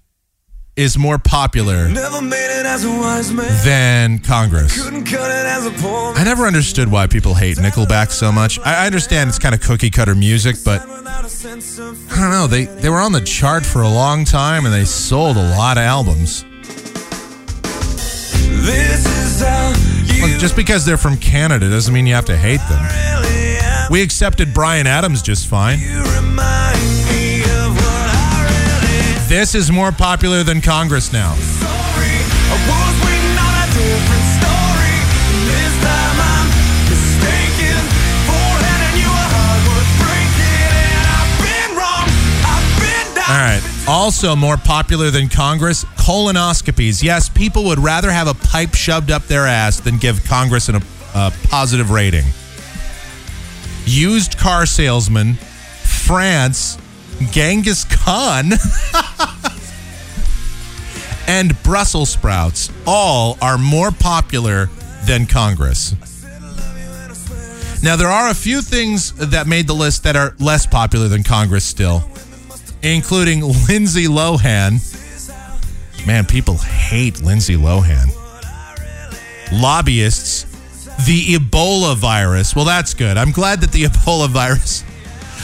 is 0.76 0.98
more 0.98 1.18
popular 1.18 1.88
Never 1.88 2.20
made 2.20 2.60
it 2.60 2.66
as 2.66 2.84
a 2.84 2.90
wise 2.90 3.32
man. 3.32 3.64
than 3.64 4.18
Congress. 4.18 4.82
Couldn't 4.82 5.04
cut 5.04 5.30
it 5.30 5.46
as 5.46 5.66
a 5.66 5.70
poor 5.70 6.12
I 6.16 6.24
never 6.24 6.46
understood 6.46 6.90
why 6.90 7.06
people 7.06 7.34
hate 7.34 7.58
Nickelback 7.58 8.10
so 8.10 8.32
much. 8.32 8.58
I 8.60 8.84
understand 8.86 9.28
it's 9.28 9.38
kind 9.38 9.54
of 9.54 9.60
cookie 9.60 9.90
cutter 9.90 10.14
music, 10.16 10.56
but 10.64 10.86
without 10.88 11.24
a 11.24 11.28
sense 11.28 11.78
of 11.78 11.96
I 12.12 12.20
don't 12.20 12.30
know. 12.30 12.46
They 12.48 12.64
they 12.64 12.88
were 12.88 12.98
on 13.00 13.12
the 13.12 13.20
chart 13.20 13.64
for 13.64 13.82
a 13.82 13.88
long 13.88 14.24
time 14.24 14.64
and 14.64 14.74
they 14.74 14.84
sold 14.84 15.36
a 15.36 15.48
lot 15.56 15.76
of 15.78 15.84
albums. 15.84 16.44
this 18.66 19.06
is 19.06 19.40
how 19.46 19.72
just 20.38 20.56
because 20.56 20.84
they're 20.84 20.96
from 20.96 21.16
Canada 21.16 21.68
doesn't 21.70 21.92
mean 21.92 22.06
you 22.06 22.14
have 22.14 22.24
to 22.26 22.36
hate 22.36 22.60
them. 22.68 23.90
We 23.90 24.02
accepted 24.02 24.52
Bryan 24.54 24.86
Adams 24.86 25.22
just 25.22 25.46
fine. 25.46 25.78
This 29.28 29.54
is 29.54 29.70
more 29.70 29.92
popular 29.92 30.42
than 30.42 30.60
Congress 30.60 31.12
now. 31.12 31.34
All 43.26 43.40
right. 43.40 43.73
Also, 43.86 44.34
more 44.34 44.56
popular 44.56 45.10
than 45.10 45.28
Congress, 45.28 45.84
colonoscopies. 45.96 47.02
Yes, 47.02 47.28
people 47.28 47.64
would 47.64 47.78
rather 47.78 48.10
have 48.10 48.26
a 48.26 48.32
pipe 48.32 48.74
shoved 48.74 49.10
up 49.10 49.24
their 49.24 49.46
ass 49.46 49.78
than 49.78 49.98
give 49.98 50.24
Congress 50.24 50.70
an, 50.70 50.76
a 51.14 51.30
positive 51.50 51.90
rating. 51.90 52.24
Used 53.84 54.38
car 54.38 54.64
salesman, 54.64 55.34
France, 55.34 56.78
Genghis 57.30 57.84
Khan, 57.84 58.46
and 61.26 61.62
Brussels 61.62 62.08
sprouts 62.08 62.70
all 62.86 63.36
are 63.42 63.58
more 63.58 63.90
popular 63.90 64.70
than 65.04 65.26
Congress. 65.26 65.94
Now, 67.82 67.96
there 67.96 68.08
are 68.08 68.30
a 68.30 68.34
few 68.34 68.62
things 68.62 69.12
that 69.12 69.46
made 69.46 69.66
the 69.66 69.74
list 69.74 70.04
that 70.04 70.16
are 70.16 70.34
less 70.38 70.66
popular 70.66 71.08
than 71.08 71.22
Congress 71.22 71.66
still 71.66 72.02
including 72.84 73.40
Lindsay 73.66 74.06
Lohan. 74.06 74.80
Man, 76.06 76.26
people 76.26 76.58
hate 76.58 77.22
Lindsay 77.22 77.56
Lohan. 77.56 78.10
Lobbyists, 79.52 80.44
the 81.06 81.34
Ebola 81.36 81.96
virus. 81.96 82.54
Well, 82.54 82.64
that's 82.64 82.94
good. 82.94 83.16
I'm 83.16 83.30
glad 83.30 83.60
that 83.62 83.72
the 83.72 83.84
Ebola 83.84 84.28
virus. 84.28 84.84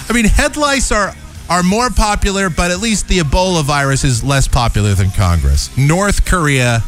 I 0.09 0.13
mean, 0.13 0.27
head 0.27 0.57
lice 0.57 0.93
are 0.93 1.15
are 1.49 1.63
more 1.65 1.91
popular, 1.91 2.49
but 2.49 2.71
at 2.71 2.79
least 2.79 3.09
the 3.09 3.19
Ebola 3.19 3.65
virus 3.65 4.05
is 4.05 4.23
less 4.23 4.47
popular 4.47 4.95
than 4.95 5.11
Congress. 5.11 5.77
North 5.77 6.25
Korea 6.25 6.85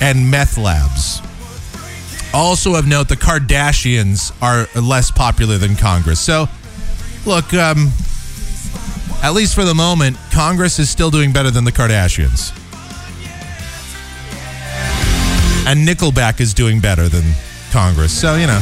and 0.00 0.30
meth 0.30 0.58
labs. 0.58 1.20
Also 2.34 2.74
of 2.74 2.86
note, 2.88 3.08
the 3.08 3.16
Kardashians 3.16 4.32
are 4.42 4.66
less 4.80 5.10
popular 5.10 5.58
than 5.58 5.76
Congress. 5.76 6.18
So, 6.18 6.48
look, 7.24 7.52
um, 7.54 7.92
at 9.22 9.32
least 9.34 9.54
for 9.54 9.64
the 9.64 9.74
moment, 9.74 10.16
Congress 10.32 10.78
is 10.78 10.90
still 10.90 11.10
doing 11.10 11.32
better 11.32 11.50
than 11.50 11.64
the 11.64 11.72
Kardashians. 11.72 12.52
And 15.64 15.86
Nickelback 15.86 16.40
is 16.40 16.52
doing 16.52 16.80
better 16.80 17.08
than 17.08 17.22
Congress. 17.70 18.12
So, 18.12 18.34
you 18.34 18.48
know. 18.48 18.60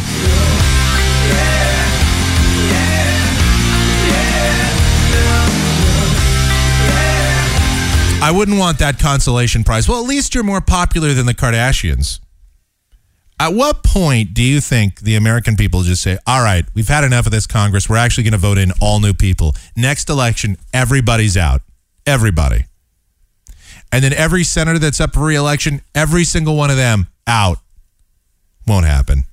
I 8.22 8.30
wouldn't 8.30 8.58
want 8.58 8.78
that 8.80 8.98
consolation 8.98 9.64
prize. 9.64 9.88
Well, 9.88 10.02
at 10.02 10.06
least 10.06 10.34
you're 10.34 10.44
more 10.44 10.60
popular 10.60 11.14
than 11.14 11.24
the 11.24 11.34
Kardashians. 11.34 12.20
At 13.40 13.54
what 13.54 13.82
point 13.82 14.34
do 14.34 14.42
you 14.42 14.60
think 14.60 15.00
the 15.00 15.16
American 15.16 15.56
people 15.56 15.82
just 15.82 16.02
say, 16.02 16.18
all 16.26 16.44
right, 16.44 16.66
we've 16.74 16.88
had 16.88 17.04
enough 17.04 17.24
of 17.24 17.32
this 17.32 17.46
Congress. 17.46 17.88
We're 17.88 17.96
actually 17.96 18.24
going 18.24 18.32
to 18.32 18.38
vote 18.38 18.58
in 18.58 18.70
all 18.82 19.00
new 19.00 19.14
people. 19.14 19.54
Next 19.74 20.10
election, 20.10 20.58
everybody's 20.74 21.38
out. 21.38 21.62
Everybody. 22.06 22.66
And 23.90 24.04
then 24.04 24.12
every 24.12 24.44
senator 24.44 24.78
that's 24.78 25.00
up 25.00 25.14
for 25.14 25.20
reelection, 25.20 25.80
every 25.94 26.24
single 26.24 26.54
one 26.54 26.70
of 26.70 26.76
them 26.76 27.06
out. 27.26 27.56
Won't 28.66 28.84
happen. 28.84 29.24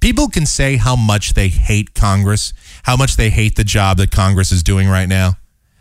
People 0.00 0.28
can 0.28 0.46
say 0.46 0.76
how 0.76 0.96
much 0.96 1.34
they 1.34 1.48
hate 1.48 1.92
Congress, 1.92 2.54
how 2.84 2.96
much 2.96 3.16
they 3.16 3.28
hate 3.28 3.56
the 3.56 3.64
job 3.64 3.98
that 3.98 4.10
Congress 4.10 4.50
is 4.50 4.62
doing 4.62 4.88
right 4.88 5.08
now, 5.08 5.34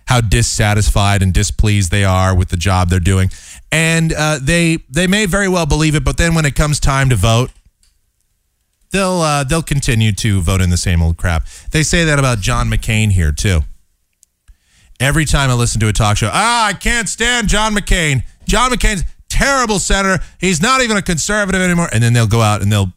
how 0.08 0.20
dissatisfied 0.20 1.24
and 1.24 1.34
displeased 1.34 1.90
they 1.90 2.04
are 2.04 2.36
with 2.36 2.50
the 2.50 2.58
job 2.58 2.90
they're 2.90 3.00
doing, 3.00 3.32
and 3.72 4.12
uh, 4.12 4.38
they 4.40 4.80
they 4.90 5.08
may 5.08 5.26
very 5.26 5.48
well 5.48 5.66
believe 5.66 5.96
it. 5.96 6.04
But 6.04 6.18
then 6.18 6.36
when 6.36 6.46
it 6.46 6.54
comes 6.54 6.80
time 6.80 7.10
to 7.10 7.16
vote, 7.16 7.50
they'll 8.92 9.22
uh, 9.22 9.44
they'll 9.44 9.64
continue 9.64 10.12
to 10.14 10.42
vote 10.42 10.62
in 10.62 10.70
the 10.70 10.78
same 10.78 11.02
old 11.02 11.18
crap. 11.18 11.48
They 11.72 11.84
say 11.84 12.04
that 12.06 12.20
about 12.20 12.40
John 12.40 12.70
McCain 12.70 13.12
here 13.12 13.32
too. 13.32 13.62
Every 15.00 15.26
time 15.26 15.50
I 15.50 15.54
listen 15.54 15.80
to 15.80 15.88
a 15.88 15.94
talk 15.94 16.18
show, 16.18 16.30
ah, 16.32 16.68
I 16.68 16.74
can't 16.74 17.10
stand 17.10 17.48
John 17.48 17.74
McCain. 17.74 18.24
John 18.46 18.72
McCain's 18.72 19.04
terrible 19.30 19.80
senator. 19.80 20.24
He's 20.40 20.62
not 20.62 20.82
even 20.82 20.98
a 20.98 21.02
conservative 21.02 21.62
anymore. 21.62 21.90
And 21.92 22.04
then 22.04 22.14
they'll 22.14 22.28
go 22.28 22.42
out 22.42 22.62
and 22.62 22.72
they'll 22.72 22.94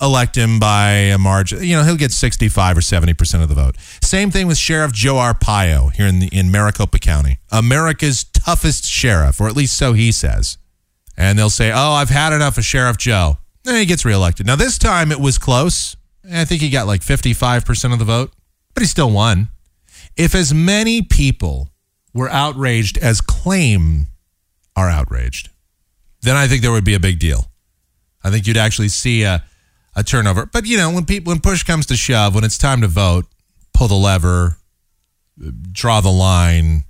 elect 0.00 0.36
him 0.36 0.58
by 0.58 0.90
a 0.90 1.18
margin. 1.18 1.62
You 1.64 1.76
know, 1.76 1.82
he'll 1.82 1.96
get 1.96 2.12
65 2.12 2.78
or 2.78 2.80
70% 2.80 3.42
of 3.42 3.48
the 3.48 3.54
vote. 3.54 3.76
Same 4.02 4.30
thing 4.30 4.46
with 4.46 4.58
Sheriff 4.58 4.92
Joe 4.92 5.14
Arpaio 5.14 5.92
here 5.94 6.06
in 6.06 6.20
the, 6.20 6.28
in 6.28 6.50
Maricopa 6.50 6.98
County. 6.98 7.38
America's 7.50 8.24
toughest 8.24 8.84
sheriff, 8.84 9.40
or 9.40 9.48
at 9.48 9.56
least 9.56 9.76
so 9.76 9.92
he 9.92 10.12
says. 10.12 10.56
And 11.16 11.38
they'll 11.38 11.50
say, 11.50 11.70
"Oh, 11.70 11.92
I've 11.92 12.08
had 12.08 12.32
enough 12.32 12.56
of 12.56 12.64
Sheriff 12.64 12.96
Joe." 12.96 13.36
Then 13.64 13.76
he 13.76 13.86
gets 13.86 14.04
reelected. 14.04 14.46
Now 14.46 14.56
this 14.56 14.78
time 14.78 15.12
it 15.12 15.20
was 15.20 15.38
close. 15.38 15.96
I 16.30 16.44
think 16.44 16.60
he 16.60 16.70
got 16.70 16.86
like 16.86 17.00
55% 17.00 17.92
of 17.92 17.98
the 17.98 18.04
vote, 18.04 18.32
but 18.74 18.82
he 18.82 18.86
still 18.86 19.10
won. 19.10 19.48
If 20.16 20.34
as 20.34 20.52
many 20.52 21.02
people 21.02 21.70
were 22.12 22.28
outraged 22.28 22.98
as 22.98 23.20
claim 23.20 24.08
are 24.76 24.88
outraged, 24.88 25.50
then 26.22 26.36
I 26.36 26.46
think 26.46 26.62
there 26.62 26.72
would 26.72 26.84
be 26.84 26.94
a 26.94 27.00
big 27.00 27.18
deal. 27.18 27.46
I 28.22 28.30
think 28.30 28.46
you'd 28.46 28.56
actually 28.56 28.88
see 28.88 29.22
a, 29.22 29.44
a 29.96 30.02
turnover. 30.02 30.46
But 30.46 30.66
you 30.66 30.76
know, 30.76 30.90
when 30.90 31.04
people 31.04 31.30
when 31.30 31.40
push 31.40 31.62
comes 31.62 31.86
to 31.86 31.96
shove, 31.96 32.34
when 32.34 32.44
it's 32.44 32.58
time 32.58 32.80
to 32.82 32.88
vote, 32.88 33.26
pull 33.72 33.88
the 33.88 33.94
lever, 33.94 34.58
draw 35.72 36.00
the 36.00 36.10
line, 36.10 36.84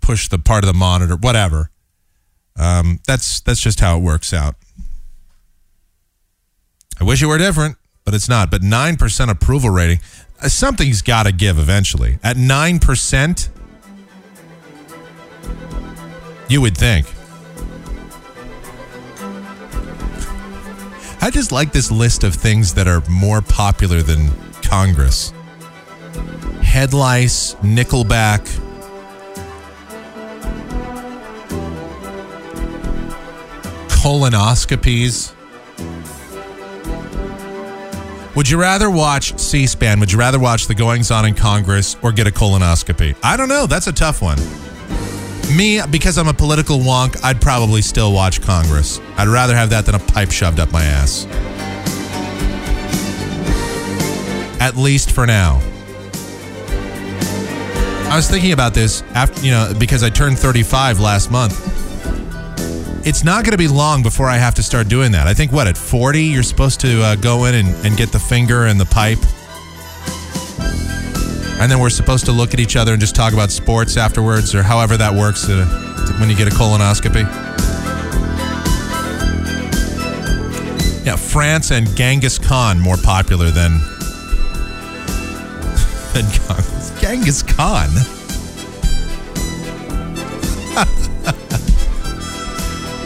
push 0.00 0.28
the 0.28 0.38
part 0.38 0.64
of 0.64 0.68
the 0.68 0.78
monitor, 0.78 1.16
whatever. 1.16 1.70
Um, 2.58 3.00
that's 3.06 3.40
that's 3.40 3.60
just 3.60 3.80
how 3.80 3.96
it 3.96 4.02
works 4.02 4.32
out. 4.32 4.56
I 6.98 7.04
wish 7.04 7.22
it 7.22 7.26
were 7.26 7.38
different, 7.38 7.76
but 8.04 8.14
it's 8.14 8.28
not. 8.28 8.50
But 8.50 8.62
nine 8.62 8.96
percent 8.96 9.30
approval 9.30 9.70
rating, 9.70 10.00
uh, 10.42 10.48
something's 10.48 11.02
got 11.02 11.24
to 11.24 11.32
give 11.32 11.58
eventually. 11.58 12.18
At 12.22 12.36
nine 12.36 12.78
percent, 12.78 13.50
you 16.48 16.60
would 16.60 16.76
think. 16.76 17.06
I 21.20 21.30
just 21.30 21.50
like 21.50 21.72
this 21.72 21.90
list 21.90 22.24
of 22.24 22.34
things 22.34 22.74
that 22.74 22.86
are 22.86 23.02
more 23.08 23.42
popular 23.42 24.00
than 24.02 24.30
Congress. 24.62 25.32
Head 26.62 26.94
lice, 26.94 27.54
Nickelback. 27.56 28.44
Colonoscopies. 33.88 35.35
Would 38.36 38.50
you 38.50 38.60
rather 38.60 38.90
watch 38.90 39.38
C 39.38 39.66
SPAN? 39.66 39.98
Would 39.98 40.12
you 40.12 40.18
rather 40.18 40.38
watch 40.38 40.66
the 40.66 40.74
goings 40.74 41.10
on 41.10 41.24
in 41.24 41.34
Congress 41.34 41.96
or 42.02 42.12
get 42.12 42.26
a 42.26 42.30
colonoscopy? 42.30 43.16
I 43.22 43.34
don't 43.34 43.48
know. 43.48 43.66
That's 43.66 43.86
a 43.86 43.92
tough 43.92 44.20
one. 44.20 44.36
Me, 45.56 45.80
because 45.90 46.18
I'm 46.18 46.28
a 46.28 46.34
political 46.34 46.78
wonk, 46.80 47.18
I'd 47.24 47.40
probably 47.40 47.80
still 47.80 48.12
watch 48.12 48.42
Congress. 48.42 49.00
I'd 49.16 49.28
rather 49.28 49.56
have 49.56 49.70
that 49.70 49.86
than 49.86 49.94
a 49.94 49.98
pipe 49.98 50.30
shoved 50.30 50.60
up 50.60 50.70
my 50.70 50.84
ass. 50.84 51.24
At 54.60 54.76
least 54.76 55.12
for 55.12 55.26
now. 55.26 55.62
I 58.10 58.16
was 58.16 58.28
thinking 58.28 58.52
about 58.52 58.74
this 58.74 59.02
after, 59.14 59.40
you 59.42 59.50
know, 59.50 59.72
because 59.78 60.02
I 60.02 60.10
turned 60.10 60.38
35 60.38 61.00
last 61.00 61.30
month. 61.30 61.75
It's 63.06 63.22
not 63.22 63.44
going 63.44 63.52
to 63.52 63.56
be 63.56 63.68
long 63.68 64.02
before 64.02 64.28
I 64.28 64.36
have 64.36 64.56
to 64.56 64.64
start 64.64 64.88
doing 64.88 65.12
that. 65.12 65.28
I 65.28 65.32
think, 65.32 65.52
what, 65.52 65.68
at 65.68 65.78
40, 65.78 66.24
you're 66.24 66.42
supposed 66.42 66.80
to 66.80 67.04
uh, 67.04 67.14
go 67.14 67.44
in 67.44 67.54
and, 67.54 67.68
and 67.86 67.96
get 67.96 68.10
the 68.10 68.18
finger 68.18 68.66
and 68.66 68.80
the 68.80 68.84
pipe? 68.84 69.20
And 71.60 71.70
then 71.70 71.78
we're 71.78 71.88
supposed 71.88 72.24
to 72.24 72.32
look 72.32 72.52
at 72.52 72.58
each 72.58 72.74
other 72.74 72.90
and 72.90 73.00
just 73.00 73.14
talk 73.14 73.32
about 73.32 73.52
sports 73.52 73.96
afterwards, 73.96 74.56
or 74.56 74.64
however 74.64 74.96
that 74.96 75.14
works 75.14 75.48
uh, 75.48 75.64
when 76.18 76.28
you 76.28 76.34
get 76.34 76.48
a 76.48 76.50
colonoscopy. 76.50 77.22
Yeah, 81.06 81.14
France 81.14 81.70
and 81.70 81.86
Genghis 81.94 82.40
Khan 82.40 82.80
more 82.80 82.96
popular 82.96 83.52
than 83.52 83.70
than 86.12 86.24
Genghis 87.00 87.44
Khan. 87.44 88.15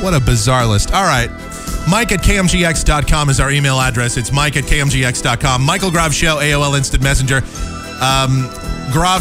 What 0.03 0.15
a 0.15 0.21
bizarre 0.21 0.67
list. 0.67 0.93
All 0.93 1.05
right. 1.05 1.31
Mike 1.89 2.13
at 2.13 2.21
KMGX.com 2.21 3.31
is 3.31 3.41
our 3.41 3.51
email 3.51 3.81
address. 3.81 4.17
It's 4.17 4.33
Mike 4.33 4.57
at 4.57 4.65
KMGX.com. 4.65 5.63
Michael 5.63 5.91
Groff 5.91 6.13
Show, 6.13 6.37
AOL 6.37 6.77
Instant 6.77 7.03
Messenger. 7.03 7.43
Um, 8.01 8.49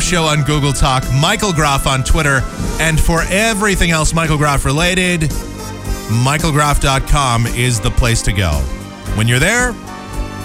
Show 0.01 0.23
on 0.23 0.43
Google 0.43 0.73
Talk. 0.73 1.03
Michael 1.19 1.53
Groff 1.53 1.85
on 1.85 2.03
Twitter. 2.03 2.41
And 2.79 2.99
for 2.99 3.21
everything 3.29 3.91
else 3.91 4.13
Michael 4.13 4.37
Groff 4.37 4.65
related, 4.65 5.21
michaelgroff.com 5.21 7.45
is 7.47 7.79
the 7.79 7.91
place 7.91 8.21
to 8.23 8.33
go. 8.33 8.51
When 9.15 9.27
you're 9.27 9.39
there, 9.39 9.73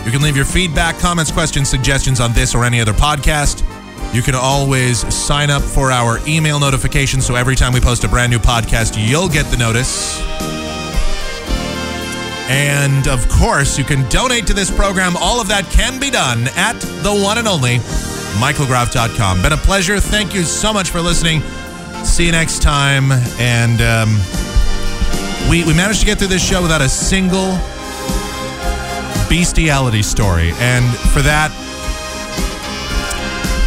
you 0.04 0.10
can 0.10 0.20
leave 0.20 0.36
your 0.36 0.44
feedback, 0.44 0.98
comments, 0.98 1.30
questions, 1.30 1.70
suggestions 1.70 2.20
on 2.20 2.34
this 2.34 2.54
or 2.54 2.64
any 2.64 2.80
other 2.80 2.92
podcast. 2.92 3.62
You 4.14 4.22
can 4.22 4.36
always 4.36 5.12
sign 5.12 5.50
up 5.50 5.60
for 5.60 5.90
our 5.90 6.20
email 6.24 6.60
notification 6.60 7.20
so 7.20 7.34
every 7.34 7.56
time 7.56 7.72
we 7.72 7.80
post 7.80 8.04
a 8.04 8.08
brand 8.08 8.30
new 8.30 8.38
podcast, 8.38 8.94
you'll 8.96 9.28
get 9.28 9.44
the 9.46 9.56
notice. 9.56 10.20
And 12.48 13.08
of 13.08 13.28
course, 13.28 13.76
you 13.76 13.82
can 13.82 14.08
donate 14.10 14.46
to 14.46 14.54
this 14.54 14.70
program. 14.70 15.16
All 15.16 15.40
of 15.40 15.48
that 15.48 15.64
can 15.64 15.98
be 15.98 16.10
done 16.10 16.46
at 16.54 16.78
the 17.02 17.12
one 17.12 17.38
and 17.38 17.48
only 17.48 17.78
michaelgroff.com. 18.38 19.42
Been 19.42 19.52
a 19.52 19.56
pleasure. 19.56 19.98
Thank 19.98 20.32
you 20.32 20.44
so 20.44 20.72
much 20.72 20.90
for 20.90 21.00
listening. 21.00 21.40
See 22.04 22.26
you 22.26 22.32
next 22.32 22.62
time. 22.62 23.10
And 23.40 23.80
um, 23.82 25.50
we, 25.50 25.64
we 25.64 25.74
managed 25.74 25.98
to 26.00 26.06
get 26.06 26.18
through 26.20 26.28
this 26.28 26.48
show 26.48 26.62
without 26.62 26.82
a 26.82 26.88
single 26.88 27.58
bestiality 29.28 30.02
story. 30.02 30.52
And 30.58 30.84
for 31.08 31.22
that, 31.22 31.50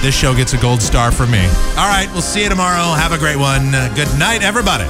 this 0.02 0.16
show 0.16 0.36
gets 0.36 0.54
a 0.54 0.58
gold 0.58 0.82
star 0.82 1.12
from 1.12 1.32
me. 1.32 1.46
All 1.78 1.88
right, 1.88 2.08
we'll 2.12 2.22
see 2.22 2.44
you 2.44 2.50
tomorrow. 2.50 2.94
Have 2.94 3.12
a 3.12 3.18
great 3.18 3.38
one. 3.38 3.74
Uh, 3.74 3.92
good 3.96 4.08
night, 4.20 4.44
everybody. 4.44 4.86